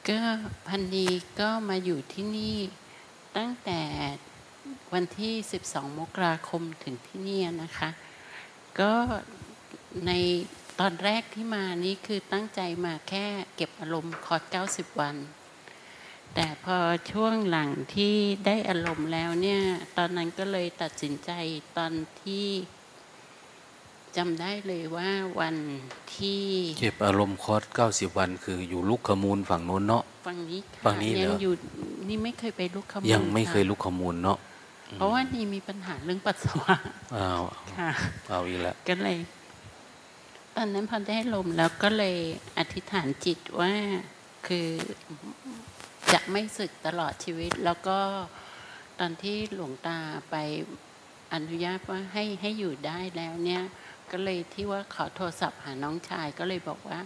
[0.10, 0.22] ก็
[0.68, 1.08] พันนี
[1.40, 2.58] ก็มาอยู่ที่นี่
[3.38, 3.82] ตั้งแต่
[4.94, 5.34] วันที่
[5.68, 7.90] 12 มกราคมถึงที่นี่นะคะ
[8.80, 8.94] ก็
[10.08, 10.12] ใน
[10.80, 13.26] ตอนแรกที่มานี่คือตั้งใจมาแค่
[13.56, 15.16] เก็บอารมณ์คอร์ส90 วัน
[16.34, 16.78] แต่พอ
[17.12, 19.62] ช่วงหลังที่ได้อารมณ์แล้วเนี่ย
[19.98, 21.32] ตอนนั้นก็เลยตัดสินใจ
[21.78, 21.94] ตอน
[22.24, 22.48] ที่
[24.18, 25.10] จำได้เลยว่า
[25.40, 25.56] วัน
[26.16, 26.42] ที่
[26.80, 31.54] เก็บอารมณ์คอร์สเก้าสิบวัน คืออยู่ลุกขมูลฝั่งโน้นเนาะฝั่งนี้ค่ะฝั่งนี้เหรอยังอยู่
[32.10, 34.38] นี่ไม่เคยไปลุกขมูลยังไม่เคยะลุกขมูลเนาะ
[34.94, 36.76] เพราะว่านี่มีปัญหาเรื่องปัสสาวะ
[37.16, 37.42] อ้าว
[37.78, 37.92] ค่ะ
[38.28, 39.18] เอาอีกแล้วก็เลย
[40.56, 42.18] ตอนนั้นพอได้ลมแล้วก็เลย
[42.58, 43.74] อธิษฐานจิตว่า
[44.48, 44.68] คือ
[46.14, 48.00] จะไม่สึกตลอดชีวิต แล้วก็
[49.00, 49.98] ตอนที่หลวงตา
[50.30, 50.36] ไป
[51.34, 53.64] อนุญาตว่าให้ให้อยู่ได้แล้วเนี่ย
[54.14, 57.00] ก็เลยที่ว่าขอโทรศัพท์หาน้องชายก็เลยบอกว่า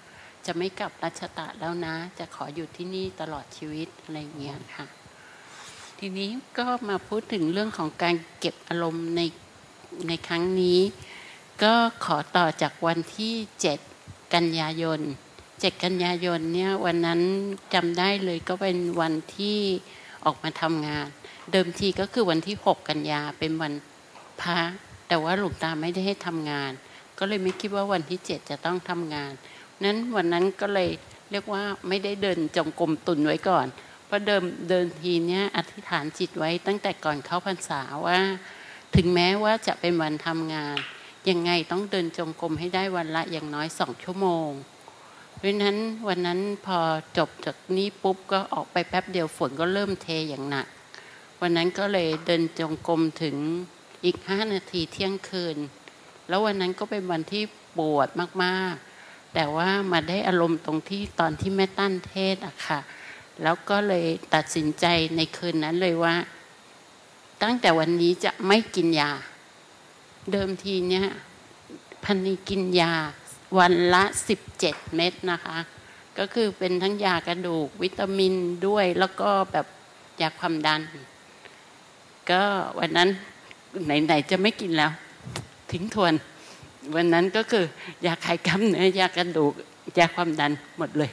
[0.46, 4.86] จะไม่กลับรัชตะแล้วนะ จะขออยู่ที่นี่ตลอดชีวิตอะไรเงี้ยค่ะ
[6.00, 9.22] ทีนี้ก็มาพูดถึงเรื่องของการเก็บอารมณ์ใน
[10.08, 10.80] ในครั้งนี้
[11.64, 11.74] ก็
[12.06, 13.34] ขอต่อจากวันที่
[13.84, 15.00] 7 กันยายน
[15.42, 17.22] 7 กันยายนเนี่ยวันนั้น
[17.74, 19.60] จำได้เลยก็เป็นวันที่
[20.26, 21.08] ออกมาทำงาน
[21.52, 23.74] เดิมทีก็คือวันที่ 6 กันยาเป็นวัน
[24.42, 24.60] พระ
[25.08, 26.72] แต่ว่าหลวงตาไม่ได้ให้ทำงาน
[27.20, 29.32] ก็เลยไม่คิดว่าวันที่7จะต้องทำงาน
[29.84, 30.90] นั้นวันนั้นก็เลย
[31.32, 33.68] เรียกว่าไม่ได้เดินจงกรมตุนไว้ก่อน
[34.06, 38.20] เพราะเดิมเดินทีเนี้ยอธิษฐานจิตไว้ตั้งแต่ก่อนเข้าพรรษาว่า
[38.96, 40.76] ถึงแม้ว่าจะเป็นวันทำงาน
[41.30, 44.50] ยังไงต้องเดินจงกรมให้ได้วันละอย่างน้อยสองชั่วโมง
[45.36, 45.78] เพราะนั้น
[46.08, 46.80] วันนั้นพอ
[47.18, 50.68] จบจากนี้ปุ๊บก็ออกไปแป๊บเดียวฝนก็เริ่มเทอย่างหนัก
[51.42, 53.36] วันนั้นก็เลยเดินจงกรมถึง
[54.06, 55.58] อีกห้านาทีเที่ยงคืน
[56.28, 57.44] แล้ววันนั้นก็เป็นวันที่
[57.78, 58.08] ปวด
[58.44, 62.80] มากๆ แต่ว่ามาได้อารมณ์ตรงที่ตอนที่แม่ตั้นเทศอะค่ะ
[63.44, 64.86] แล้วก็เลยตัดสินใจ
[65.16, 66.16] ในคืนนั้นเลยว่า
[67.44, 69.12] ตั้งแต่วันนี้จะไม่กินยา
[70.32, 71.08] เดิมทีเนี่ย
[72.04, 72.94] พันนีกินยา
[73.58, 75.58] วันละสิบเจ็ดเม็ดนะคะ
[76.18, 78.34] ก็คือเป็นทั้งยากระดูกวิตามิน
[78.68, 79.66] ด้วยแล้วก็แบบ
[80.22, 80.82] ยาความดัน
[82.30, 82.44] ก็
[82.80, 83.10] วันนั้น
[83.86, 84.92] ไหนๆจะไม่กินแล้ว
[85.72, 86.14] ทิ้งทวน
[86.96, 87.66] วันนั้นก็คือ
[88.06, 89.54] ยาคลายกล้ามเนื้อยากระดูก
[89.98, 91.12] ยาความดันหมดเลย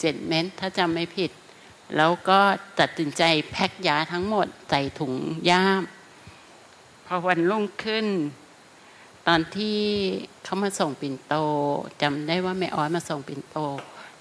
[0.00, 1.30] เจ็ดเม็ดถ้าจำไม่ผิด
[1.96, 2.38] แล้วก็
[2.80, 5.12] ตัดสินใจแพ็คยาทั้งหมดใส่ถุง
[5.50, 5.82] ย่าม
[7.06, 8.06] พอวันรุ่งขึ้น
[9.26, 9.78] ตอนที่
[10.44, 11.34] เขามาส่งปิ่นโต
[12.02, 13.58] จำได้ว่าแม่อ้อยมาส่งปิ่นโต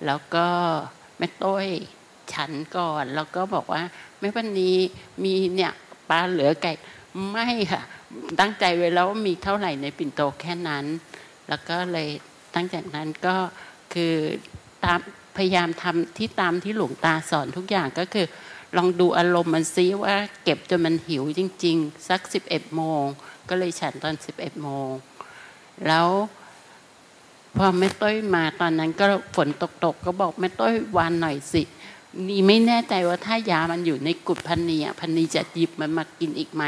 [0.06, 0.48] แล้วก็
[1.18, 1.68] แม่ต้อย
[2.34, 3.82] ฉันก่อน แล้วก็บอกว่า
[4.20, 4.78] แม่วันนี้
[5.24, 5.72] มีเนี่ย
[6.10, 6.72] ปลาเหลือไก่
[7.30, 7.82] ไม่ค่ะ
[8.40, 10.86] ตั้งใจไว้แล้วมีเท่าไหร่ในปิ่นโตแค่นั้น
[11.50, 12.10] แล้วก็เลย
[12.54, 13.36] ตั้งจากนั้นก็
[13.94, 14.14] คือ
[14.84, 15.00] ตาม
[15.38, 18.26] พยายามทำที่ตามที่หลวงตาสอนทุกอย่างก็คือ
[18.78, 23.04] ลองดูอารมณ์มันซิว่าเก็บจนมันหิวจริง ๆ สักสิบเอ็ดโมง
[23.50, 24.90] ก็เลยฉันตอนสิบเอ็ดโมง
[25.88, 26.10] แล้ว
[27.58, 31.64] พอแม่ต้อยมาตอนนั้นก็ฝนตกๆก็บอกแม่ต้อยวานหน่อยสิ
[32.28, 36.64] นี่ไม่แน่ใจว่าถ้ายามันอยู่ในกุดพันนีอะพันนีจะหยิบมันมากินอีกไหม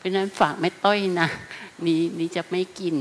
[0.00, 1.28] เพราะนั้นฝากแม่ต้อยนะ
[1.86, 2.96] นี่นี่จะไม่กิน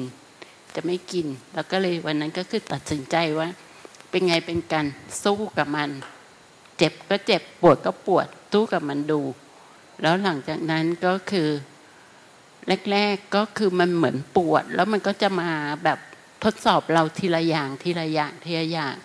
[0.75, 3.47] จะไม่กิน แล้วก็เลยวันนั้นก็คือตัดสินใจว่า
[4.09, 4.85] เป็นไงเป็นกัน
[5.23, 5.89] สู้กับมัน
[6.77, 9.21] เจ็บก็เจ็บปวดก็ปวดสู้กับมันดู
[10.01, 11.49] แล้วหลังจากนั้นก็คือ
[12.91, 15.49] แรก ๆก็คือมันเหมือนปวด แล้วมันก็จะมา
[15.83, 15.99] แบบ
[16.43, 18.95] ทดสอบเราทีละอย่างทีละอย่างทีละอย่าง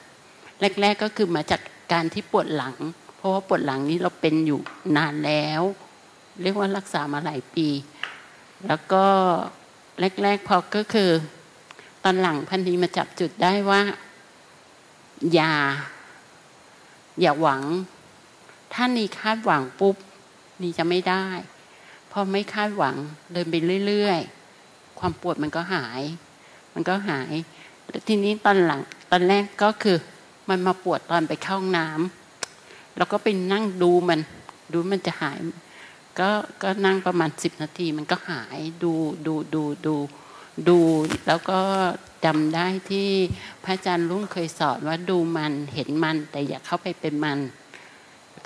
[0.80, 1.60] แรก ๆก็คือมาจาก
[1.92, 2.76] การที่ปวดหลัง
[3.16, 4.60] เพราะว่าปวดหลังนี้เราเป็นอยู่
[4.96, 5.62] นานแล้ว
[6.42, 7.68] เรียกว่ารักษามาหลายปี
[8.66, 9.04] แล้วก็
[10.22, 11.10] แรก ๆ พอก็คือ
[12.04, 13.80] ตอนหลังพันธีมาจับจุดได้ว่า
[15.34, 15.52] อย่า
[17.20, 17.62] อย่าหวัง
[18.72, 19.96] ถ้านี่คาดหวังปุ๊บ
[20.62, 21.26] นี่จะไม่ได้
[22.10, 22.96] พอไม่คาดหวัง
[23.32, 23.54] เดินไป
[23.86, 26.02] เรื่อยๆ ความปวดมันก็หาย
[26.74, 27.32] มันก็หาย
[27.88, 28.80] แล้วทีนี้ตอนหลัง
[29.10, 29.96] ตอนแรกก็คือ
[30.48, 34.20] มันมาปวดตอนไปเข้าห้องน้ำแล้วก็ไปนั่งดูมัน
[34.72, 35.38] ดูมันจะหาย
[36.18, 36.30] ก็
[36.62, 38.92] ก็นั่งประมาณสิบนาทีมันก็หายดู
[39.26, 39.96] ดูดูดู
[40.68, 40.78] ดู
[41.26, 41.60] แล้วก็
[42.24, 43.08] จำได้ที่
[43.64, 47.38] พระอาจารย์รุ่งเคยสอนว่าดูมันเห็นมัน แต่อย่าเข้าไปเป็นมัน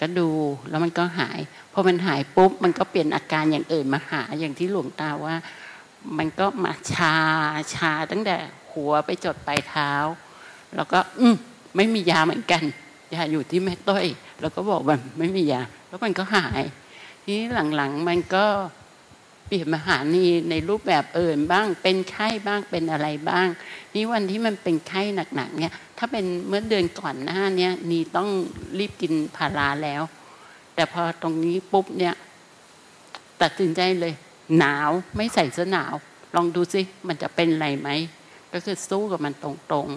[0.01, 0.31] ก็ดู
[0.69, 1.41] แล้วมันก็หาย
[1.73, 5.35] พอมันหายปุ๊บมันก็เปลี่ยนอาการอย่างอื่นมาหาอย่างที่หลวงตาว่า
[6.19, 7.15] มันก็มาชา
[7.75, 8.37] ชาตั้งแต่
[8.73, 9.93] หัวไปจดปลายเท้า
[10.77, 11.37] แล้วก็อืม
[11.77, 12.63] ไม่มียาเหมือนกัน
[13.15, 14.07] ยาอยู่ที่แม่ต้อย
[14.41, 16.63] แล้วก็บอกมันไม่มียา แล้วมันก็หาย
[17.31, 18.47] ทีนี้หลังๆ มันก็
[19.47, 23.49] เปลี่ยนมาหานีในรูปแบบอื่นบ้าง เป็นไข้บ้างเป็นอะไรบ้าง
[23.95, 25.03] นี่วันที่มันเป็นไข้
[25.35, 28.29] หนักๆเนี่ย ถ้าเป็นเมื่อเดือนก่อนหน้าเนี่ยนีต้อง
[28.79, 30.03] รีบกินพาราแล้ว
[30.75, 32.15] แต่พอตรงนี้ปุ๊บเนี่ย
[33.43, 34.15] ตัดสินใจเลย
[34.59, 35.93] หนาวไม่ใส่เสื้อหนาว
[36.35, 37.89] ลองดูสิมันจะเป็นอะไรไหม
[38.53, 39.89] ก็คือสู้กับมันตรง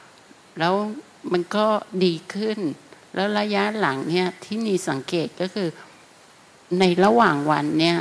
[0.00, 0.74] ๆ แล้ว
[1.32, 1.66] มันก็
[2.04, 2.58] ดีขึ้น
[3.14, 5.68] แล้วระยะหลังเนี่ยที่นีสังเกตก็คือ
[6.80, 7.98] ในระหว่างวันเนี่ย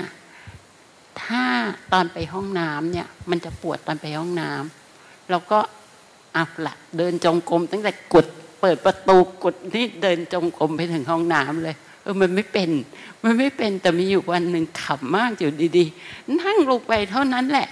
[1.23, 1.43] ถ้า
[1.91, 5.59] ตอนไปห้องน้ำเนี่ย มันจะปวดตอนไปห้องน้ำเราก็
[6.37, 8.25] อับละเดินจงกรมตั้งแต่กด
[8.61, 12.69] เปิดประตูกดนี่เดินจงกรมไปถึงห้องน้ำเลยเออมันไม่เป็น
[13.23, 17.67] มันไม่เป็นแต่มีอยู่วันหนึ่งขำมากอยู่ดีๆ นั่งลงไปเท่านั้นแหละ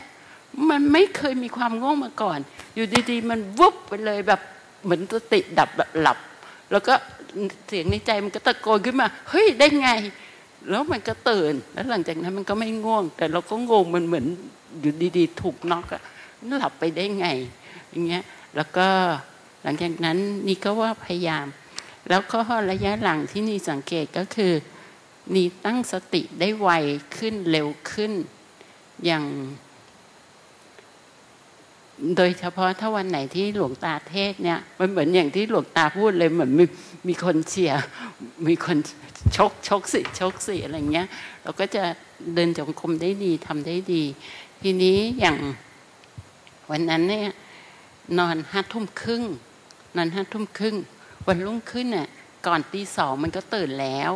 [0.69, 2.39] มันไม่เคยมีความง่วงมาก่อน
[2.75, 4.41] อยู่ดีๆ มันวุบไปเลยแบบ
[4.83, 6.17] เหมือนสติดับแบบหลับ
[6.71, 6.93] แล้วก็
[7.67, 9.89] เสียงในใจมันก็ตะโกนขึ้นมา เฮ้ยได้ไง
[10.69, 14.25] แล้วมันก็ตื่น แล้วหลังจากนั้นมันก็ไม่ง่วง แต่เราก็งงมันเหมือน
[14.79, 16.01] อยู่ดีๆ ถูกน็อกอะ
[16.57, 17.27] หลับไปได้ไง
[17.89, 18.23] อย่างเงี้ย
[18.55, 18.87] แล้วก็
[19.63, 20.17] หลังจากนั้น
[20.47, 21.45] นี่ก็ว่าพยายาม
[22.09, 22.39] แล้วก็
[22.71, 24.53] ระยะหลังที่นี่สังเกตก็คือ
[25.35, 26.69] นี่ตั้งสติได้ไว
[27.17, 28.11] ขึ้นเร็วขึ้น
[29.05, 29.23] อย่าง
[32.17, 36.65] โดยเฉพาะถ้าวันไหนที่หลวงตาเทศเนี่ย มันเหมือนอย่างที่หลวงตาพูดเลยเหมือนมี
[37.07, 37.81] มีคนเชียร์
[38.47, 38.77] มีคน
[39.35, 41.07] ชกชกสิชกสิอะไรเงี้ย
[41.43, 41.83] เราก็จะ
[42.33, 44.03] เดินจงกรมได้ดีทำได้ดี
[44.61, 45.37] ทีนี้อย่าง
[46.71, 47.29] วันนั้นเนี่ย
[48.19, 49.23] นอนห้าทุ่มครึ่ง
[49.95, 50.75] นอนห้าทุ่มครึ่ง
[51.27, 52.07] วันรุ่งขึ้นเนี่ย
[52.47, 54.11] ก่อนตีสองมันก็ตื่นแล้ว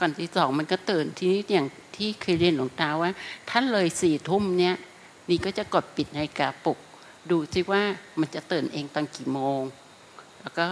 [0.00, 1.66] ก่อนตีสองมันก็ตื่นทีนี้อย่าง
[1.96, 3.10] ที่เคยเรียนหลวงตาว่า
[3.50, 4.74] ถ้านเลยสี่ทุ่มเนี่ย
[5.30, 6.78] นี่ก็จะกดปิดนาฬิกาปลุก
[7.30, 7.82] ดูซิว่า
[8.20, 9.62] มันจะตื่นเองตอนกี่โมง
[10.42, 10.66] แล้วก็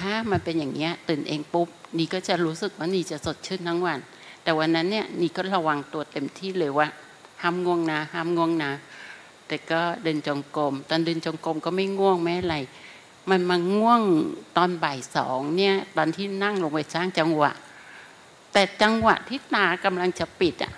[0.00, 1.68] ถ้ามันเป็นอย่างเงี้ยตื่นเองปุ๊บ
[1.98, 3.98] นี่ก็จะรู้สึกว่านี่จะสดชื่นทั้งวัน
[4.42, 6.86] แต่วันนั้นเนี่ยนี่ก็ระวังตัวเต็มที่เลยว่า
[7.42, 8.72] ห้ามง่วงนะห้ามง่วงนะ
[9.46, 12.56] แต่ก็เดินจงกรมตอนเดินจงกรมก็ไม่ง่วงไม่อะไร
[13.30, 14.02] มันมาง่วง
[14.56, 17.52] ตอนบ่ายสองเนี่ยตอนที่นั่งลงไปสร้างจังหวะ
[18.52, 20.72] แต่จังหวะที่ตากำลังจะปิดอะ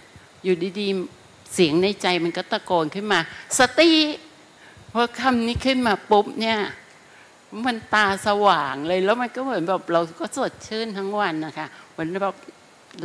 [0.45, 3.21] อยู่ดีๆเสียงในใจมันก็ตะโกนขึ้นมา
[3.59, 3.91] สติ
[4.93, 6.59] พอคำนี้ขึ้นมาปุ๊บเนี่ย
[7.67, 12.37] มันตาสว่างเลยแล้วมันก็เหมือนแบบเราก็สดชื่นทั้งวันนะคะเหมือนแบบ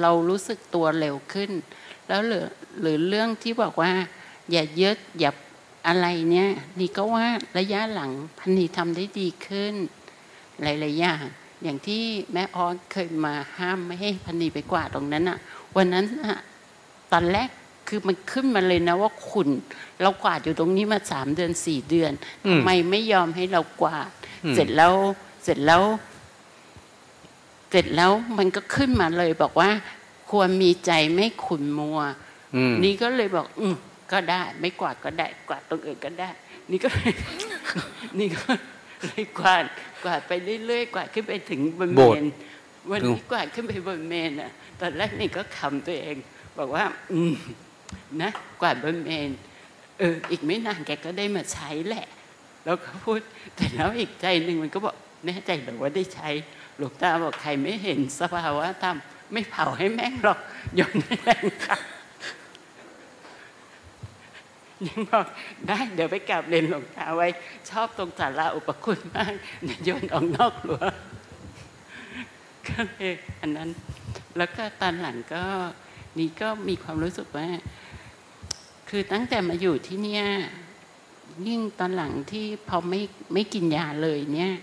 [0.02, 1.52] เรารู้สึกตัวเร็วขึ้น
[2.08, 2.46] แล้วหรือ
[2.82, 3.92] หรือเรื่องที่บอกว่า
[4.52, 5.32] อย่าเยอะอย่า
[5.88, 6.50] อะไรเนี่ย
[6.80, 7.26] นี่ก็ว่า
[7.58, 9.74] ระยะหลังพันนีทำได้ดีขึ้น
[10.62, 11.24] หลายๆอย่าง
[11.64, 12.04] อย่างที่
[12.34, 15.38] แม่ออนเคยมาห้ามไม่ให้พันนีไปกวาดตรงนั้นอะ
[15.76, 16.38] วันนั้นอะ
[17.12, 17.50] ตอนแรก
[17.88, 19.50] คือมันขึ้นมาเลยนะว่าขุน
[20.02, 22.12] เรากวาดอยู่ตรงนี้มาสามเดือนสี่เดือน
[22.50, 24.12] ทำไมไม่ยอมให้เรากวาด
[24.56, 24.94] เสร็จแล้ว
[25.44, 25.84] เสร็จแล้ว
[27.72, 29.70] เสร็จแล้วมันก็ขึ้นมาเลย บอกว่า
[30.32, 32.00] ควรมีใจไม่ขุนมัว
[32.84, 33.76] นี่ก็เลยบอก อืม
[34.12, 36.30] ก็ได้ ไม่กวาดก็ได้ กวาดตรงอื่นก็ได้
[36.72, 37.14] นี่ก็เลย
[38.20, 38.42] นี่ก็
[39.06, 39.66] เลยกวาด
[40.04, 40.32] กวาดไป
[40.66, 42.24] เรื่อยๆกวาดขึ้นไปถึงบนเมน
[42.92, 46.16] วันนี้กวาดขึ้นไปบนเมนอะตอนแรกนี่ก็คำตัวเอง
[46.58, 47.34] บอกว่า อืม
[48.22, 49.30] นะ กวาดบนเมน
[50.00, 52.06] เอออีกไม่นานแกก็ได้มาใช้แหละ
[52.68, 53.20] แล้วก็พูด
[53.56, 54.96] แต่แล้วอีกใจหนึ่งมันก็บอก
[55.26, 56.30] แน่ใจหรือว่าได้ใช้
[56.78, 58.98] หลวงตาบอกใครไม่เห็นสภาวะธรรม
[59.32, 60.40] ไม่เผาให้แม่งหรอก
[60.76, 61.78] โยนให้แม่งค่ะ
[64.88, 65.26] ยังบอก
[65.68, 67.28] ได้เดี๋ยวไปกราบเรียนหลวงตาไว้
[67.70, 69.34] ชอบตรงสาราอุปคุณมาก
[69.84, 70.84] โยนออกนอกหลว
[72.68, 73.70] ก็เลยอันนั้น
[74.38, 75.44] แล้วก็ตอนหลังก็
[76.20, 77.48] นี่ก็มีความรู้สึกว่า
[78.90, 80.26] คือตั้งแต่มาอยู่ที่เนี่ย
[81.48, 83.02] ยิ่งตอนหลังที่พอไม่
[83.34, 84.54] ไม่กินยาเลยเนี่ย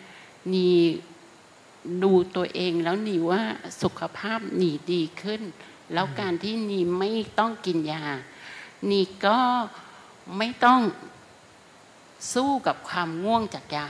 [0.54, 0.76] นี่
[2.02, 3.42] ดูตัวเองแล้วนี่ว่า
[3.82, 5.42] สุขภาพนี่ดีขึ้น
[5.92, 8.04] แล้วการที่นี่ไม่ต้องกินยา
[8.90, 9.38] นี่ก็
[10.38, 10.80] ไม่ต้อง
[12.34, 13.88] สู้กับความง่วงจากยา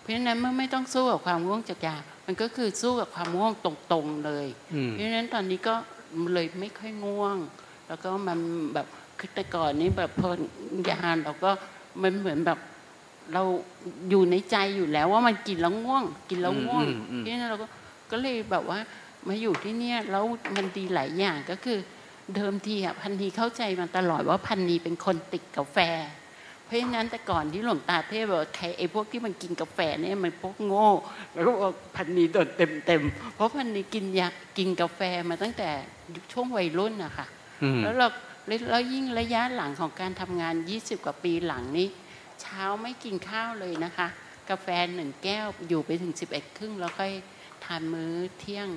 [0.00, 1.96] เพราะฉะนั้นเมื่อไม่ต้องสู้กับความง่วงจากยา
[2.26, 4.46] มันก็คือสู้กับความง่วงตรงๆเลย
[4.90, 5.74] เพราะฉะนั้นตอนนี้ก็
[6.32, 7.36] เลยไม่ค่อยง่วง
[7.88, 8.38] แล้วก็มัน
[8.74, 8.86] แบบ
[9.18, 10.30] คือแต่ก่อนนี้แบบพอ
[10.90, 11.50] ยาเราก็
[12.02, 12.58] มันเหมือนแบบ
[13.34, 13.42] เรา
[14.10, 16.84] อยู่ในใจอยู่แล้วว่ามันกินแล้วง่วง กินแล้วง่วง
[17.18, 17.66] เพราะฉะนั้นเราก็
[18.10, 18.78] ก็เลยแบบว่า
[19.28, 20.24] มาอยู่ที่เนี่ยแล้ว
[20.56, 21.78] มันดีหลายอย่างก็คือ
[22.34, 25.78] เดิมทีอะพันนีเข้าใจมาตลอดว่าพันนีเป็นคนติดกาแฟ
[26.64, 30.88] เพราะฉะนั้นแต่ก่อนที่หลวงตาเทพบอกใครไอ้พวกที่มันกินกาแฟเนี่ยมันพวกโง่
[31.32, 33.02] แล้วก็บอกพันนีโดนเต็มเต็ม
[33.34, 34.26] เพราะพันนีกินยา
[34.58, 35.00] กินกาแฟ
[35.30, 35.70] มาตั้งแต่
[36.32, 37.26] ช่วงวัยรุ่นนะคะ
[37.82, 38.08] แล้วเรา
[38.46, 41.88] แล้วยิ่งระยะหลังของการทำงาน 20 กว่าปีหลังนี้
[42.40, 44.08] เช้าไม่กินข้าวเลยนะคะ
[44.50, 47.12] กาแฟหนึ่งแก้วอยู่ไปถึง 11 ครึ่งแล้วค่อย
[47.64, 48.68] ทานมื้อเที่ยง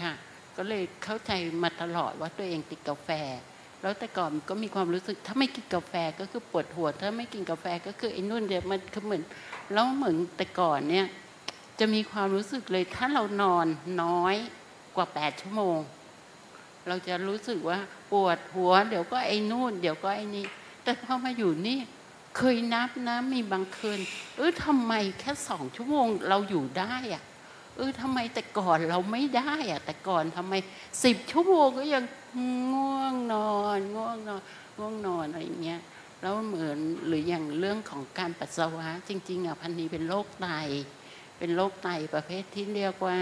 [0.00, 0.12] ค่ะ
[0.56, 1.32] ก็เลยเข้าใจ
[1.62, 3.08] มาตลอดว่าตัวเองติดกาแฟ
[3.82, 9.22] แล้วแต่ก่อนก็มีความรู้สึกถ้าไม่กินกาแฟก็คือปวดหัว ถ้าไม่กินกาแฟก็คือไอ้นุ่นเดี๋ยวมันคือเหมือน
[9.72, 11.06] แล้วเหมือนแต่ก่อนเนี่ย
[11.78, 13.66] จะมีความรู้สึกเลยถ้าเรานอน
[14.02, 14.36] น้อย
[14.96, 15.78] กว่าแปดชั่วโมง
[16.88, 17.78] เราจะรู้สึกว่า
[18.10, 20.46] ปวดหัว เดี๋ยวก็ไอ้นู่น เดี๋ยวก็ไอ้นี่
[20.82, 21.78] แต่พอมาอยู่นี่
[22.36, 24.00] เคยนับนะมีบางคืน
[24.36, 27.24] เออทำไมแค่สองชั่วโมงเราอยู่ได้อะ
[27.76, 30.54] เออทำไมแต่ก่อนเราไม่ได้อะแต่ก่อนทำไม
[31.04, 32.04] สิบชั่วโมงก็ยัง
[32.72, 34.42] ง่วงนอนง่วงนอน
[34.78, 35.80] ง่วงนอนอะไรเงี้ย
[36.20, 40.48] แล้วเหมือนหรืออย่างเรื่องของการปัสสาวะ จริง ๆอะพันนี้เป็นโรคไต
[41.38, 43.18] เป็นโรคไตประเภทที่เรียกว่า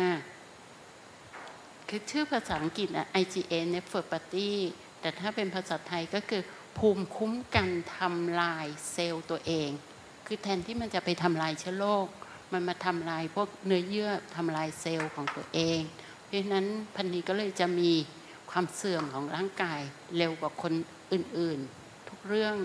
[1.96, 4.50] คือชื่อภาษาอังกฤษอะ IgA nephropathy
[5.00, 6.42] แต่ถ้าเป็นภาษาไทยก็คือ
[6.78, 9.70] ภูมิคุ้มกันทำลายเซลล์ตัวเอง
[10.26, 12.06] คือแทนที่มันจะไปทำลายเชื้อโรค
[12.52, 15.80] มันมาทำลายพวกเนื้อเยื่อทำลายเซลล์ของตัวเอง
[16.24, 17.92] เพราะฉะนั้นพันนี้ก็เลยจะมี
[18.50, 19.80] ความเสื่อมของร่างกาย
[20.16, 20.72] เร็วกว่าคน
[21.12, 22.56] อื่นๆ ทุกเรื่อง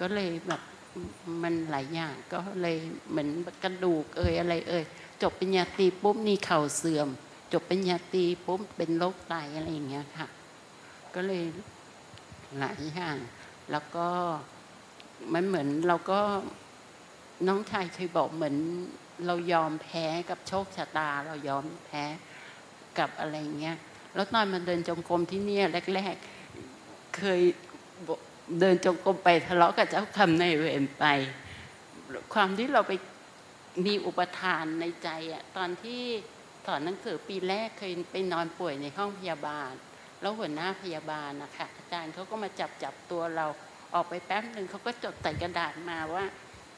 [0.00, 0.62] ก็เลยแบบ
[1.42, 2.76] มันหลายอย่างก็เลย
[3.10, 3.28] เหมือน
[3.62, 4.84] กระดูกเอ่ยอะไรเอ่ย
[5.22, 7.10] จบปริญญาตรีปุ๊บนี่เข่าเสื่อม
[7.52, 10.26] จบปริญญาตรีปุ๊บเป็นโรคไตอะไรอย่างเงี้ยค่ะ
[11.14, 11.44] ก็เลย
[12.58, 13.16] หลายอย่าง
[13.70, 14.08] แล้วก็
[15.34, 16.20] มันเหมือนเราก็
[17.46, 18.56] น้องชายเคยบอกเหมือน
[19.26, 22.04] เรายอมแพ้กับโชคชะตา เรายอมแพ้
[22.98, 23.76] กับอะไรเงี้ย
[24.14, 25.64] แล้วตอนมันเดินจงกรมที่เนี่ย
[25.94, 26.14] แรก
[26.64, 27.40] ๆ เคย
[28.60, 31.04] เดินจงกรมไปทะเลาะกับเจ้าคำในเวรไป
[32.34, 32.92] ความที่เราไป
[33.86, 36.02] มีอุปทานในใจอะตอนที่
[36.72, 39.72] อนหนังสือปีแรกเคยไปนอนป่วยในห้องพยาบาล
[40.20, 43.46] แล้วหัวหน้าพยาบาลนะคะอาจารย์เขาก็มาจับจับตัวเรา
[43.94, 46.24] ออกไปแป๊บหนึ่งเขาก็จดใส่กระดาษมาว่า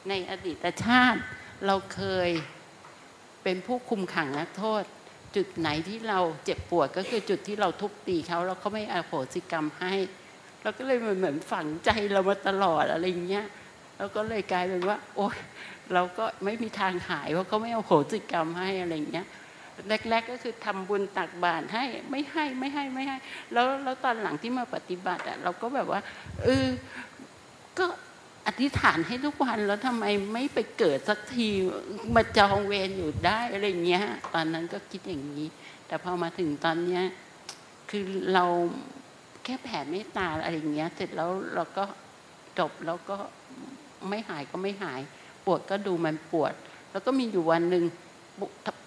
[0.09, 1.21] ในอดีตชาติ
[1.65, 2.29] เราเคย
[3.43, 4.83] เป็นผู้คุมขังนักโทษ
[5.35, 9.93] จุดไหนที่เราเจ็บปวดก็คือจุดที่เราทุบตีเขาแล้วเขาไม่อาโหสิกรรมให้
[10.63, 13.45] เราก็เลยเหมือนฝังใจเรามาตลอดอะไรเงี้ย
[13.97, 15.37] แล้วก็เลยกลายเป็นว่า โอ๊ย
[15.93, 19.25] เราก็ไม่มีทางหายเพราะเขาไม่เอาโหสิกรรมให้อะไรเงี้ย
[20.09, 23.17] แรกๆก็คือทำบุญตักบาตรให้ไม่ให้ไม่ให้ไม่ให้
[23.53, 26.01] แล้วแล้วตอนหลังที่มาปฏิบัติอะเราก็แบบว่า
[26.43, 26.67] เออ
[27.79, 27.85] ก็
[28.47, 31.47] อธิษฐานให้ทุกวันแล้วทำไมไม่ไปเกิดสักที
[32.15, 35.47] มาจองเวรอยู่ได้อะไรเงี้ย ตอนนั้นก็คิดอย่างนี้
[35.87, 37.03] แต่พอมาถึงตอนเนี้ย
[37.89, 38.45] คือเรา
[39.43, 41.85] แค่แผ่เมตตาอะไรเงี้ย เสร็จแล้วเราก็
[42.59, 43.17] จบแล้วก็
[44.09, 45.01] ไม่หายก็ไม่หาย
[45.45, 46.53] ปวดก็ดูมันปวด
[46.91, 47.83] แล้วก็มีอยู่วันหนึ่ง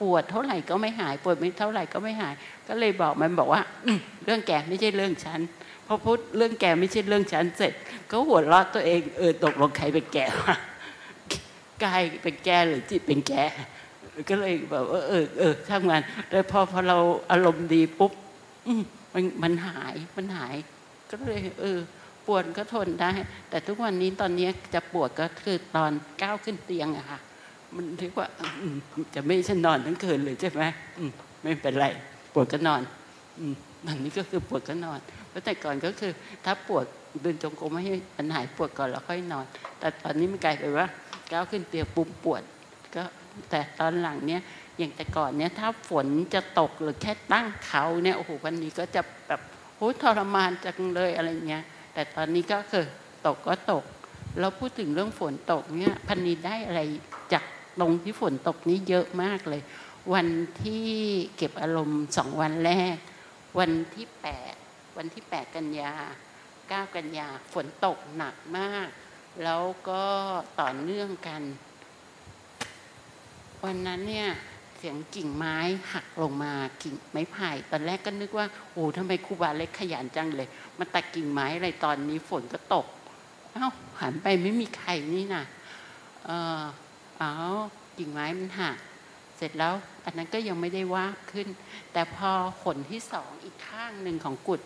[0.01, 2.35] ปวดเท่าไหร่ก็ไม่หาย ปวดไม่เท่าไหร่ก็ไม่หาย
[2.69, 3.63] ก็เลยบอกมันบอกว่า
[4.25, 5.41] เรื่องแกไม่ใช่เรื่องฉัน
[5.87, 7.73] พอพูดเรื่องแกไม่ใช่เรื่องฉันเสร็จ
[8.11, 10.57] ก็หัวเราะตัวเองเออตกลงใครเป็นแกวะ
[11.85, 13.33] กายเป็นแกหรือจิตเป็นแก
[14.29, 16.99] ก็เลยแบบว่าเออเออช่างมันแต่พอพอเรา
[17.31, 18.13] อารมณ์ดีปุ๊บ
[19.15, 20.55] มันมันหายมันหาย
[21.11, 21.79] ก็เลย เออ
[22.27, 23.11] ปวดก็ทนได้
[23.51, 25.93] แต่ทุกวันนี้ตอนนี้จะปวดก็คือตอน
[26.23, 27.19] ก้าวขึ้นเตียงอะค่ะ
[27.75, 28.27] มันเรียกว่า
[29.15, 30.65] จะไม่ฉันนอนทั้งคืนเลยใช่ไหม
[31.43, 31.87] ไม่เป็นไร
[32.35, 32.83] ปวดก็นอน
[33.87, 34.99] อันนี้ก็คือปวดก็นอน
[35.37, 36.13] ราะแต่ก่อนก็คือ
[36.45, 36.85] ถ้าปวด
[37.23, 39.45] เดินจงกรมไม่ให้มันหายปวดก่อนแล้วค่อยนอน
[39.79, 40.87] แต่ตอนนี้มันกลายเป็นว่า
[41.33, 42.43] ก้าวขึ้นเตียงปุ่มปวด
[42.95, 43.03] ก็
[43.51, 44.41] แต่ตอนหลังเนี้ย
[44.79, 49.41] อย่างแต่ก่อนเนี้ยถ้าฝนจะตกหรือแค่ตั้งเขาเนี่ยโอ้โหวันนี้ก็จะแบบ
[49.77, 51.65] โหทรมานจังเลยอะไรเงี้ย
[51.95, 52.87] แต่ตอนนี้ก็คือ
[53.27, 53.85] ตกก็ตก
[54.41, 56.81] เราพูดถึงเรื่องฝนตกเนี่ยพันนีได้อะไร
[57.33, 57.45] จาก
[57.81, 59.63] ตรงที่ฝนตกนี้เยอะมากเลย
[60.15, 60.29] วัน
[60.63, 60.87] ที่
[61.37, 62.97] เก็บอารมณ์สองวันแรก
[63.59, 64.55] วันที่แปด
[64.97, 65.93] วันที่8กันยา
[66.45, 68.89] 9กันยาฝนตกหนักมาก
[69.45, 70.05] แล้วก็
[70.61, 71.43] ต่อเนื่องกัน
[73.65, 74.29] วันนั้นเนี่ย
[74.79, 75.57] เสียงกิ่งไม้
[75.93, 80.49] หักลงมากิ่งไม้ไผ่ตอนแรกก็นึกว่าโอ้ทำไมครูบาเล็กขยันจังเลย
[80.79, 82.87] มาตัดกิ่งไม้อะไรตอนนี้ฝนก็ตก
[83.53, 83.69] เอ้า
[84.01, 85.45] หันไปไม่มีใครนี่นะ
[86.27, 87.55] เออเอา
[87.99, 88.77] กิ่งไม้มันหัก
[89.37, 89.75] เสร็จแล้ว
[90.05, 91.49] อันนั้นก็ยังไม่ได้ว่าขึ้น
[91.93, 92.31] แต่พอ
[92.63, 94.61] ขนที่สองอีกข้างหนึ่งของกุด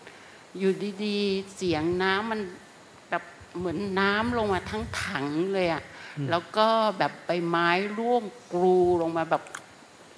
[0.59, 0.73] อยู่
[1.05, 2.41] ดีๆ เสียงน้ำมัน
[3.11, 3.23] แบบ
[3.59, 5.83] เหมือนน้ำลงมาทั้งถังเลยอะ
[6.31, 6.67] แล้วก็
[6.99, 7.69] แบบใบไม้
[7.99, 9.43] ร่วงกรูลงมาแบบ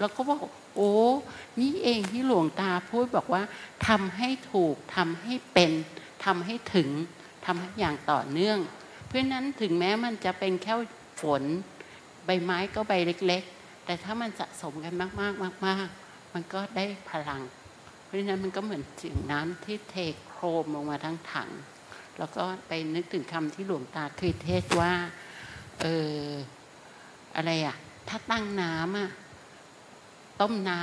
[0.00, 0.38] แล้วก็บอก
[0.76, 0.92] โอ้
[1.60, 3.42] นี่เองที่หลวงตาพูดบอกว่า
[3.88, 5.70] ทำให้ถูกทำให้เป็น
[6.24, 6.88] ทำให้ถึง
[7.46, 8.58] ทำอย่างต่อเนื่อง
[9.06, 10.74] เพราะนั้นถึงแม้มันจะเป็นแค่
[11.20, 11.42] ฝน
[12.26, 17.42] ใบไม้ก็ใบเล็ก ๆ แต่ถ้ามันสะสมกันมากๆมาก ๆ มันก็ได้พลัง
[18.04, 19.94] เพราะฉะนั้นมันก็เหมือนเสียงน้ำที่เท
[20.28, 21.50] โครมลงมาทั้งถัง
[22.18, 24.92] แล้วก็ไปนึกถึงคำที่หลวงตาเคยเทศว่า
[25.80, 26.28] เออ
[27.36, 27.76] อะไรอะ
[28.08, 29.10] ถ้าตั้งน้ำอะ
[30.40, 30.82] ต้มน้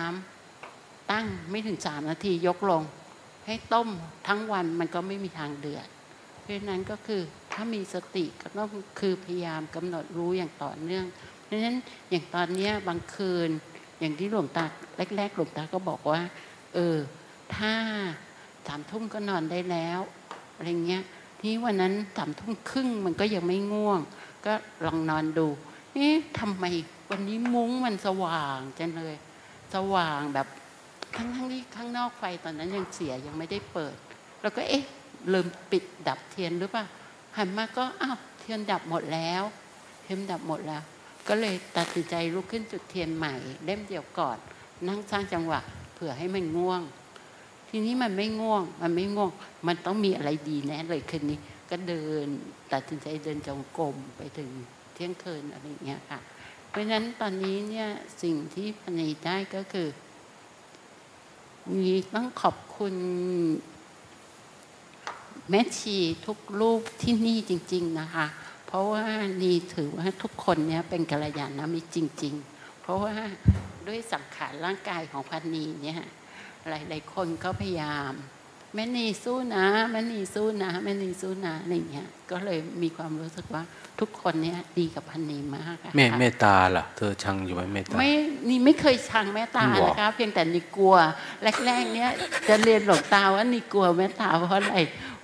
[0.55, 2.83] ำตั้งไม่ถึงสามนาทียกลง
[3.45, 3.89] ให้ให้ต้ม
[4.27, 5.87] ทั้งวันมันก็ไม่มีทางเดือด
[6.41, 7.21] เพราะฉะนั้นก็คือ
[7.53, 11.05] ถ้ามีสติก็ต้องคือพยายามกำหนดรู้อย่างต่อเนื่อง
[11.51, 11.77] พราะฉะนั้น
[12.09, 13.49] อย่างตอนเนี้บางคืน
[13.99, 14.65] อย่างที่หลวงตา
[15.15, 16.21] แรกๆหลวงตาก็บอกว่า
[16.73, 16.97] เออ
[17.55, 17.73] ถ้า
[18.67, 19.99] สามทุ่มก็นอนได้แล้ว
[20.55, 21.03] อะไรเงี้ย
[21.41, 23.99] ที่วันนั้นสามทุ่มครึ่งมันก็ยังไม่ง่วง
[24.45, 24.53] ก็
[24.85, 25.47] ลองนอนดู
[25.93, 26.65] เอ๊ะทำไม
[27.09, 29.15] วันนี้มุ้งมันสว่างจังเลย
[29.73, 30.47] สว่างแบบ
[31.15, 33.95] ทั้งทั้งที่ข้างนอกไฟตอนนั้นยังเสียยังไม่ได้เปิด
[34.41, 34.83] แล้วก็เอ๊ะ
[35.33, 36.85] ลืมปิดดับเทียนหรือเปล่า
[37.37, 39.43] หันมาก็อ้าวเทียนดับหมดแล้ว
[40.03, 40.83] เทียนดับหมดแล้ว
[41.29, 43.33] ก็เลยตัดสินใจลุกขึ้นจุดเทียนใหม่
[43.63, 44.37] เล่มเดียวก่อน
[44.87, 45.59] นั่งสร้างจังหวะ
[45.93, 46.81] เผื่อให้มันง่วง
[47.69, 49.29] ทีนี้มันไม่ง่วง มันไม่ง่วง
[49.67, 51.39] มันต้องมีอะไรดีแน่เลยคืนนี้
[51.69, 52.27] ก็เดิน
[52.73, 54.49] ตัดสินใจเดินจงกรมไปถึง
[54.93, 56.19] เที่ยงคืนอะไรอย่างเงี้ยค่ะ
[56.69, 57.87] เพราะฉะนั้นตอนนี้เนี่ย
[58.21, 59.87] สิ่งที่พนีได้ก็คือ
[61.77, 62.95] มีต้องขอบคุณ
[65.49, 68.25] แม่ชีทุกรูปที่นี่จริง ๆ นะคะ
[68.69, 69.03] เพราะว่า
[69.43, 73.15] นี่ถือว่าทุกคนเนี่ยเป็นกัลยาณมิตรจริง ๆ เพราะว่า
[73.87, 76.01] ด้วยสังขารร่างกายของพันนีเนี่ย
[76.69, 78.13] หลายๆคนก็พยายาม
[78.75, 83.63] แม่นีสู้นะแม่นีสู้นะแม่นีสู้นะอะไรเงี้ยก็เลยมีความรู้สึกว่า
[83.99, 88.11] ทุกคนเนี่ยดีกับพันนีมากอะแม่ค่ะเมตตาล่ะ เธอชังอยู่ไหมเมตตาไม่
[88.49, 90.95] นี่ไม่เคยชังแม่ตาหรอนะคะเพียงแต่นี่กลัว
[91.65, 92.11] แรกๆเนี้ย
[92.49, 94.75] จะเรียนหลวงตาว่านี่กลัวแม่ตาเพราะอะไร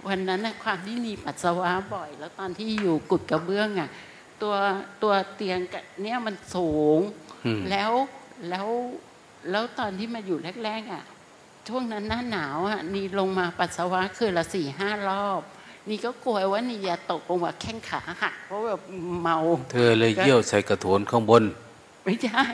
[0.07, 3.89] วันนั้นนะความที่นี่ปัสสาวะบ่อย แล้วตอนที่อยู่กุดกระเบื้องอะ
[4.41, 4.55] ตัว
[5.03, 6.99] ตัวเตียงกะเนี่ยมันสูง
[7.45, 7.91] อืมแล้ว
[8.49, 8.67] แล้ว
[9.51, 11.03] แล้วตอนที่มาอยู่แรกๆอะ
[11.67, 15.41] ช่วงนั้นหน้าหนาวอะนี่ลงมาปัสสาวะคือละสี่ห้ารอบ
[15.89, 18.81] นี่ก็กลัวว่านี่จะตกลงมาแข้งขาหักเพราะแบบ
[19.21, 19.37] เมา
[19.71, 21.43] เธอเลยเยี่ยวใส่กระโถนข้างบน
[22.05, 22.45] ไม่ใช่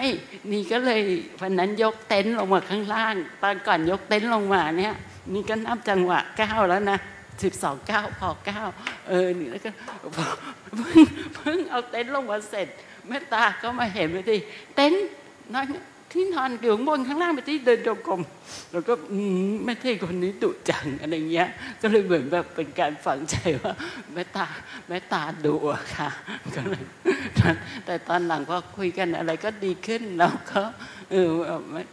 [0.52, 1.02] นี่ก็เลย
[1.42, 4.96] วันนั้นยกเต็นท์ลงมาข้างล่าง ตอนก่อนยกเต็นท์ลงมาเนี่ย
[5.34, 6.98] นี่ก็นับจังหวะก้าวแล้วนะ
[7.44, 8.68] สิบสองเก้าพอก้าว
[9.08, 9.70] เออนี่แล้วก็
[10.14, 11.06] เพิ่ง
[11.36, 12.68] เพิ่งเอาเต็นท์ลงมาเสร็จ
[13.08, 14.38] แม่ตาก็มาเห็นไปดิ
[14.76, 15.06] เต็นท์
[15.54, 15.66] นอน
[16.16, 18.22] ที่นอนอยู่ข้างบนข้างล่างไปที่เดินจงกรม
[18.72, 19.20] แล้วก็อื
[19.50, 21.50] มแม่เท่คนนี้ดุจังอะไรเงี้ย
[21.82, 23.74] ก็เลยเหมือนแบบเป็นการฝังใจว่า
[24.14, 24.48] แม่ตา
[24.88, 26.10] แม่ตาดุอะค่ะ
[26.56, 26.84] ก็เลย
[27.86, 30.62] แต่ตอนหลังพอคุยกันอะไรก็ดีขึ้นแล้วก็
[31.12, 31.32] เออ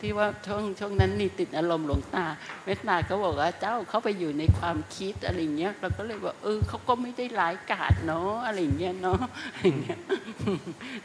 [0.00, 2.26] ที่ว่าช่วงช่วงนั้นนี่ติดอารมณ์หลวงตา
[2.64, 9.20] เมตตาก็บอกว่าเจ้าเขาไปอยู่ในความคิดอะไรเงี้ยเราก็เลยว่าเออเขาก็ไม่ได้ร้ายกาจเนาะอะไรเงี้ยเนาะ
[9.52, 9.98] อะไรเงี้ย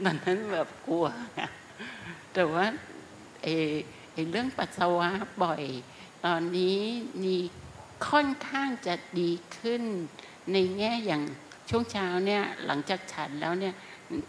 [0.03, 1.06] ตอนนั้นแบบกลัว
[2.34, 2.65] แต่ว่า
[3.44, 3.48] เอ
[4.14, 5.10] ไอเรื่องปัสสาวะ
[5.44, 5.64] บ่อย
[6.26, 6.80] ตอนนี้
[7.23, 7.41] นี่
[8.10, 9.81] ค่อนข้างจะดีขึ้น
[10.53, 11.23] ในแง่อย่าง
[11.69, 13.73] ช่วงเช้าเนี่ยหลังจากฉันแล้วเนี่ย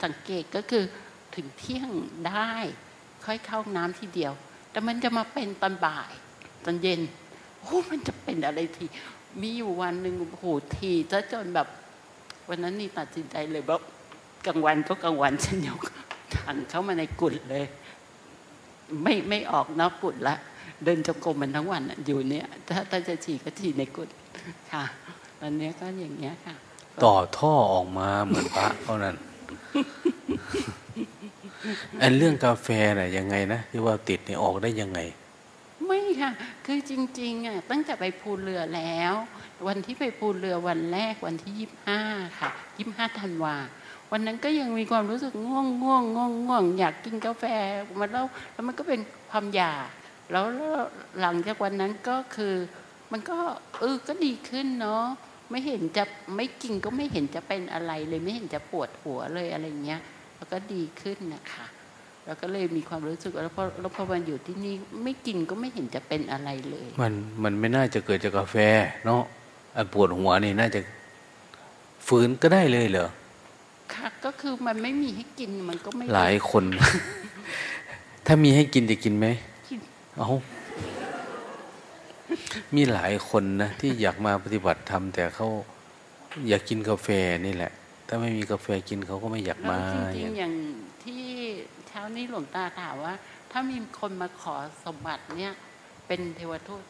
[0.03, 0.85] สังเกตก็คือ
[1.35, 1.91] ถึงเที่ยง
[2.29, 2.55] ได้
[3.27, 4.33] ค่อยเข้าห้องน้ำทีเดียว
[4.71, 6.11] แต่มันจะมาเป็นตอนบ่าย
[6.65, 7.01] ตอนเย็น
[7.61, 8.85] โอ้มันจะเป็นอะไรที
[9.41, 10.47] มีอยู่วันหนึ่งโอ้โห
[10.77, 11.69] ทีซะจนแบบ
[12.49, 13.83] วันนั้นนี่ตัดสินใจเลยแบบ
[14.47, 15.81] กลางวันก็กลางวันฉันยก
[16.37, 17.65] ถังเข้ามาในกุฏเลย
[19.03, 20.37] ไม่ไม่ออกนอกกุฏละ
[20.85, 24.09] เดินจงกรมมันทั้งวันอะอยู่เนี่ย ถ้าถ้าจะฉี่ก็ฉี่ในกุฏ
[24.73, 24.85] ค่ะ
[25.41, 26.55] ตอนนี้ก็อย่างเงี้ยค่ะ
[27.05, 29.15] ต่อท่อออกมาเหมือนพระเท่านั้น
[32.03, 32.69] อันเรื่องกาแฟ
[32.99, 35.01] น่ะยังไงนะที่ว่าติดเนี่ยออกได้ยังไง
[35.87, 36.31] ไม่ค่ะ
[36.67, 39.13] คือจริงๆอะตั้งแต่ไปภูเรือแล้ว
[39.67, 42.01] วันที่ไปภูเรือวันแรกวันที่ยี่ห้า
[42.41, 43.57] ค่ะยี่ห้าธันวา
[44.13, 47.45] วันนั้นก็ยังมีความรู้สึกง่วงง่วงง่วงง่วงอยากกินกาแฟ
[47.99, 49.01] มาแล้วแล้วมันก็เป็น
[49.31, 49.89] ความอยาก
[50.33, 50.45] แล้ว
[51.21, 52.55] หลังจากวันนั้นก็คือ
[53.13, 53.37] มันก็
[53.81, 55.05] เออก็ดีขึ้นเนาะ
[55.51, 56.05] ไม่เห็นจะ
[56.37, 60.01] ไม่กินก็ไม่เห็นจะเป็นอะไรเลยไม่เห็นจะปวดหัวเลยอะไรเงี้ย
[60.45, 61.67] แล้วก็ดีขึ้นนะคะ
[62.27, 67.13] แล้วก็เลยมีความรู้สึกว่าแล้วพอแล้วพอมันอยู่ที่นี่ไม่กินก็ไม่เห็นจะเป็นอะไรเลย มัน
[67.45, 68.57] มันไม่น่าจะเกิดจากกาแฟ
[69.07, 69.23] เนาะ
[69.77, 70.81] อันปวดหัวนี่น่าจะ
[72.07, 73.09] ฝืนก็ได้เลยเหรอ
[73.95, 76.65] ค่ะก็คือมันไม่มีให้กินมันก็ไม่หลายคน
[78.27, 79.27] ถ้ามีให้กินจะกินไหม
[79.71, 79.81] กิน
[80.19, 80.31] เอา
[82.75, 85.49] มีหลายคนนะที่อยากมาปฏิบัติธรรมแต่เขา
[86.49, 87.09] อยากกินกาแฟ
[87.47, 90.55] นี่แหละถ้าไม่มีกาแฟกินเขาก็ไม่อยากแล้วมาจริงๆอย่าง
[91.05, 91.23] ที่
[91.89, 93.15] เช้านี้หลวงตาถามว่า
[93.51, 94.55] ถ้ามีคนมาขอ
[94.85, 95.53] สมบัติเนี่ย
[96.07, 96.83] เป็นเทวทูต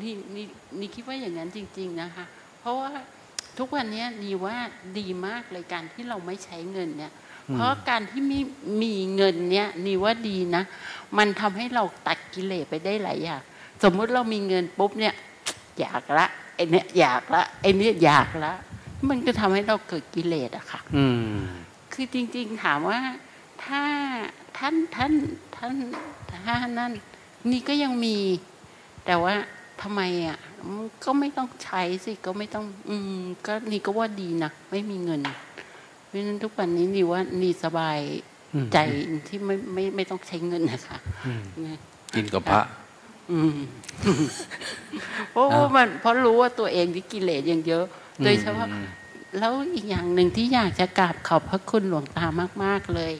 [0.00, 0.46] นี่นี่
[0.78, 2.24] นี่คิดว่าอย่างนั้นจริง ๆนะคะ
[2.60, 2.90] เพราะว่า
[3.58, 4.56] ทุกวันเนี้ยดีว่า
[4.98, 7.12] ดีมากเลยการที่เราไม่ใช้เงินเนี่ย
[7.54, 8.38] เพราะการที่มี
[8.82, 10.62] มีเงินเนี่ยนี่ว่าดีนะ
[11.18, 13.42] มันทำให้เราตัดกิเลสไปได้หลายอย่าง
[13.82, 15.14] สมมุติเรามีเงินปุ๊บเนี่ย
[15.80, 18.52] อยากละไอเนี้ยอยากละไอเนี้ยอยากละ
[19.10, 21.36] มันก็ทำให้เราเกิดกิเลสอะค่ะ อืม
[21.92, 22.98] คือจริง ๆ ถามว่า
[23.64, 23.82] ถ้า
[24.58, 25.12] ท่านท่าน
[25.56, 25.74] ท่าน
[26.46, 26.92] ท่านนั่น
[27.50, 28.16] นี่ก็ยังมี
[29.06, 29.34] แต่ว่า
[29.82, 30.38] ทำไมอะ
[31.04, 35.20] ก็ไม่ต้องใช้สิก็ไม่ต้อง อืม ก็นี่ก็ว่าดีนะไม่มีเงิน
[36.04, 38.00] เพราะฉะนั้นทุกวันนี้นี่ว่านี่สบาย
[38.72, 38.78] ใจ
[39.26, 40.96] ที่ไม่ไม่ไม่ต้องใช้เงินนะคะ
[42.14, 42.60] กินกับพระ
[45.30, 47.84] เพราะว่ามันเพราะรู้ว่าตัวเองที่กิเลสยังเยอะ
[48.22, 48.68] โดยเฉพาะ
[49.38, 52.26] แล้วอีกอย่างหนึ่งที่อยากจะกราบขอบพระคุณหลวงตา
[52.64, 53.12] มาก ๆเลย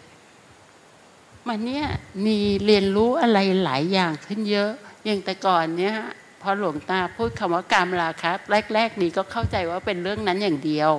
[1.48, 1.86] มันเนี้ย
[2.26, 4.70] มีเรียนรู้อะไรหลายอย่างขึ้นเยอะ
[5.04, 5.94] อย่างแต่ก่อนเนี้ย
[6.42, 8.30] พอหลวงตาพูดคำว่าการราคะ
[8.74, 10.90] แรก ๆ นี่ก็เข้าใจว่าเป็นเรื่องนั้นอย่างเดียว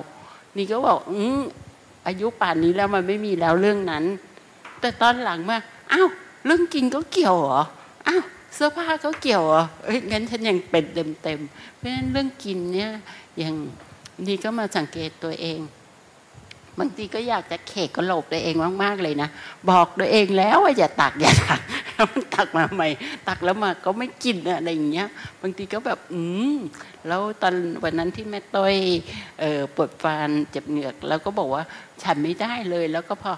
[0.56, 1.40] นี่ก็บอกอืม
[2.06, 4.04] อายุป่านนี้แล้วมันไม่มีแล้วเรื่องนั้น
[4.80, 5.58] แต่ตอนหลังมา
[5.92, 6.08] อ้าว
[6.46, 7.62] เรื่องกินก็เกี่ยวเหรอ
[8.08, 8.22] อ้าว
[8.54, 12.90] เสื้อผ้าก็เกี่ยวเหรอเอ้ยงั้นฉันยังเป็นเต็มๆเพราะฉะนั้นเรื่องกินเนี่ย
[13.38, 13.56] อย่าง
[14.26, 15.60] นี่ก็มาสังเกตตัวเอง
[16.78, 19.28] บางทีก็อยากจะเขกกระโหลกตัวเองมากๆเลยนะ
[19.70, 21.60] บอกตัวเองแล้วว่าอย่าตักอย่าตัก
[22.12, 22.88] มันตักมาใหม่
[23.28, 25.08] ตักแล้วมาก็ไม่กินอะไรอย่างเงี้ย
[25.42, 26.20] บางทีก็แบบอื
[26.54, 26.56] ม
[27.08, 28.74] แล้วตอนวันนั้นที่แม่ต้อย
[29.74, 31.62] ปวดฟันเจ็บเหงือก แล้วก็บอกว่า
[32.02, 33.32] ฉันไม่ได้เลย แล้วก็พอ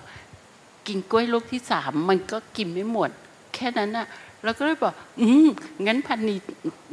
[0.87, 3.11] กินกล้วยลูกที่สามมันก็กินไม่หมด
[3.55, 4.07] แค่นั้นอะ
[4.45, 5.47] เราก็เลยบอก อืม
[5.87, 6.35] งั้นพันนี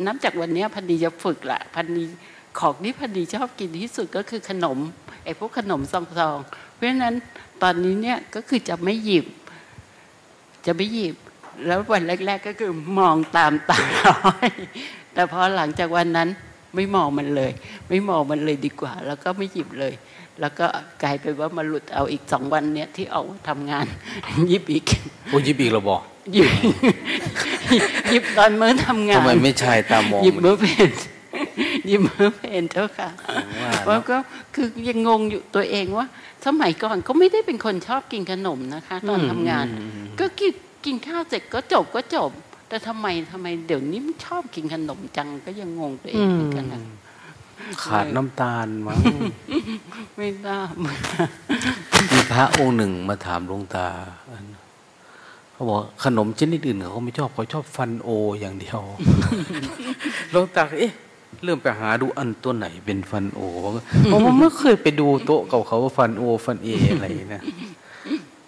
[0.06, 2.04] นับจากวันนี้พันนีจะฝึกละพันนี
[2.60, 4.78] ของที่พันนีชอบกินที่สุดก็คือขนม
[5.24, 5.94] ไอ้พวกขนมซ
[6.28, 7.16] องๆเพราะฉะนั้น
[7.64, 9.26] ตอนนี้เนี่ยก็คือจะไม่หยิบ
[10.66, 11.16] จะไม่หยิบ
[11.66, 14.50] แล้ววันแรก ๆ ก็คือมองตามตาร้อย
[15.14, 16.30] แต่พอหลังจากวันนั้น
[16.76, 17.52] ไม่มองมันเลย
[17.90, 19.94] ไม่มองมันเลยดีกว่า แล้วก็ไม่หยิบเลย
[20.40, 20.66] แล้วก็
[21.04, 23.86] กลายไปว่ามาหลุดเอาอีกสองวันเนี้ยที่ออกทำงาน
[24.52, 24.84] ยิบอีก
[25.28, 26.02] โอ้ยิบอีกเราบอก
[26.36, 26.50] ยิบ
[28.12, 30.90] ยิบตอนมื้อทำงานทำไมไม่ใช่ตามองยิบมื้อเป็น
[31.90, 33.10] ยิบมื้อเป็นเจ้าค่ะ
[33.88, 34.18] แล้วก็
[34.56, 36.06] คือยังงงอยู่ตัวเองว่า
[36.46, 39.66] สมัยก่อนก็ไม่ได้เป็นคนชอบกินขนมนะคะ ตอนทำงาน
[40.20, 40.54] ก็กิน
[40.86, 42.32] กินข้าวเสร็จก็จบก็จบ
[42.70, 46.82] แต่ทำไมทำไมเดี๋ยวนี้ชอบกินขนมจังก็ยังงงตัวเองเหมือนกันนะ
[47.84, 48.98] ขาดน้ำตาลมั้ง
[50.18, 50.72] ไม่ทราบ
[52.12, 53.88] มีพระองค์หนึ่งมาถามหลวงตา
[55.52, 58.10] เขาบอกขนมชนิดอื่นเขาไม่ชอบเขาชอบฟันโอ
[58.40, 58.80] อย่างเดียว
[60.32, 60.94] หลวงตาเอ๊ะ
[61.46, 67.44] เริ่มไปหาดูอันตัวไหนเป็นฟันโอเพราะผมไม่เคยไปดูโต๊ะเก่าเขาว่าฟันโอ ฟันเออะไรนะ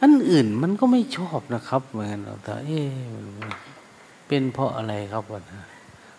[0.02, 2.90] อันอื่นมันก็ไม่ชอบนะครับเหมือนกันหลวงตาเอ๊ะ
[4.28, 5.62] เป็นเพราะอะไรครับวะนะ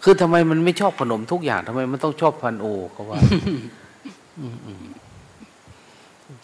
[0.02, 3.18] คือทำไมมันไม่ชอบขนมทุกอย่างทำไมมันต้องชอบฟันโอเขาว่า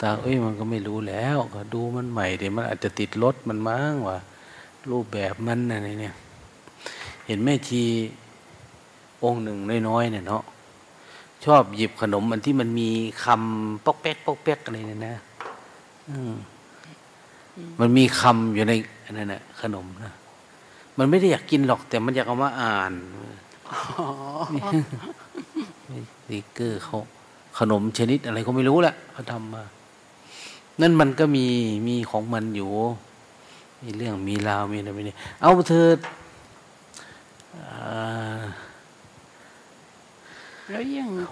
[0.01, 4.17] ตาเอ้ยมันก็ไม่รู้แล้วก็ดูมันใหม่เดี๋ยวมันอาจจะติดรถมันมั้งว่า
[4.91, 6.15] รูปแบบมันอะไรเนี่ย
[7.27, 7.83] เห็นแม่ชี
[9.23, 10.43] องค์หนึ่งน้อยๆเนี่ยเนาะ
[11.45, 12.89] ชอบหยิบขนมอันที่มันมี
[13.23, 15.15] คำปอกแป๊กปอกแป๊กอะไรเนี่ยนะ
[17.79, 18.73] มันมีคำอยู่ใน
[19.05, 20.13] อันนั้นนะขนมนะ
[20.97, 22.93] มันไม่ได้อยากกินหรอก แต่มันอยากเอามาอ่าน
[26.29, 26.99] นี่เกอร์เขา
[27.59, 29.63] ขนมชนิดอะไรก็ไม่รู้แหละเขาทำมา
[30.81, 31.45] นั่นมันก็มี
[31.87, 32.69] มีของมันอยู่
[33.81, 35.87] มีเรื่องมีราวมีอะไรไม่เนี่เอาเธอ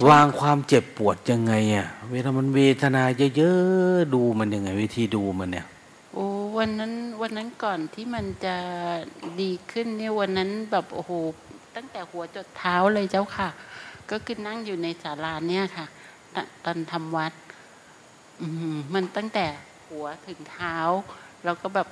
[0.10, 3.03] วางความเจ็บปวดยังไงอะเวลามันเวทนา
[3.38, 5.65] เยอะๆดูมันยังไง วิธีดูมันเนี่ย
[6.14, 6.26] โอ้
[6.57, 8.55] วันนั้นวันนั้นก่อนที่มันจะ
[9.41, 11.11] ดีขึ้นเนี่ยวันนั้นแบบโอ้โห
[11.76, 13.49] ตั้งแต่หัวจดเท้าเลยเจ้าค่ะ
[14.11, 15.85] ก็คือนั่งอยู่ในศาลาเนี่ยค่ะ
[16.65, 17.34] ตอนทำวัด
[18.41, 18.47] อื
[18.93, 19.45] มันตั้งแต่
[19.88, 20.77] หัวถึงเท้า
[21.43, 21.88] เราก็แบบ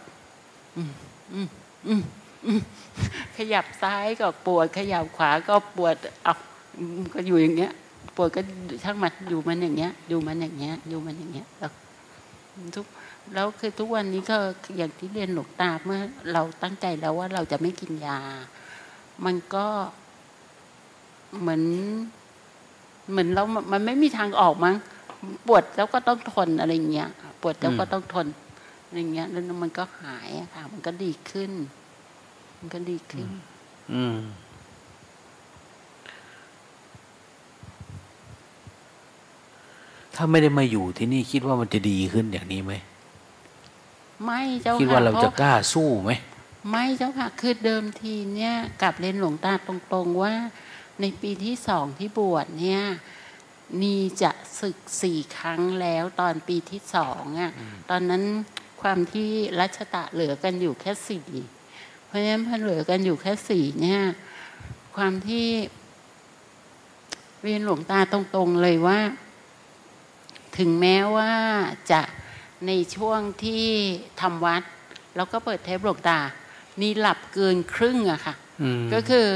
[0.76, 0.92] อืม
[1.34, 1.48] อืม
[1.88, 2.62] อืม
[3.38, 6.34] ขยับซ้ายก็ปวด ขยับขวาก็ปวดเอา
[7.14, 7.72] ก็อยู่อย่างเงี้ย
[8.16, 8.42] ปวดก็
[8.84, 11.72] ช่างมันอยู่มันอย่างเงี้ย อยู่มันอย่างเงี้ย อยู่มันอย่างเงี้ยแล้ว
[12.76, 12.86] ทุก
[13.34, 14.38] แล้วคือทุกวันนี้ก็
[14.78, 16.00] อย่างที่เรียนหลวงตาเมื่อ
[16.34, 18.20] เราตั้งใจแล้วว่าเราจะไม่กินยา
[19.26, 19.66] มันก็
[21.40, 21.64] เหมือน
[23.12, 24.76] เหมือนเรามันไม่มีทางออกมั้ง
[25.48, 27.10] ปวดแล้วก็ต้องทนอะไรเงี้ย
[27.42, 28.28] ปวดแล้วก็ต้องทน
[28.86, 31.52] อะไรเงี้ยแล้วมันก็หายค่ะ มันก็ดีขึ้น
[32.60, 33.28] มันก็ดีขึ้น
[33.94, 34.18] อืม
[40.24, 42.74] ถ้าไม่ได้มาอยู่ที่นี่คิดว่ามันจะดีขึ้นอย่างนี้ไหม
[44.26, 46.12] ไม่เจ้าค่ะคิดว่าเราจะกล้าสู้ไหม
[46.70, 50.34] ไม่เจ้าค่ะคือเดิมทีเนี่ยกับเรียนหลวงตาตรงๆว่า
[51.02, 52.82] ในปีที่สองที่บวชเนี่ย
[53.82, 57.52] นีจะศึกสี่ครั้งแล้วตอนปีที่สองอะ
[57.90, 58.24] ตอนนั้น
[58.82, 59.30] ความที่
[59.60, 61.28] รัชตะเหลือกันอยู่แค่สี่
[62.06, 64.02] เพราะฉะนั้นพอเหลือกันอยู่แค่สี่เนี่ย
[64.96, 65.48] ความที่
[67.44, 69.00] เรียนหลวงตาตรงๆเลยว่า
[70.58, 71.34] ถึงแม้ว่า
[71.92, 72.02] จะ
[72.68, 73.68] ในช่วงที่
[74.22, 74.64] ทำวัด
[75.16, 76.20] แล้วก็เปิดเทปหลวงตา
[76.82, 78.36] นี่หลับเกินครึ่งอะค่ะ
[78.94, 79.28] ก็คือ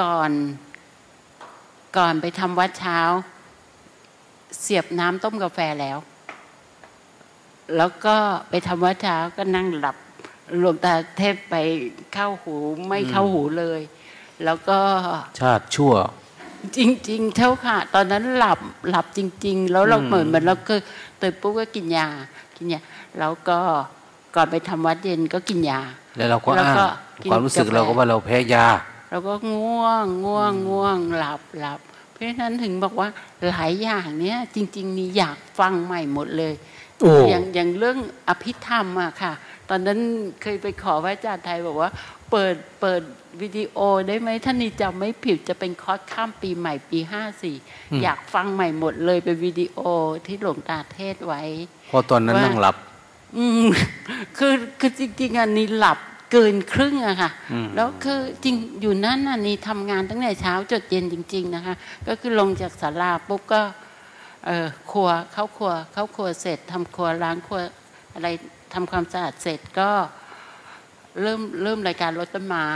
[0.00, 0.30] ก่อน
[1.96, 3.00] ก่อนไปทำวัดเช้า
[4.60, 5.98] เสียบน้ำต้มกาแฟแล้ว
[7.76, 8.16] แล้วก็
[8.50, 9.96] ไปทำวัดเช้าก็นั่งหลับ
[10.58, 11.54] หลวงตาเทพไป
[12.14, 12.54] เข้าหู
[12.88, 13.80] ไม่เข้าหูเลย
[14.44, 14.78] แล้วก็
[15.40, 15.94] ชาติชั่ว
[16.76, 16.78] จ
[17.08, 18.58] ริง ๆ เท่าค่ะ ตอนนั้นหลับ
[18.90, 20.74] หลับจริง ๆ แล้วเราอืมเหมือนมันเราก็
[21.20, 22.06] ตื่นปุ๊บก็กินยา
[22.56, 22.80] กินยา
[23.18, 23.58] แล้วก็
[24.36, 25.80] ก่อนไปทำวัดเย็นก็กินยา
[26.16, 28.66] แล้วเราก็แล้วอ้าก็งกินความรู้สึกกาแฟเราก็ว่าเราแพ้ยา
[29.10, 31.80] เราก็ง่วงง่วงง่วงหลับหลับ
[32.12, 33.08] เพราะฉะนั้นถึงบอกว่า
[33.48, 36.54] หลายอย่างเนี้ยจริง ๆ มีอยากฟังใหม่หมดเลย
[36.98, 39.32] โอ้อย่างอย่างเรื่องอภิธรรมอะค่ะ
[39.70, 39.98] ตอนนั้น
[40.42, 41.90] เคยไปขอพระอาจารย์ไทยบอกว่า
[42.30, 43.02] เปิดเปิด
[43.42, 43.78] วิดีโอ
[44.08, 47.56] ได้ไหมท่านนี่จำไม่ผิดจะเป็นคอร์สข้ามปีใหม่ปีห้าสี่
[48.02, 49.78] อยากฟังใหม่หมดเลยเป็นวิดีโอ
[50.26, 51.42] ที่หลวงตาเทศไว้
[51.88, 52.76] เพอตอนนั้นว่านั่นั่งหลับ
[53.36, 53.66] อืม
[54.38, 55.98] คือคือจริงๆอันนี้หลับ
[56.32, 61.74] เกินครึ่งอะค่ะอืมแล้วคือจริงอยู่นั่นน่ะนี่ทำงานตั้งแต่เช้าจดเย็นจริง ๆ นะคะ
[62.06, 63.62] ก็คือลงจากศาลาปุ๊บก็
[64.46, 67.60] เออครัวเข้าครัวเข้าครัวเสร็จทำครัวล้างครัว
[68.14, 68.28] อะไร
[68.74, 69.90] ทำความสะอาดเสร็จก็
[71.20, 72.70] เริ่มเริ่มรายการรดต้นไม้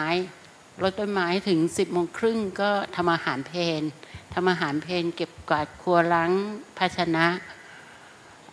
[0.83, 3.83] รดต้นไม้ถึงสิบโมงครึ่งก็ทำอาหารเพล
[4.35, 6.31] ทำอาหารเพลเก็บกวาดครัวล้าง
[6.79, 7.27] ภาชนะ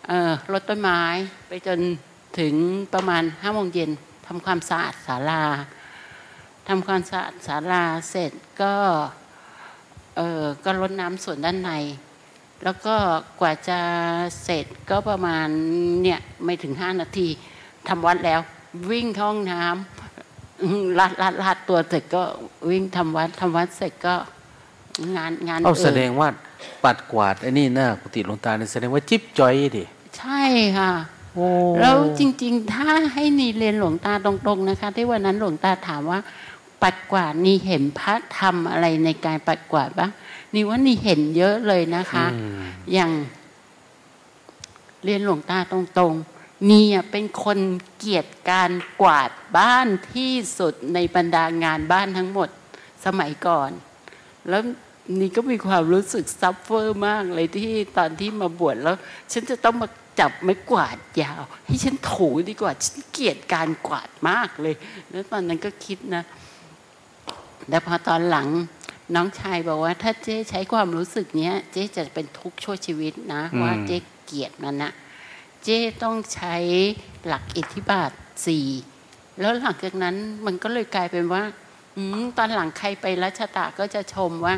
[0.06, 1.00] เอ่อรดต้นไม้
[1.48, 1.80] ไปจน
[2.38, 2.54] ถึง
[2.94, 3.90] ประมาณห้าโมงเย็น
[4.26, 5.42] ทำความสะอาดศาลา
[6.68, 8.32] ทำความสะอาดศาลาเสร็จ
[8.62, 8.74] ก็
[10.16, 11.70] เออก็รดน้ำส่วนด้านใน
[12.64, 12.96] แล้วก็
[13.40, 13.80] กว่าจะ
[14.44, 15.48] เสร็จก็ประมาณ
[16.02, 17.28] เนี่ยไม่ถึงห้านาที
[17.88, 18.40] ทำวัดแล้ว
[18.90, 20.01] วิ่งเข้าห้องน้ำ
[20.62, 22.22] อืมลาดลาดลาดตัวเสร็จก็
[22.70, 24.14] วิ่งทำวัดทำวัดเสร็จก็
[25.16, 26.28] งานงานเอาแสดอื่นงว่า
[26.84, 29.84] ปัดกวาดไอ้นี่หน้ากุฏิหลวงตาเนี่ยแสดงว่าจิ๊บจอยดิ
[30.18, 30.42] ใช่
[30.78, 30.90] ค่ะ
[31.34, 31.46] โอ้
[31.80, 36.18] แล้วจริง ๆ ถ้าให้นีเรียนหลวงตาตรงๆนะคะ ที่วันนั้นหลวงตาถามว่า
[36.82, 40.10] ปัดกวาดนี่เห็นพระทำอะไรในการปัดกวาดบ้าง
[40.54, 42.60] นี่ว่านี่เห็นเยอะเลยนะคะอืม
[42.92, 43.10] อย่าง
[45.04, 46.31] เรียนหลวงตาตรงๆ
[46.70, 47.58] นี่อะเป็นคน
[47.96, 48.72] เกียดการ
[49.02, 52.48] กวาดบ้านที่สุดในบรรดางานบ้านทั้งหมด
[53.06, 53.70] สมัยก่อน
[54.48, 54.62] แล้ว
[55.20, 58.96] นี่ก็มีความรู้สึกซัฟเฟอร์มากเลยที่ตอนที่มาบวชแล้ว
[59.32, 59.88] ฉันจะต้องมา
[60.20, 64.74] จับไม้กวาดยาว ให้ฉันถูดีกว่า ฉันเกียดการกวาดมากเลย
[65.10, 66.24] แล้วตอนนั้นก็คิดนะ
[67.68, 68.48] แต่พอตอนหลัง
[69.14, 74.92] น้องชายบอกว่า ถ้าเจ๊ใช้ความรู้สึกเนี้ย เจ๊จะเป็นทุกข์ชั่วชีวิตนะ ว่าเจ๊เกียดมันนะ
[75.64, 76.56] เจ๊ต้องใช้
[77.26, 78.10] หลักอิทธิบาท
[78.46, 78.66] สี่
[79.40, 80.16] แล้วหลังจากนั้น
[80.46, 81.42] มันก็เลยกลายเป็นว่า
[81.96, 84.54] อืมตอนหลังใครไปรัชตาก็จะชมว่า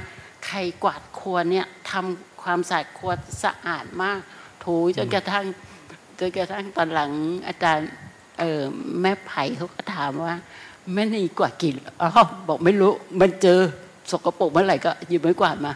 [0.46, 3.12] ใครกวาดครัวเนี่ยทำความสะอาดครัว
[3.44, 4.18] สะอาดมาก
[4.64, 5.44] ถูจนกระทั่ง
[6.18, 7.10] จนกระทั่งตอนหลัง
[7.48, 7.88] อาจารย์
[8.38, 8.60] เออ
[9.00, 10.34] แม่ไผ่เขาก็ถามว่า
[10.94, 12.08] แม่นี่กวาดกี่อ๋อ
[12.48, 13.58] บอกไม่รู้ มันเจอ
[14.10, 15.72] สกปรกเมื่อไหร่ก็หยิบไม้กวาดมา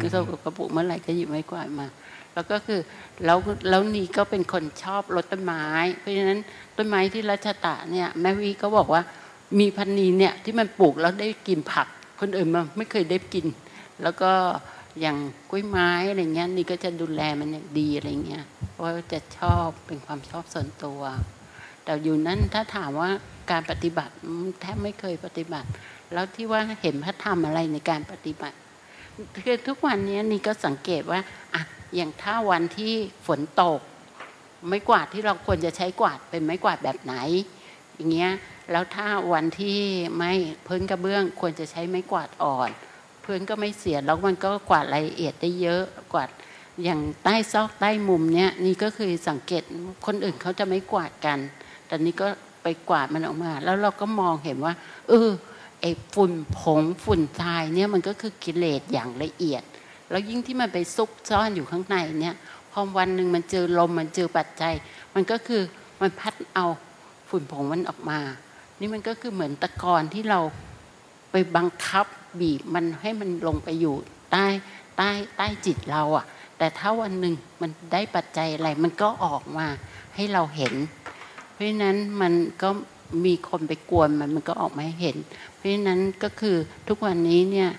[0.00, 1.86] ก็สกปรกเมื่อไหร่ก็หยิบไม้กวาดมา
[2.34, 2.80] แล้วก็คือ
[3.24, 3.38] แล้ว
[3.68, 5.64] แล้วนีก็เป็นคนชอบรดต้นไม้
[5.98, 6.40] เพราะฉะนั้น
[6.76, 9.02] ต้นไม้ที่รัชตะเนี่ยแม่วีก็บอกว่า
[9.58, 11.86] มีพันนีเนี่ยที่มันปลูกแล้วได้กินผัก
[12.20, 13.46] คนอื่นมาไม่เคยได้กิน
[14.02, 14.30] แล้วก็
[15.00, 15.16] อย่าง
[15.50, 21.00] กล้วยไม้อะไรเงี้ยนี่ก็จะดูแลมันอย่างดีอะไรเงี้ยเพราะว่าจะชอบเป็นความชอบส่วนตัว
[21.84, 23.10] แต่อยู่นั้นถ้าถามว่า
[23.50, 24.14] การปฏิบัติ
[24.60, 25.68] แทบไม่เคยปฏิบัติ
[26.12, 28.56] แล้วที่ว่าเห็นพระธรรมอะไรในการปฏิบัติ
[29.44, 31.20] คือทุกวันนี้นี่ก็สังเกตว่า
[31.54, 31.62] อะ
[31.94, 32.94] อย่างถ้าวันที่
[33.26, 33.80] ฝนตก
[34.66, 37.14] ไม้กวาดที่เราควรจะใช้กวาดเป็นไม้กวาดแบบไหน
[37.94, 38.32] อย่างเงี้ย
[38.70, 39.78] แล้วถ้าวันที่
[40.16, 40.32] ไม่
[40.66, 42.70] พื้นกระเบื้องควรจะใช้ไม้กวาดอ่อน
[43.24, 45.82] พื้นก็ไม่เสียแล้วมันก็กวาดรายละเอียดได้เยอะ
[46.12, 46.28] กวาด
[46.84, 49.62] อย่างใต้ซอกใต้มุมเนี้ยนี่ก็คือสังเกต
[50.06, 51.38] คนอื่นเขาจะไม่กวาดกัน
[51.86, 52.28] แต่นี่ก็
[52.62, 54.74] ไปกวาดมันออกมา แล้วเราก็มองเห็นว่า
[55.08, 55.30] เออ
[55.80, 59.62] ไอ้ฝุ่นผงฝุ่นทรายเนี่ยมันก็คือกิเลสอย่างละเอียด
[60.12, 62.36] แล้วยิ่งที่มันไปซุกซ่อนอยู่ข้างในเนี่ย
[62.72, 64.74] พอวันหนึ่งมันเจอลมมันเจอปัจจัย
[65.14, 65.62] มันก็คือ
[66.00, 66.66] มันพัดเอา
[67.28, 68.20] ฝุ่นผงมันออกมา
[68.80, 70.40] นี่มันก็คือเหมือนตะกอนที่เรา
[71.32, 72.06] ไปบังคับ
[72.40, 73.94] บีบมันให้มันลงไปอยู่
[74.32, 74.46] ใต้
[74.96, 76.24] ใต้ใต้จิตเราอะ่ะ
[76.58, 79.66] แต่ถ้าวันหนึ่งมันได้ปัจจัยอะไรมันก็ออกมา
[80.14, 80.74] ให้เราเห็น
[81.52, 82.32] เพราะฉะนั้นมัน
[82.62, 82.68] ก็
[83.24, 85.16] มีคนไปกวนมันมันก็ออกมาให้เห็น
[85.54, 86.56] เพราะฉะนั้นก็คือ
[86.88, 87.70] ทุกวันนี้เนี่ย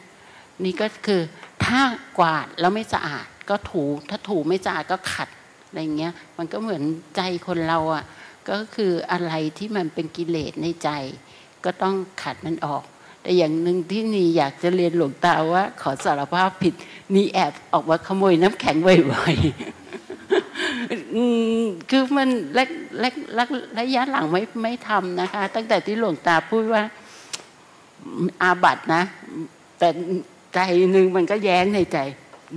[0.64, 1.22] นี่ก็คือ
[1.66, 1.82] ถ้า
[2.18, 5.30] กวาดแล้วไม่สะอาดก็ถูถ้าถูไม่สะอาดก็ขัด
[5.68, 6.84] อะไรเงี้ยมันก็เหมือน
[7.16, 8.04] ใจคนเราอะ่ะ
[8.50, 10.90] ก็คืออะไรที่มันเป็นกิเลสในใจ
[11.66, 12.84] ก็ต้องขัดมันออก
[13.22, 16.74] แต่อย่างหนึ่งที่นีอยากจะเรียนหลวงตาว่า ขอสารภาพผิด
[17.16, 22.70] นีแอบออกมาขโมยน้ำแข็งบ่อยๆคือมันแรก
[23.00, 23.50] แรกแรก
[23.80, 26.84] ระยะหลังไม่ไม่ทำนะคะ ตั้งแต่ที่หลวงตาพูดว่า
[28.42, 29.04] อาบัตนะ
[29.80, 29.88] แต่
[30.54, 30.60] ใจ
[30.92, 31.98] หนึ่งมันก็แย้งในใจ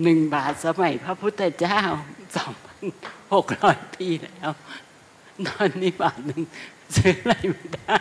[0.02, 1.80] หนึ่งบาทสมัยพระพุทธเจ้า
[2.36, 2.84] สองพัน
[3.34, 4.50] หกร้อยปีแล้ว
[5.48, 6.42] ตอนนี้บาทหนึ่ง
[6.94, 7.96] ซื้ออะไรไม่ได้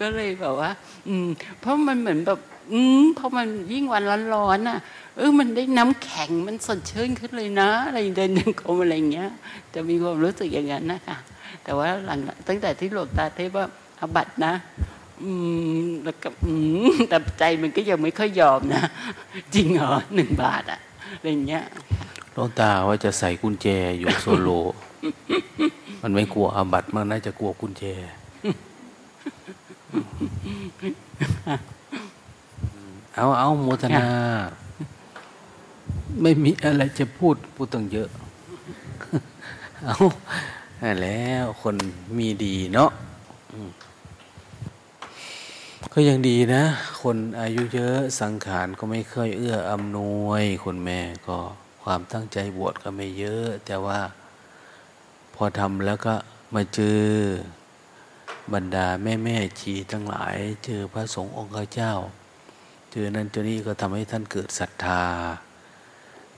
[0.00, 0.70] ก็เลยแบบว่า
[1.08, 1.26] อืม
[1.60, 2.38] เพราะมันเหมือนแบบ
[2.72, 4.02] อืมเพราะมันยิ่งวัน
[4.34, 4.78] ร้อนๆน่ะ
[5.16, 9.30] เออมันได้น้ำแข็งมันสดชื่นขึ้นเลยนะ อะไรเดินยังกรมอะไรเงี้ย
[9.74, 11.16] จะมีความรู้สึกอย่างนั้นนะคะ
[11.64, 13.66] แต่ว่าหลังตั้งแต่ที่หลวงตาเทพว่า
[14.00, 14.52] อบัตนะ
[16.04, 16.52] แล้วก็อื
[16.86, 18.82] มแต่ใจมันก็ยังไม่ค่อยยอมนะ
[19.54, 20.80] จริงเหรอหนึ่งบาทอะ
[21.16, 21.64] อะไรเงี้ย
[22.32, 23.66] หลวงตาว่าจะใส่กุญแจ
[23.98, 24.48] อยู่โซโล
[26.02, 27.84] มันไม่กลัวอาบัตมันน่าจะกลัวกุญแจ
[33.14, 34.06] เอาเอาโมทนา
[36.22, 38.08] ไม่มีอะไรจะพูดพูดตั้งเยอะ
[39.84, 39.96] เอา
[41.02, 41.76] แล้วคน
[42.18, 42.90] มีดีเนาะ
[45.94, 46.64] ก็ยังดีนะ
[47.02, 51.38] คนอายุเยอะสังขารก็ไม่เคยเอื้ออำนวยคนแม่ก็
[51.82, 54.00] ความตั้งใจบวชก็ไม่เยอะ แต่ว่า
[55.34, 56.14] พอทำแล้วก็
[56.54, 57.02] มาเจอ
[58.52, 61.94] บรรดาแม่แม่ชีทั้งหลาย เจอพระสงฆ์องค์เจ้า
[62.92, 65.02] เจอนั้นเจอนี้ก็ทำให้ท่านเกิดศรัทธา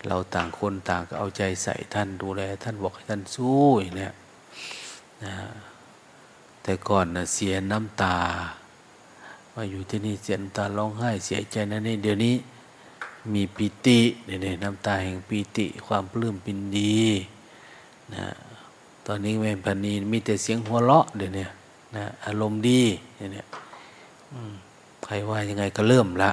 [0.07, 4.15] เราต่างคนต่างก็เอาใจใส่ท่านดูแล ท่านบอกให้ท่านสู้อย่างเนี้ย
[5.25, 5.35] นะ
[6.63, 8.19] แต่ก่อนนะเสียน้ำตา
[9.55, 12.35] มาอยู่ที่นี่เสียน้ำตาร้องไห้เสียใจนั่นนี่เดี๋ยวนี้
[13.33, 16.99] มีปิติเนี่ยน้ำตาแห่งปิติความปลื้มปินดี
[18.15, 18.25] นะ
[19.07, 21.47] ตอนนี้แม่พันนีมีแต่เสียงหัวเราะเดี๋ยวนี้
[21.97, 22.83] นะอารมณ์ดี
[23.17, 23.43] เดี๋ยวนี้
[25.05, 26.31] ใครว่ายังไงก็เริ่มละ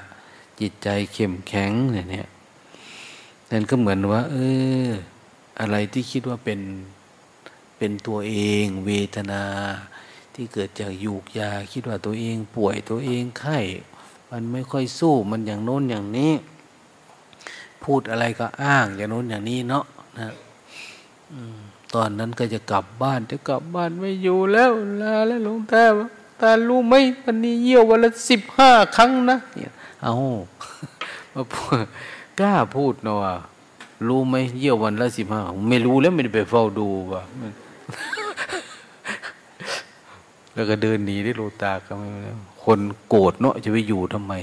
[0.60, 2.28] จิตใจเข้มแข็งเนี่ยเนี่ย
[3.52, 4.36] นั่นก็เหมือนว่าเอ
[4.88, 4.90] อ
[5.60, 6.60] อะไรที่คิดว่าเป็น
[7.78, 9.44] เป็นตัวเอง เวทนา
[10.36, 13.60] ที่เกิดจากยูกยาคิดว่าตัวเองป่วยตัวเองไข้
[14.32, 16.34] มันไม่ค่อยสู้มันอย่างโน้นอย่างนี้
[17.84, 19.86] พูดอะไรก็อ้างอย่างโน้นอย่างนี้เนาะ
[20.18, 20.34] นะ
[21.94, 24.72] ตอนนั้นก็จะกลับบ้านจะกลับบ้านไม่อยู่แล้ว
[25.02, 25.84] ลาแล้วหลวงตา
[26.42, 26.94] ตารู้ไหม
[27.24, 30.16] วันนี้เยี่ยววันละสิบห้าครั้งนะเนี่ยเอา
[31.34, 31.78] มาพูด
[32.40, 33.20] กล้าพูดเนาะ
[34.08, 37.22] รู้ไหมเยี่ยววันละสิบห้าไม่รู้แล้วไม่ได้ไปเฝ้าดูว่ะ
[40.54, 42.08] แล้วก็เดินหนีได้โลตาก็ไม่
[42.64, 44.34] คนโกรธเนาะจะไปอยู่ทำไม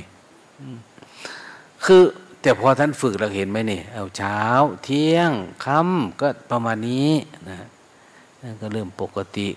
[1.84, 2.02] คือ
[2.42, 4.40] แต่พอท่านฝึกเราเห็นไหมนี่ เอาเช้า
[4.84, 5.32] เที่ยง
[5.64, 7.12] ค่ำก็ประมาณนี้
[7.48, 7.56] นะ
[8.60, 9.48] ก็เริ่มปกติ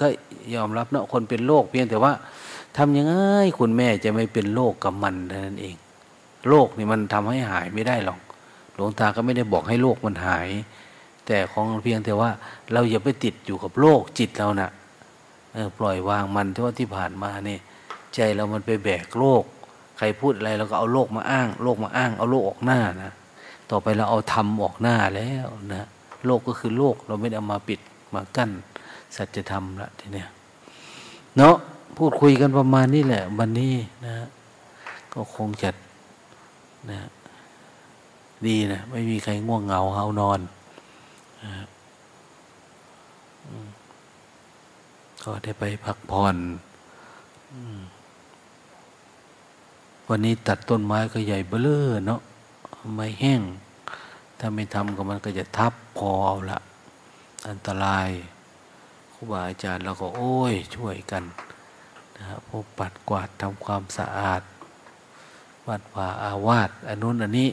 [0.00, 0.06] ก็
[0.54, 2.12] ยอมรับเนาะคนเป็นโรคเพียงแต่ว่า
[2.76, 3.14] ทำยังไง
[3.58, 5.14] คุณแม่จะไม่เป็นโรคกับมัน
[5.46, 5.76] นั่นเอง
[6.48, 8.20] โรคนี่มันทำให้หายไม่ได้หรอก
[8.74, 10.48] หลวงตาก็ไม่ได้บอกให้โรคมันหาย
[11.26, 12.30] แต่ของเพียงแต่ว่า
[12.72, 14.70] เราอย่าไปติดอยู่กับโรคจิตเรานะ่ะ
[15.78, 17.60] ปล่อยวางมันที่ว่าที่ผ่านมาเนี่ย
[18.14, 19.44] ใจเรามันไปแบกโรค
[19.98, 23.12] ใครพูดอะไรเราก็เอาโลกมาอ้าง โลกมาอ้าง เอาโลกออกหน้านะ
[23.70, 25.86] ต่อไปเราเอาธรรมออกหน้าแล้วนะ
[26.26, 27.80] โลกก็คือโลกเราไม่ได้เอามาปิด
[28.14, 28.50] มากั้น
[29.16, 30.28] สัจธรรมละทีเนี้ย
[31.36, 31.54] เนาะ
[31.98, 33.74] พูดคุยกันประมาณนี้แหละ วันนี้
[34.06, 34.14] นะ
[35.14, 35.70] ก็คงจะ
[36.90, 37.00] นะ
[38.46, 40.40] ดีนะ ไม่มีใครง่วงเหงาเฮานอน
[41.44, 41.52] นะ
[45.22, 46.36] ก็ได้ไปพักผ่อน
[50.08, 52.20] วันนี้ตัดต้นไม้ก็ใหญ่เบ้อเนาะ
[52.94, 53.42] ไม่แห้ง
[54.38, 56.58] ถ้าไม่ทำก็มันก็จะทับพอเอาละ
[57.48, 58.08] อันตราย
[59.12, 61.24] ครูบาอาจารย์เราก็โอ้ย ช่วยกัน
[62.16, 64.42] นะครับพวกปัดกวาดทำความสะอาด
[65.66, 67.48] วัดว่าอาวาสอันนู้นอันนี้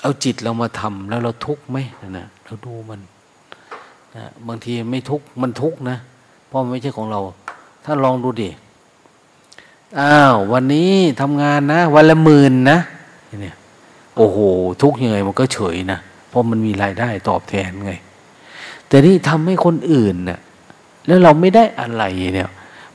[0.00, 1.78] เอาจิตเรามาทำแล้วเราทุกข์ไหม
[2.18, 3.00] นะเราดูมัน
[4.16, 5.96] นะบางทีไม่ทุกมันทุกนะ
[6.48, 7.20] เพราะมันไม่ใช่ของเรา
[7.84, 8.50] ถ้าลองดูดิ
[9.98, 12.78] อ้าววันนี้ทำงานนะ วันละหมื่นนะ
[13.42, 13.56] เนี่ย
[14.16, 14.38] โอ้โห
[14.82, 17.92] ทุกยังไงมันก็เฉยนะเพราะมันมีรายได้ตอบแทนไง
[18.88, 20.40] แต่นี่ทำให้คนอื่นเนะ่ะ
[21.06, 22.04] แล้วเราไม่ได้อะไร
[22.34, 22.48] เนี่ย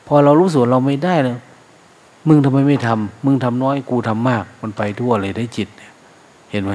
[0.07, 1.37] พอเรารู้สึกเราไม่ได้เลย
[2.27, 5.91] มึงทำไมไม่ทำมึงทำน้อยกูทำมาก มันไปทั่วเลยได้จิตเนี่ย
[6.51, 6.73] เห็นไหม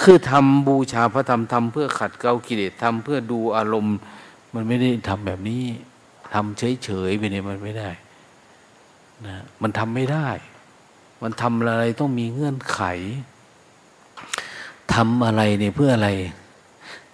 [0.00, 3.96] คือทำบูชาพระธรรมทำเพื่อขัดเกลากิเลสทำเพื่อดูอารมณ์
[4.54, 5.64] มันไม่ได้ทำแบบนี้
[6.34, 7.90] ทำเฉยๆไปเนี่ยมันไม่ได้
[9.26, 10.28] นะมันทำไม่ได้
[11.22, 12.80] มันทำอะไรต้องมีเงื่อนไข
[14.94, 16.10] ทำอะไรเนี่ยเพื่ออะไร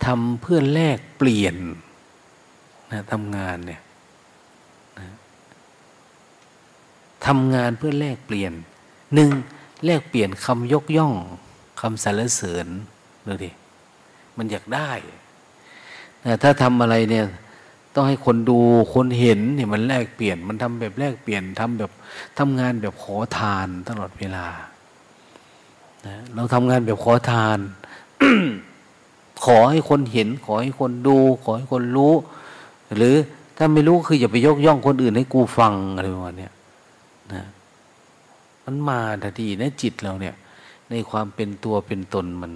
[0.04, 1.56] ทำเพื่อแลกเปลี่ยน
[2.92, 3.80] นะทำงานเนี่ย
[4.98, 5.08] นะ
[7.26, 8.52] ทำงานเพื่อแลกเปลี่ยน
[9.14, 9.30] หนึ่ง
[9.84, 12.66] แลกเปลี่ยนคำยกย่องำสรรเสริญ
[13.26, 13.50] ดูดิ
[14.36, 14.90] มันอยากได้
[16.24, 17.26] นะถ้าทำอะไรเนี่ย
[17.94, 18.58] ต้องให้คนดู
[18.94, 21.90] คนเห็นเนี่ยมันแลกเปลี่ยน มันทำแบบแลกเปลี่ยนทำแบบ
[22.38, 24.46] ทำงานแบบขอทานตลอดเวลา
[26.06, 27.58] นะเราทำงานแบบขอทาน
[29.44, 32.14] ขอให้คนเห็น ขอให้คนดู ขอให้คนรู้
[32.96, 33.16] หรือ
[33.56, 36.48] ถ้าไม่รู้คืออย่าไปยกย่องคนอื่นให้กูฟังอะไรประมาณนี้
[37.32, 37.44] นะ
[38.64, 40.34] มันมาทันทีนะจิตเราเนี่ย
[40.94, 42.52] ในความเป็นตัวเป็นตนมัน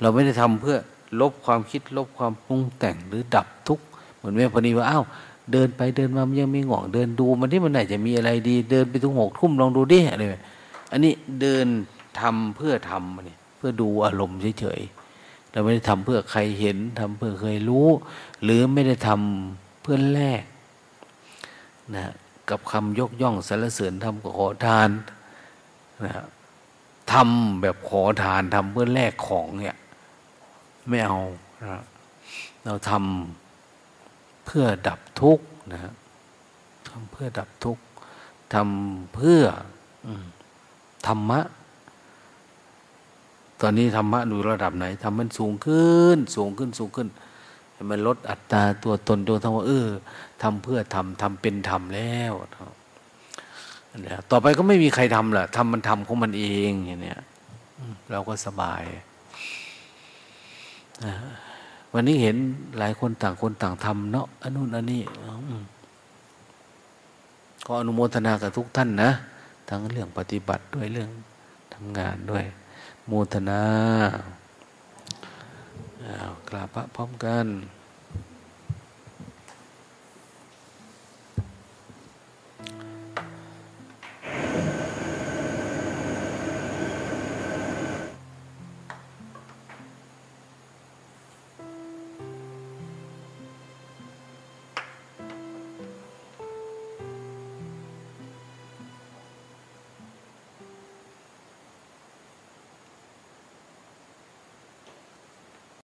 [0.00, 0.76] เราไม่ได้ทำเพื่อ
[1.20, 3.84] ลบความคิดลบความปรุงแต่งหรือดับทุกข์
[4.16, 5.04] เหมือนแม่พนีว่าอ้าว
[5.52, 10.24] เดินไปเดินมามันยังไม่ง่วงเดินดูมันที่มันไหนจะมีอะไรดี เดินไปถึงหกทุ่มลองดูดิอะไร
[10.92, 11.66] อันนี้เดิน
[12.20, 17.88] ทำเพื่อทำเนี่ยเพื่อดูอารมณ์เฉยๆเราไม่ได้ทำเพื่อใครเห็นทำเพื่อเคยรู้
[18.42, 20.42] หรือไม่ได้ทำเพื่อแลก
[21.94, 22.12] นะ
[22.50, 24.90] กับคำยกย่องสรรเสริญทำกับขอทาน
[26.04, 26.26] นะครับ
[27.12, 29.76] ทำแบบขอทานทำเพื่อแลกของเนี่ย
[30.88, 31.18] ไม่เอา
[31.62, 31.82] นะ
[32.64, 35.92] เราทำเพื่อดับทุกข์นะ
[36.88, 37.82] ทำเพื่อดับทุกข์
[38.54, 39.42] ทำเพื่อ
[41.06, 41.40] ธรรมะ
[43.60, 47.08] ตอนนี้ธรรมะดูระดับไหนทำมันสูงขึ้น สูงขึ้นสูงขึ้น
[47.72, 49.88] ให้มันลดอัตราตัวตนตัวทั้งว่าเออ
[50.42, 52.32] ทำเพื่อทำทำเป็นธรรมแล้ว
[54.30, 57.20] ต่อไปก็ไม่มีใครทำแหละทำมันทำของมันเองอย่างเนี้ย
[58.10, 58.82] เราก็สบาย
[61.92, 62.36] วันนี้เห็น
[62.78, 65.02] หลายคนต่างคนต่างทำเนาะอันนู้นอันนี้
[67.66, 69.10] ก็อนุโมทนากับทุกท่านนะ
[69.68, 71.10] ทั้งเรื่องปฏิบัติด้วยเรื่อง
[71.74, 72.44] ทำงานด้วย
[73.06, 73.62] โมทนา
[76.48, 77.46] กราบพระพร้อมกัน